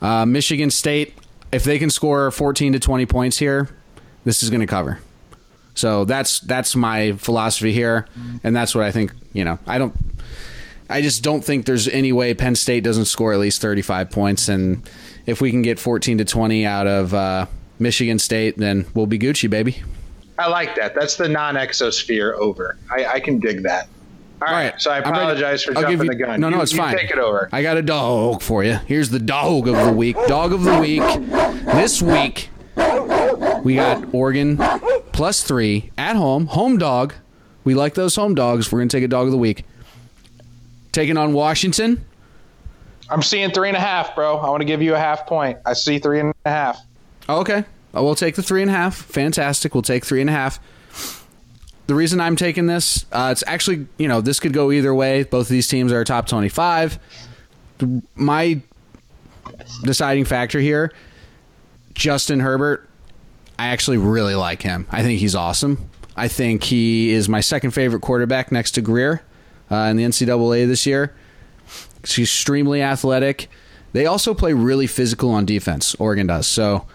Uh, 0.00 0.24
Michigan 0.26 0.70
State, 0.70 1.14
if 1.50 1.64
they 1.64 1.78
can 1.78 1.90
score 1.90 2.30
14 2.30 2.74
to 2.74 2.78
20 2.78 3.06
points 3.06 3.38
here, 3.38 3.68
this 4.24 4.42
is 4.42 4.50
going 4.50 4.60
to 4.60 4.66
cover. 4.66 5.00
So 5.74 6.04
that's 6.04 6.40
that's 6.40 6.74
my 6.74 7.12
philosophy 7.12 7.72
here, 7.72 8.08
and 8.42 8.54
that's 8.54 8.74
what 8.74 8.84
I 8.84 8.90
think. 8.90 9.12
You 9.32 9.44
know, 9.44 9.60
I 9.64 9.78
don't, 9.78 9.94
I 10.90 11.02
just 11.02 11.22
don't 11.22 11.44
think 11.44 11.66
there's 11.66 11.86
any 11.86 12.10
way 12.10 12.34
Penn 12.34 12.56
State 12.56 12.82
doesn't 12.82 13.04
score 13.04 13.32
at 13.32 13.38
least 13.38 13.62
35 13.62 14.10
points, 14.10 14.48
and 14.48 14.82
if 15.24 15.40
we 15.40 15.52
can 15.52 15.62
get 15.62 15.78
14 15.78 16.18
to 16.18 16.24
20 16.24 16.66
out 16.66 16.88
of 16.88 17.14
uh, 17.14 17.46
Michigan 17.78 18.18
State, 18.18 18.58
then 18.58 18.86
we'll 18.92 19.06
be 19.06 19.20
Gucci, 19.20 19.48
baby. 19.48 19.82
I 20.38 20.48
like 20.48 20.76
that. 20.76 20.94
That's 20.94 21.16
the 21.16 21.28
non 21.28 21.54
exosphere 21.56 22.32
over. 22.34 22.76
I, 22.90 23.06
I 23.06 23.20
can 23.20 23.40
dig 23.40 23.62
that. 23.64 23.88
All 24.40 24.52
right. 24.52 24.80
So 24.80 24.90
I 24.92 24.98
apologize 24.98 25.64
for 25.64 25.76
I'll 25.76 25.82
jumping 25.82 25.98
give 25.98 26.06
the 26.18 26.24
gun. 26.24 26.40
No, 26.40 26.48
no, 26.48 26.58
You- 26.58 26.62
it's 26.62 26.72
you 26.72 26.78
fine. 26.78 26.96
Take 26.96 27.10
it 27.10 27.18
over. 27.18 27.48
I 27.50 27.62
got 27.62 27.76
a 27.76 27.82
dog 27.82 28.40
for 28.40 28.62
you. 28.62 28.74
Here's 28.86 29.10
the 29.10 29.18
dog 29.18 29.66
of 29.66 29.76
the 29.76 29.92
week. 29.92 30.16
Dog 30.28 30.52
of 30.52 30.62
the 30.62 30.78
week. 30.78 31.02
This 31.74 32.00
week, 32.00 32.50
we 33.64 33.74
got 33.74 34.14
Oregon 34.14 34.56
plus 35.12 35.42
three 35.42 35.90
at 35.98 36.14
home. 36.14 36.46
Home 36.46 36.78
dog. 36.78 37.14
We 37.64 37.74
like 37.74 37.94
those 37.94 38.14
home 38.14 38.34
dogs. 38.36 38.70
We're 38.70 38.78
going 38.78 38.88
to 38.88 38.96
take 38.96 39.04
a 39.04 39.08
dog 39.08 39.26
of 39.26 39.32
the 39.32 39.38
week. 39.38 39.64
Taking 40.92 41.16
on 41.16 41.32
Washington. 41.32 42.04
I'm 43.10 43.22
seeing 43.22 43.50
three 43.50 43.68
and 43.68 43.76
a 43.76 43.80
half, 43.80 44.14
bro. 44.14 44.36
I 44.38 44.48
want 44.50 44.60
to 44.60 44.64
give 44.66 44.82
you 44.82 44.94
a 44.94 44.98
half 44.98 45.26
point. 45.26 45.58
I 45.66 45.72
see 45.72 45.98
three 45.98 46.20
and 46.20 46.32
a 46.44 46.48
half. 46.50 46.78
Oh, 47.28 47.40
okay. 47.40 47.64
Uh, 47.94 48.02
We'll 48.02 48.14
take 48.14 48.34
the 48.34 48.42
three 48.42 48.62
and 48.62 48.70
a 48.70 48.74
half. 48.74 48.96
Fantastic. 48.96 49.74
We'll 49.74 49.82
take 49.82 50.04
three 50.04 50.20
and 50.20 50.30
a 50.30 50.32
half. 50.32 50.60
The 51.86 51.94
reason 51.94 52.20
I'm 52.20 52.36
taking 52.36 52.66
this, 52.66 53.06
uh, 53.12 53.30
it's 53.32 53.42
actually, 53.46 53.86
you 53.96 54.08
know, 54.08 54.20
this 54.20 54.40
could 54.40 54.52
go 54.52 54.70
either 54.70 54.94
way. 54.94 55.22
Both 55.22 55.46
of 55.46 55.50
these 55.50 55.68
teams 55.68 55.90
are 55.90 56.04
top 56.04 56.26
25. 56.26 56.98
My 58.14 58.60
deciding 59.84 60.26
factor 60.26 60.60
here, 60.60 60.92
Justin 61.94 62.40
Herbert, 62.40 62.86
I 63.58 63.68
actually 63.68 63.96
really 63.96 64.34
like 64.34 64.60
him. 64.62 64.86
I 64.90 65.02
think 65.02 65.18
he's 65.20 65.34
awesome. 65.34 65.88
I 66.14 66.28
think 66.28 66.64
he 66.64 67.10
is 67.10 67.28
my 67.28 67.40
second 67.40 67.70
favorite 67.70 68.00
quarterback 68.00 68.52
next 68.52 68.72
to 68.72 68.82
Grier 68.82 69.22
uh, 69.70 69.76
in 69.76 69.96
the 69.96 70.04
NCAA 70.04 70.66
this 70.66 70.84
year. 70.84 71.14
He's 72.06 72.18
extremely 72.18 72.82
athletic. 72.82 73.48
They 73.92 74.04
also 74.04 74.34
play 74.34 74.52
really 74.52 74.86
physical 74.86 75.30
on 75.30 75.46
defense. 75.46 75.94
Oregon 75.94 76.26
does. 76.26 76.46
So 76.46 76.86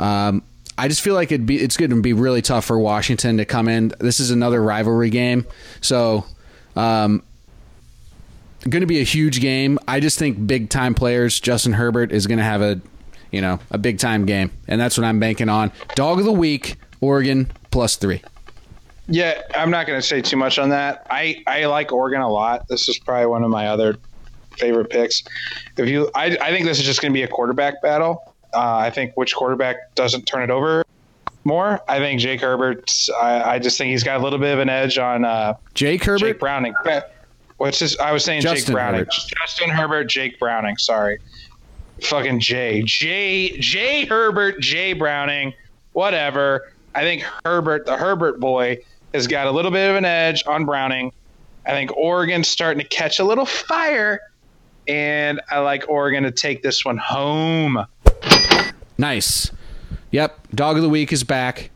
um, 0.00 0.42
I 0.78 0.88
just 0.88 1.02
feel 1.02 1.14
like 1.14 1.30
it'd 1.30 1.46
be 1.46 1.60
it's 1.60 1.76
going 1.76 1.90
to 1.90 2.00
be 2.00 2.12
really 2.12 2.42
tough 2.42 2.64
for 2.64 2.78
Washington 2.78 3.36
to 3.36 3.44
come 3.44 3.68
in. 3.68 3.92
This 4.00 4.18
is 4.18 4.30
another 4.30 4.62
rivalry 4.62 5.10
game, 5.10 5.46
so 5.80 6.24
um, 6.74 7.22
going 8.68 8.80
to 8.80 8.86
be 8.86 9.00
a 9.00 9.04
huge 9.04 9.40
game. 9.40 9.78
I 9.86 10.00
just 10.00 10.18
think 10.18 10.46
big 10.46 10.70
time 10.70 10.94
players. 10.94 11.38
Justin 11.38 11.74
Herbert 11.74 12.12
is 12.12 12.26
going 12.26 12.38
to 12.38 12.44
have 12.44 12.62
a 12.62 12.80
you 13.30 13.40
know 13.40 13.60
a 13.70 13.78
big 13.78 13.98
time 13.98 14.24
game, 14.24 14.50
and 14.66 14.80
that's 14.80 14.96
what 14.96 15.04
I'm 15.04 15.20
banking 15.20 15.48
on. 15.48 15.70
Dog 15.94 16.18
of 16.18 16.24
the 16.24 16.32
week, 16.32 16.76
Oregon 17.00 17.50
plus 17.70 17.96
three. 17.96 18.22
Yeah, 19.06 19.42
I'm 19.56 19.70
not 19.70 19.88
going 19.88 20.00
to 20.00 20.06
say 20.06 20.22
too 20.22 20.36
much 20.36 20.58
on 20.58 20.68
that. 20.68 21.04
I, 21.10 21.42
I 21.44 21.64
like 21.64 21.90
Oregon 21.92 22.20
a 22.20 22.30
lot. 22.30 22.68
This 22.68 22.88
is 22.88 22.96
probably 22.96 23.26
one 23.26 23.42
of 23.42 23.50
my 23.50 23.66
other 23.66 23.96
favorite 24.56 24.88
picks. 24.88 25.24
If 25.76 25.88
you, 25.88 26.12
I, 26.14 26.38
I 26.40 26.50
think 26.52 26.64
this 26.64 26.78
is 26.78 26.84
just 26.84 27.02
going 27.02 27.12
to 27.12 27.14
be 27.14 27.24
a 27.24 27.28
quarterback 27.28 27.82
battle. 27.82 28.29
Uh, 28.54 28.76
I 28.76 28.90
think 28.90 29.16
which 29.16 29.34
quarterback 29.34 29.94
doesn't 29.94 30.26
turn 30.26 30.42
it 30.42 30.50
over 30.50 30.84
more. 31.44 31.80
I 31.88 31.98
think 31.98 32.20
Jake 32.20 32.40
Herbert. 32.40 32.90
I, 33.20 33.54
I 33.54 33.58
just 33.58 33.78
think 33.78 33.90
he's 33.90 34.04
got 34.04 34.20
a 34.20 34.22
little 34.22 34.38
bit 34.38 34.52
of 34.52 34.58
an 34.58 34.68
edge 34.68 34.98
on 34.98 35.24
uh, 35.24 35.54
Jake 35.74 36.04
Herbert. 36.04 36.18
Jake 36.18 36.40
Browning. 36.40 36.74
What's 37.56 37.78
his? 37.78 37.96
I 37.98 38.12
was 38.12 38.24
saying 38.24 38.42
Jake 38.42 38.66
Browning. 38.66 39.00
Herbert. 39.00 39.14
Justin 39.38 39.70
Herbert, 39.70 40.04
Jake 40.04 40.38
Browning. 40.38 40.76
Sorry, 40.76 41.18
fucking 42.02 42.40
Jay, 42.40 42.82
Jay, 42.82 43.58
Jay 43.58 44.06
Herbert, 44.06 44.60
Jay 44.60 44.92
Browning. 44.92 45.54
Whatever. 45.92 46.72
I 46.94 47.02
think 47.02 47.24
Herbert, 47.44 47.86
the 47.86 47.96
Herbert 47.96 48.40
boy, 48.40 48.78
has 49.14 49.26
got 49.26 49.46
a 49.46 49.50
little 49.50 49.70
bit 49.70 49.90
of 49.90 49.96
an 49.96 50.04
edge 50.04 50.44
on 50.46 50.64
Browning. 50.64 51.12
I 51.66 51.70
think 51.72 51.96
Oregon's 51.96 52.48
starting 52.48 52.82
to 52.82 52.88
catch 52.88 53.18
a 53.18 53.24
little 53.24 53.46
fire, 53.46 54.20
and 54.88 55.40
I 55.50 55.58
like 55.58 55.88
Oregon 55.88 56.24
to 56.24 56.30
take 56.30 56.62
this 56.62 56.84
one 56.84 56.96
home. 56.96 57.84
Nice. 58.98 59.50
Yep. 60.10 60.48
Dog 60.54 60.76
of 60.76 60.82
the 60.82 60.88
week 60.88 61.12
is 61.12 61.24
back. 61.24 61.70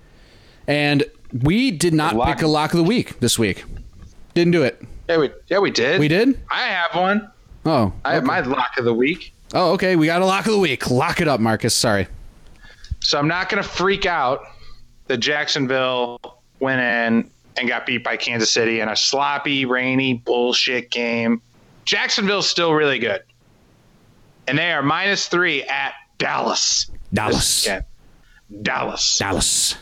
And 0.66 1.04
we 1.42 1.70
did 1.70 1.94
not 1.94 2.16
Lock- 2.16 2.28
pick 2.28 2.42
a 2.42 2.46
lock 2.46 2.72
of 2.72 2.78
the 2.78 2.84
week 2.84 3.20
this 3.20 3.38
week. 3.38 3.64
Didn't 4.34 4.52
do 4.52 4.62
it. 4.62 4.82
Yeah, 5.08 5.18
we 5.18 5.30
yeah 5.48 5.58
we 5.58 5.70
did. 5.70 6.00
We 6.00 6.08
did? 6.08 6.40
I 6.50 6.62
have 6.62 6.94
one. 6.94 7.30
Oh. 7.66 7.92
I 8.04 8.14
have 8.14 8.24
my 8.24 8.40
lock 8.40 8.76
of 8.78 8.84
the 8.84 8.94
week. 8.94 9.32
Oh, 9.52 9.72
okay. 9.72 9.96
We 9.96 10.06
got 10.06 10.22
a 10.22 10.26
lock 10.26 10.46
of 10.46 10.52
the 10.52 10.58
week. 10.58 10.90
Lock 10.90 11.20
it 11.20 11.28
up, 11.28 11.40
Marcus. 11.40 11.74
Sorry. 11.74 12.08
So 13.00 13.18
I'm 13.18 13.28
not 13.28 13.48
going 13.48 13.62
to 13.62 13.68
freak 13.68 14.06
out 14.06 14.40
that 15.06 15.18
Jacksonville 15.18 16.18
went 16.60 16.80
in 16.80 17.30
and 17.56 17.68
got 17.68 17.86
beat 17.86 18.02
by 18.02 18.16
Kansas 18.16 18.50
City 18.50 18.80
in 18.80 18.88
a 18.88 18.96
sloppy, 18.96 19.64
rainy, 19.66 20.14
bullshit 20.14 20.90
game. 20.90 21.40
Jacksonville's 21.84 22.48
still 22.48 22.72
really 22.72 22.98
good. 22.98 23.22
And 24.48 24.58
they 24.58 24.72
are 24.72 24.82
minus 24.82 25.28
three 25.28 25.62
at 25.64 25.92
Dallas. 26.18 26.90
Dallas. 27.12 27.68
Dallas. 28.62 29.18
Dallas. 29.18 29.76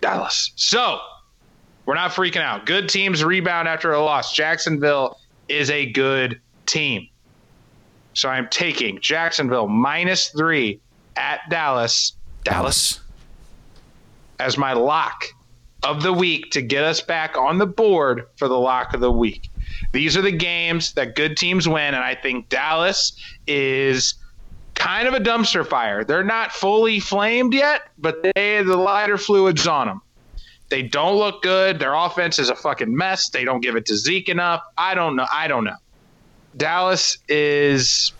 Dallas. 0.00 0.52
So 0.56 0.98
we're 1.86 1.94
not 1.94 2.12
freaking 2.12 2.42
out. 2.42 2.66
Good 2.66 2.88
teams 2.88 3.24
rebound 3.24 3.68
after 3.68 3.92
a 3.92 4.02
loss. 4.02 4.34
Jacksonville 4.34 5.18
is 5.48 5.70
a 5.70 5.90
good 5.92 6.40
team. 6.66 7.08
So 8.14 8.28
I'm 8.28 8.48
taking 8.48 9.00
Jacksonville 9.00 9.68
minus 9.68 10.28
three 10.28 10.80
at 11.16 11.40
Dallas. 11.50 12.12
Dallas 12.44 13.00
as 14.38 14.58
my 14.58 14.72
lock 14.72 15.24
of 15.82 16.02
the 16.02 16.12
week 16.12 16.50
to 16.52 16.62
get 16.62 16.84
us 16.84 17.00
back 17.00 17.36
on 17.36 17.58
the 17.58 17.66
board 17.66 18.26
for 18.36 18.48
the 18.48 18.58
lock 18.58 18.94
of 18.94 19.00
the 19.00 19.12
week. 19.12 19.48
These 19.92 20.16
are 20.16 20.22
the 20.22 20.32
games 20.32 20.92
that 20.94 21.14
good 21.14 21.36
teams 21.36 21.68
win, 21.68 21.94
and 21.94 22.04
I 22.04 22.14
think 22.14 22.48
Dallas 22.48 23.18
is 23.46 24.14
kind 24.74 25.08
of 25.08 25.14
a 25.14 25.20
dumpster 25.20 25.66
fire. 25.66 26.04
They're 26.04 26.24
not 26.24 26.52
fully 26.52 27.00
flamed 27.00 27.54
yet, 27.54 27.82
but 27.98 28.22
they 28.22 28.62
the 28.62 28.76
lighter 28.76 29.18
fluids 29.18 29.66
on 29.66 29.86
them. 29.86 30.02
They 30.68 30.82
don't 30.82 31.16
look 31.16 31.42
good. 31.42 31.78
Their 31.78 31.94
offense 31.94 32.38
is 32.38 32.48
a 32.48 32.56
fucking 32.56 32.94
mess. 32.94 33.28
They 33.28 33.44
don't 33.44 33.60
give 33.60 33.76
it 33.76 33.86
to 33.86 33.96
Zeke 33.96 34.28
enough. 34.28 34.62
I 34.76 34.94
don't 34.94 35.16
know. 35.16 35.26
I 35.32 35.46
don't 35.46 35.64
know. 35.64 35.76
Dallas 36.56 37.18
is 37.28 38.12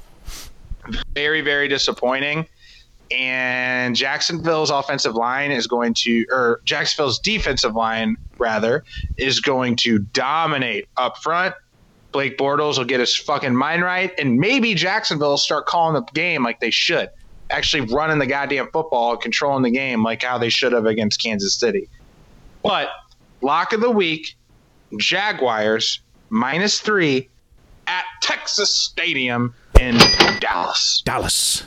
very, 1.14 1.40
very 1.40 1.68
disappointing. 1.68 2.46
And 3.10 3.94
Jacksonville's 3.94 4.70
offensive 4.70 5.14
line 5.14 5.50
is 5.52 5.66
going 5.66 5.94
to, 5.94 6.26
or 6.30 6.60
Jacksonville's 6.64 7.18
defensive 7.18 7.74
line, 7.74 8.16
rather, 8.38 8.84
is 9.16 9.40
going 9.40 9.76
to 9.76 9.98
dominate 9.98 10.88
up 10.96 11.18
front. 11.18 11.54
Blake 12.14 12.38
Bortles 12.38 12.78
will 12.78 12.84
get 12.84 13.00
his 13.00 13.14
fucking 13.14 13.56
mind 13.56 13.82
right, 13.82 14.12
and 14.20 14.38
maybe 14.38 14.72
Jacksonville 14.72 15.30
will 15.30 15.36
start 15.36 15.66
calling 15.66 15.94
the 15.94 16.12
game 16.12 16.44
like 16.44 16.60
they 16.60 16.70
should. 16.70 17.10
Actually, 17.50 17.92
running 17.92 18.20
the 18.20 18.26
goddamn 18.26 18.70
football, 18.72 19.16
controlling 19.16 19.64
the 19.64 19.70
game 19.70 20.04
like 20.04 20.22
how 20.22 20.38
they 20.38 20.48
should 20.48 20.72
have 20.72 20.86
against 20.86 21.20
Kansas 21.20 21.56
City. 21.56 21.88
But 22.62 22.88
lock 23.42 23.72
of 23.72 23.80
the 23.80 23.90
week, 23.90 24.36
Jaguars 24.96 26.00
minus 26.30 26.80
three 26.80 27.28
at 27.88 28.04
Texas 28.22 28.72
Stadium 28.72 29.52
in 29.80 29.96
Dallas. 30.38 31.02
Dallas, 31.04 31.64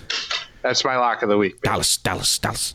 That's 0.62 0.86
my 0.86 0.96
lock 0.96 1.24
of 1.24 1.30
the 1.30 1.38
week. 1.38 1.62
Dallas, 1.62 1.98
Dallas, 1.98 2.40
Dallas. 2.40 2.74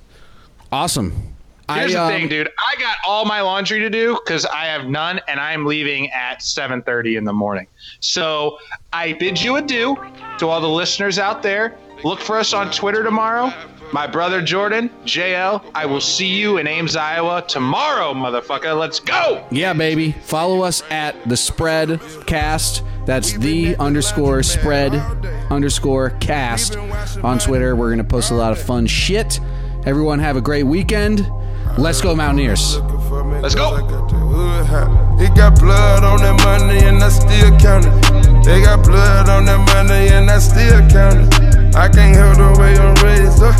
Awesome. 0.70 1.31
Here's 1.74 1.94
I, 1.94 2.06
the 2.06 2.16
thing, 2.16 2.22
um, 2.24 2.28
dude. 2.28 2.48
I 2.58 2.80
got 2.80 2.96
all 3.06 3.24
my 3.24 3.40
laundry 3.40 3.80
to 3.80 3.90
do 3.90 4.18
because 4.24 4.46
I 4.46 4.66
have 4.66 4.86
none, 4.86 5.20
and 5.28 5.40
I'm 5.40 5.66
leaving 5.66 6.10
at 6.10 6.40
7:30 6.42 7.16
in 7.16 7.24
the 7.24 7.32
morning. 7.32 7.66
So 8.00 8.58
I 8.92 9.14
bid 9.14 9.40
you 9.40 9.56
adieu 9.56 9.96
to 10.38 10.48
all 10.48 10.60
the 10.60 10.68
listeners 10.68 11.18
out 11.18 11.42
there. 11.42 11.76
Look 12.04 12.20
for 12.20 12.38
us 12.38 12.52
on 12.52 12.70
Twitter 12.70 13.02
tomorrow. 13.02 13.52
My 13.92 14.06
brother 14.06 14.40
Jordan, 14.40 14.88
JL. 15.04 15.62
I 15.74 15.84
will 15.84 16.00
see 16.00 16.26
you 16.26 16.56
in 16.56 16.66
Ames, 16.66 16.96
Iowa 16.96 17.44
tomorrow, 17.46 18.14
motherfucker. 18.14 18.78
Let's 18.78 18.98
go. 18.98 19.44
Yeah, 19.50 19.74
baby. 19.74 20.12
Follow 20.12 20.62
us 20.62 20.82
at 20.90 21.28
the 21.28 21.36
spread 21.36 22.00
cast. 22.26 22.82
That's 23.04 23.34
the 23.34 23.76
underscore 23.76 24.42
spread 24.44 24.94
underscore 25.50 26.10
cast 26.20 26.76
on 27.22 27.38
Twitter. 27.38 27.76
We're 27.76 27.90
gonna 27.90 28.04
post 28.04 28.30
a 28.30 28.34
lot 28.34 28.52
of 28.52 28.62
fun 28.62 28.86
shit. 28.86 29.38
Everyone 29.84 30.20
have 30.20 30.36
a 30.36 30.40
great 30.40 30.62
weekend. 30.62 31.30
Let's 31.78 32.00
go 32.00 32.14
Mountaineers. 32.14 32.78
Let's 33.40 33.54
go. 33.54 33.76
He 35.18 35.28
got 35.28 35.58
blood 35.58 36.04
on 36.04 36.18
that 36.20 36.36
money 36.44 36.84
and 36.84 37.02
I 37.02 37.08
still 37.08 37.50
count 37.58 37.86
it. 37.86 38.44
They 38.44 38.60
got 38.60 38.84
blood 38.84 39.28
on 39.28 39.46
that 39.46 39.58
money 39.72 40.08
and 40.08 40.30
I 40.30 40.38
still 40.38 40.80
count 40.88 41.32
it. 41.32 41.74
I 41.74 41.88
can't 41.88 42.14
help 42.14 42.36
the 42.36 42.60
way 42.60 42.76
I'm 42.76 42.94
raised 43.00 43.42
up. 43.42 43.56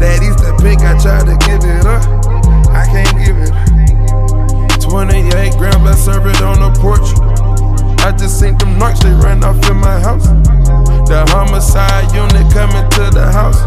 That 0.00 0.22
Easter 0.22 0.54
pink, 0.62 0.80
I 0.80 0.96
tried 0.96 1.26
to 1.28 1.36
give 1.44 1.60
it 1.62 1.84
up. 1.84 2.02
I 2.72 2.86
can't 2.86 3.12
give 3.20 3.36
it 3.36 3.52
up. 3.52 4.80
28 4.80 5.58
grams, 5.58 5.76
I 5.76 5.94
serve 5.94 6.26
it 6.26 6.40
on 6.40 6.60
the 6.60 6.72
porch. 6.80 7.04
I 8.00 8.12
just 8.16 8.40
seen 8.40 8.56
them 8.58 8.78
knocks, 8.78 9.00
they 9.00 9.12
ran 9.12 9.44
off 9.44 9.60
in 9.68 9.76
my 9.76 10.00
house. 10.00 10.26
The 11.08 11.24
homicide 11.28 12.14
unit 12.14 12.52
coming 12.52 12.88
to 12.96 13.10
the 13.12 13.30
house. 13.30 13.60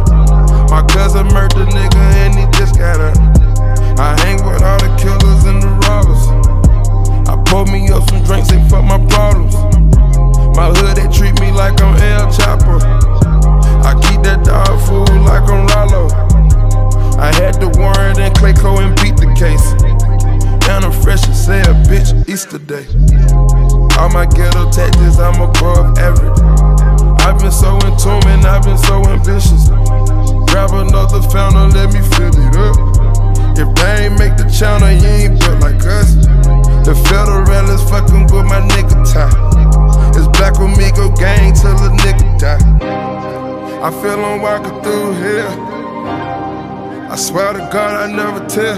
My 0.72 0.82
cousin 0.88 1.28
murdered 1.28 1.68
nigga 1.68 2.00
and 2.24 2.34
he 2.34 2.48
just 2.58 2.78
got 2.80 2.96
up. 3.02 3.18
I 4.00 4.16
hang 4.24 4.40
with 4.48 4.64
all 4.64 4.80
the 4.80 4.88
killers 4.96 5.44
and 5.44 5.62
the 5.62 5.68
robbers. 5.84 6.24
I 7.28 7.36
pour 7.52 7.66
me 7.66 7.92
up 7.92 8.08
some 8.10 8.24
drinks, 8.24 8.48
they 8.48 8.64
fuck 8.70 8.86
my 8.86 8.98
problems. 9.12 9.54
My 10.56 10.72
hood, 10.72 10.96
they 10.96 11.12
treat 11.12 11.38
me 11.42 11.52
like 11.52 11.76
I'm 11.82 11.94
El 12.00 12.32
Chapo. 12.32 12.80
I 13.84 14.00
keep 14.00 14.24
that 14.24 14.46
dog 14.46 14.80
food 14.88 15.12
like 15.28 15.44
I'm 15.52 15.68
Rollo. 15.76 16.08
I 17.20 17.36
had 17.36 17.60
the 17.60 17.68
warrant 17.76 18.20
and 18.20 18.34
Clayco 18.34 18.80
and 18.80 18.96
beat 19.04 19.18
the 19.20 19.28
case. 19.36 19.76
And 20.72 20.86
I'm 20.86 20.94
fresh 21.04 21.28
as 21.28 21.48
hell, 21.48 21.76
bitch, 21.92 22.16
Easter 22.30 22.60
Day. 22.60 22.88
All 24.00 24.08
my 24.08 24.26
ghetto 24.26 24.72
tactics, 24.72 25.20
I'm 25.20 25.42
above 25.42 26.00
average. 26.00 26.40
I've 27.28 27.40
been 27.40 27.52
so 27.52 27.76
in 27.84 27.98
tune 28.00 28.24
and 28.32 28.46
I've 28.46 28.64
been 28.64 28.78
so 28.78 29.04
ambitious. 29.04 29.70
Grab 30.52 30.72
another 30.72 31.22
fountain, 31.32 31.72
let 31.72 31.94
me 31.94 32.02
fill 32.12 32.36
it 32.36 32.56
up. 32.60 32.76
If 33.58 33.74
they 33.76 34.06
ain't 34.06 34.20
make 34.20 34.36
the 34.36 34.44
channel, 34.52 34.92
you 34.92 35.08
ain't 35.08 35.40
built 35.40 35.62
like 35.62 35.80
us. 35.88 36.14
The 36.84 36.94
federal 37.08 37.70
is 37.70 37.82
fucking 37.90 38.24
with 38.24 38.46
my 38.52 38.60
nigga 38.60 39.00
tie. 39.08 39.32
It's 40.12 40.28
Black 40.38 40.60
Amigo 40.60 41.08
gang 41.16 41.54
till 41.54 41.72
a 41.72 41.90
nigga 42.04 42.38
die. 42.38 42.60
I 43.82 43.92
feel 44.02 44.20
I'm 44.20 44.42
walking 44.42 44.82
through 44.84 45.14
here. 45.24 45.48
I 47.10 47.16
swear 47.16 47.54
to 47.54 47.60
God, 47.72 48.10
I 48.10 48.14
never 48.14 48.46
tell. 48.48 48.78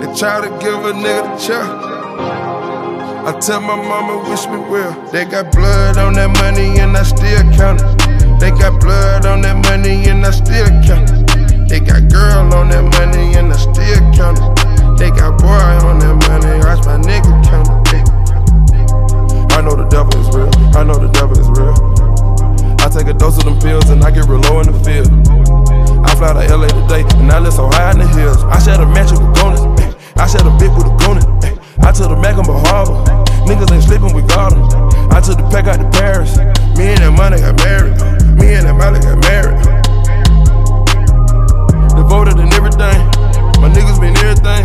They 0.00 0.18
try 0.18 0.40
to 0.40 0.48
give 0.64 0.84
a 0.88 0.92
nigga 0.92 1.36
the 1.36 1.46
chair. 1.46 1.64
I 3.28 3.38
tell 3.40 3.60
my 3.60 3.76
mama 3.76 4.26
wish 4.30 4.46
me 4.46 4.56
well. 4.56 5.10
They 5.12 5.26
got 5.26 5.52
blood 5.52 5.98
on 5.98 6.14
that 6.14 6.30
money 6.40 6.80
and 6.80 6.96
I 6.96 7.02
still 7.02 7.42
count 7.58 7.82
it. 7.82 8.07
They 8.38 8.50
got 8.50 8.80
blood 8.80 9.26
on 9.26 9.42
that 9.42 9.58
money 9.66 10.06
and 10.08 10.24
I 10.24 10.30
still 10.30 10.70
count 10.86 11.10
it. 11.10 11.68
They 11.68 11.80
got 11.80 12.08
girl 12.08 12.54
on 12.54 12.70
that 12.70 12.86
money 12.96 13.34
and 13.34 13.52
I 13.52 13.56
still 13.58 13.98
count 14.14 14.38
it. 14.38 14.98
They 14.98 15.10
got 15.10 15.38
boy 15.38 15.74
on 15.86 15.98
that 15.98 16.16
money, 16.26 16.58
watch 16.62 16.86
my 16.86 16.98
nigga 17.02 17.34
count 17.50 17.68
it. 17.92 18.06
I 19.52 19.60
know 19.60 19.74
the 19.74 19.86
devil 19.90 20.14
is 20.22 20.30
real. 20.34 20.50
I 20.78 20.82
know 20.82 20.94
the 20.94 21.10
devil 21.10 21.34
is 21.34 21.50
real. 21.58 21.74
I 22.78 22.88
take 22.88 23.06
a 23.06 23.14
dose 23.14 23.38
of 23.38 23.44
them 23.44 23.58
pills 23.58 23.90
and 23.90 24.02
I 24.02 24.10
get 24.10 24.26
real 24.26 24.40
low 24.46 24.60
in 24.60 24.70
the 24.70 24.78
field. 24.86 25.10
I 26.06 26.14
fly 26.14 26.32
to 26.32 26.56
LA 26.56 26.68
today 26.68 27.02
and 27.18 27.30
I 27.30 27.38
live 27.38 27.52
so 27.52 27.66
high 27.66 27.90
in 27.90 27.98
the 27.98 28.06
hills. 28.06 28.42
I 28.44 28.58
share 28.62 28.80
a 28.80 28.86
mansion 28.86 29.18
with 29.18 29.36
Gonas. 29.36 29.66
Eh. 29.82 29.92
I 30.16 30.26
share 30.26 30.46
a 30.46 30.50
bit 30.58 30.70
with 30.78 30.86
a 30.86 30.94
Gonan. 31.02 31.26
Eh. 31.44 31.54
I 31.82 31.92
took 31.92 32.08
the 32.08 32.16
Mac 32.16 32.38
on 32.38 32.46
Bahama. 32.46 33.27
Niggas 33.48 33.72
ain't 33.72 33.82
sleeping, 33.82 34.12
we 34.12 34.20
got 34.22 34.52
'em. 34.52 34.62
I 35.10 35.20
took 35.20 35.38
the 35.38 35.48
pack 35.50 35.66
out 35.66 35.80
to 35.80 35.88
Paris. 35.98 36.36
Me 36.76 36.92
and 36.92 37.00
that 37.00 37.12
money 37.16 37.40
got 37.40 37.56
married. 37.64 37.96
Me 38.36 38.52
and 38.52 38.66
that 38.68 38.76
money 38.76 39.00
got 39.00 39.16
married. 39.24 39.56
Devoted 41.96 42.38
and 42.38 42.52
everything. 42.52 43.00
My 43.60 43.68
niggas 43.72 43.98
been 43.98 44.14
everything. 44.18 44.64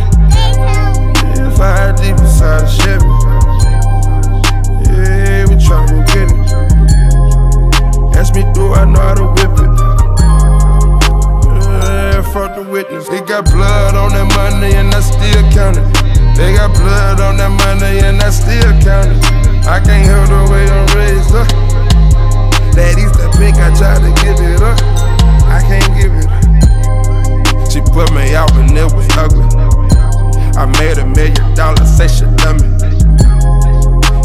Yeah, 1.32 1.50
fire 1.56 1.94
deep 1.94 2.20
inside 2.20 2.68
the 2.68 2.72
Chevy. 2.76 3.08
Yeah, 4.92 5.48
we 5.48 5.56
tryna 5.56 6.04
get 6.12 6.28
it. 6.36 8.18
Ask 8.18 8.36
me, 8.36 8.44
do 8.54 8.74
I 8.74 8.84
know 8.84 9.00
how 9.00 9.16
to 9.16 9.26
whip 9.36 9.60
it? 9.64 9.72
Yeah, 11.56 12.22
fuck 12.34 12.56
the 12.56 12.64
witness. 12.70 13.08
They 13.08 13.22
got 13.22 13.46
blood 13.46 13.96
on 13.96 14.12
that 14.12 14.28
money 14.36 14.76
and 14.76 14.94
I 14.94 15.00
still 15.00 15.42
count 15.52 15.78
it. 15.78 16.13
They 16.36 16.54
got 16.54 16.74
blood 16.74 17.22
on 17.22 17.38
that 17.38 17.52
money 17.52 18.00
and 18.00 18.22
I 18.22 18.30
still 18.30 18.74
count 18.82 19.14
it. 19.14 19.68
I 19.68 19.80
can't 19.80 20.06
help 20.06 20.28
the 20.30 20.42
way 20.52 20.66
I'm 20.66 20.88
raised 20.98 21.34
up. 21.36 21.48
That 22.74 22.98
Easter 22.98 23.30
pink, 23.38 23.58
I 23.58 23.70
tried 23.78 24.02
to 24.02 24.12
give 24.22 24.42
it 24.42 24.62
up. 24.62 24.82
I 25.46 25.62
can't 25.62 25.94
give 25.94 26.12
it 26.14 26.26
up. 26.26 27.72
She 27.72 27.82
put 27.82 28.12
me 28.14 28.34
out 28.34 28.52
and 28.58 28.72
it 28.78 28.92
was 28.94 29.08
ugly. 29.18 29.46
I 30.58 30.66
made 30.80 30.98
a 30.98 31.06
million 31.06 31.56
dollars, 31.56 31.90
say 31.90 32.08
she 32.08 32.26
love 32.26 32.62
me. 32.62 32.70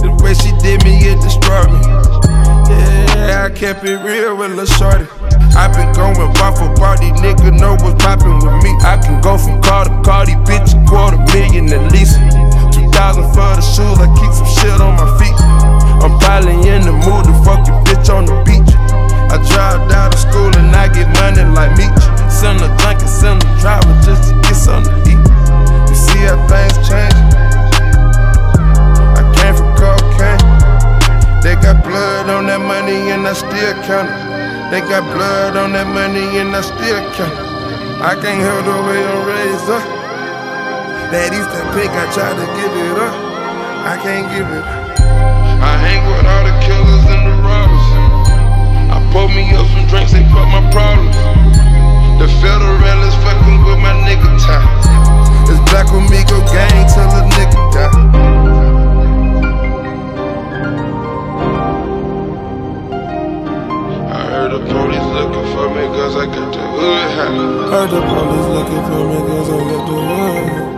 The 0.01 0.11
way 0.23 0.35
she 0.35 0.53
did 0.65 0.85
me, 0.85 0.97
it 1.09 1.21
destroyed 1.21 1.69
me. 1.73 1.81
Yeah, 2.69 3.45
I 3.45 3.51
kept 3.51 3.85
it 3.85 3.99
real 4.05 4.37
with 4.37 4.53
Lil 4.53 4.67
Shorty. 4.67 5.18
I 5.57 5.69
been 5.73 5.93
going 5.93 6.33
bar 6.35 6.55
for 6.57 6.69
party, 6.77 7.11
nigga 7.23 7.55
know 7.55 7.77
what's 7.81 8.03
poppin' 8.03 8.39
with 8.43 8.59
me. 8.65 8.73
I 8.85 8.99
can 8.99 9.21
go 9.21 9.39
from 9.39 9.61
car 9.63 9.85
to 9.85 9.95
car, 10.03 10.27
these 10.27 10.37
bitch 10.49 10.75
a 10.75 10.79
quarter 10.89 11.19
million 11.33 11.73
at 11.73 11.93
least. 11.93 12.19
2000 12.75 13.25
for 13.33 13.53
the 13.57 13.65
shoes, 13.65 13.99
I 13.99 14.09
keep 14.19 14.33
some 14.33 14.49
shit 14.49 14.81
on 14.81 14.97
my 14.97 15.09
feet. 15.19 15.37
I'm 16.03 16.19
probably 16.19 16.55
in 16.69 16.83
the 16.83 16.93
mood 16.93 17.25
to 17.27 17.35
fuck 17.43 17.67
your 17.67 17.79
bitch 17.83 18.09
on 18.13 18.27
the 18.27 18.37
beach. 18.47 18.71
I 19.29 19.37
drive 19.51 19.89
down 19.91 20.11
to 20.11 20.19
school 20.19 20.49
and 20.57 20.75
I 20.75 20.89
get 20.89 21.09
money 21.21 21.45
like 21.53 21.77
Meech. 21.77 22.03
Send 22.31 22.61
a 22.63 22.69
drink 22.81 23.01
and 23.01 23.11
send 23.11 23.43
a 23.43 23.49
driver 23.61 23.93
just 24.01 24.31
to 24.31 24.41
get 24.41 24.55
something 24.55 24.95
to 24.95 25.11
eat. 25.11 25.21
You 25.91 25.97
see 25.97 26.23
how 26.25 26.39
things 26.49 26.77
change? 26.89 27.19
I 29.19 29.23
came 29.37 29.55
from 29.55 29.75
cocaine. 29.77 30.41
They 31.43 31.55
got 31.61 31.85
blood 31.85 32.31
on 32.31 32.47
that 32.47 32.61
money 32.61 33.11
and 33.11 33.27
I 33.27 33.33
still 33.35 33.75
count 33.85 34.09
it. 34.09 34.28
They 34.71 34.85
got 34.85 35.01
blood 35.17 35.57
on 35.57 35.73
that 35.73 35.89
money 35.89 36.37
and 36.37 36.53
I 36.53 36.61
still 36.61 37.01
count. 37.17 37.33
I 38.05 38.13
can't 38.21 38.45
help 38.45 38.69
the 38.69 38.77
way 38.85 39.01
I'm 39.01 39.25
raised 39.25 39.65
up. 39.65 39.81
That 41.09 41.33
Easter 41.33 41.65
pink, 41.73 41.89
I 41.89 42.05
tried 42.13 42.37
to 42.37 42.45
give 42.53 42.77
it 42.77 43.01
up. 43.01 43.17
I 43.89 43.97
can't 43.97 44.29
give 44.29 44.45
it 44.45 44.61
up. 44.61 44.93
I 45.65 45.73
hang 45.81 46.05
with 46.05 46.21
all 46.21 46.45
the 46.45 46.53
killers 46.61 47.05
and 47.09 47.33
the 47.33 47.35
robbers. 47.41 47.89
I 48.93 49.01
pour 49.09 49.33
me 49.33 49.49
up 49.57 49.65
some 49.73 49.89
drinks, 49.89 50.13
they 50.13 50.21
fuck 50.29 50.45
my 50.53 50.61
problems. 50.69 51.17
The 52.21 52.29
federal 52.45 53.01
is 53.09 53.17
fucking 53.25 53.65
with 53.65 53.81
my 53.81 53.97
nigga 54.05 54.29
tie. 54.37 54.69
It's 55.49 55.65
Black 55.73 55.89
Amigo 55.97 56.45
gang 56.53 56.85
till 56.93 57.09
a 57.09 57.25
nigga 57.25 57.73
die. 57.73 58.38
Heard 64.49 64.63
the 64.63 64.73
police 64.73 65.05
looking 65.13 65.47
for 65.53 65.69
me 65.69 65.85
cause 65.93 66.17
I 66.17 66.25
got 66.25 66.49
the 66.55 66.63
hood 66.73 67.11
hat. 67.13 67.33
Heard 67.69 67.91
the 67.91 68.01
police 68.01 68.49
looking 68.57 68.83
for 68.89 69.05
me 69.05 69.19
cause 69.29 69.51
I 69.51 69.61
got 69.69 69.85
the 69.85 69.93
hood 70.09 70.49
high. 70.49 70.73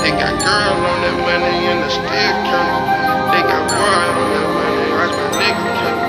They 0.00 0.12
got 0.16 0.32
girl 0.40 0.80
on 0.80 0.98
that 1.04 1.16
money 1.28 1.68
and 1.68 1.78
they 1.84 1.92
still 1.92 2.36
counting. 2.48 2.88
They 3.36 3.42
got 3.52 3.68
boys 3.68 4.16
on 4.16 4.28
that 4.32 4.48
money, 4.56 4.88
that's 4.96 5.12
my 5.12 5.28
nigga 5.36 5.64
counting. 5.76 6.03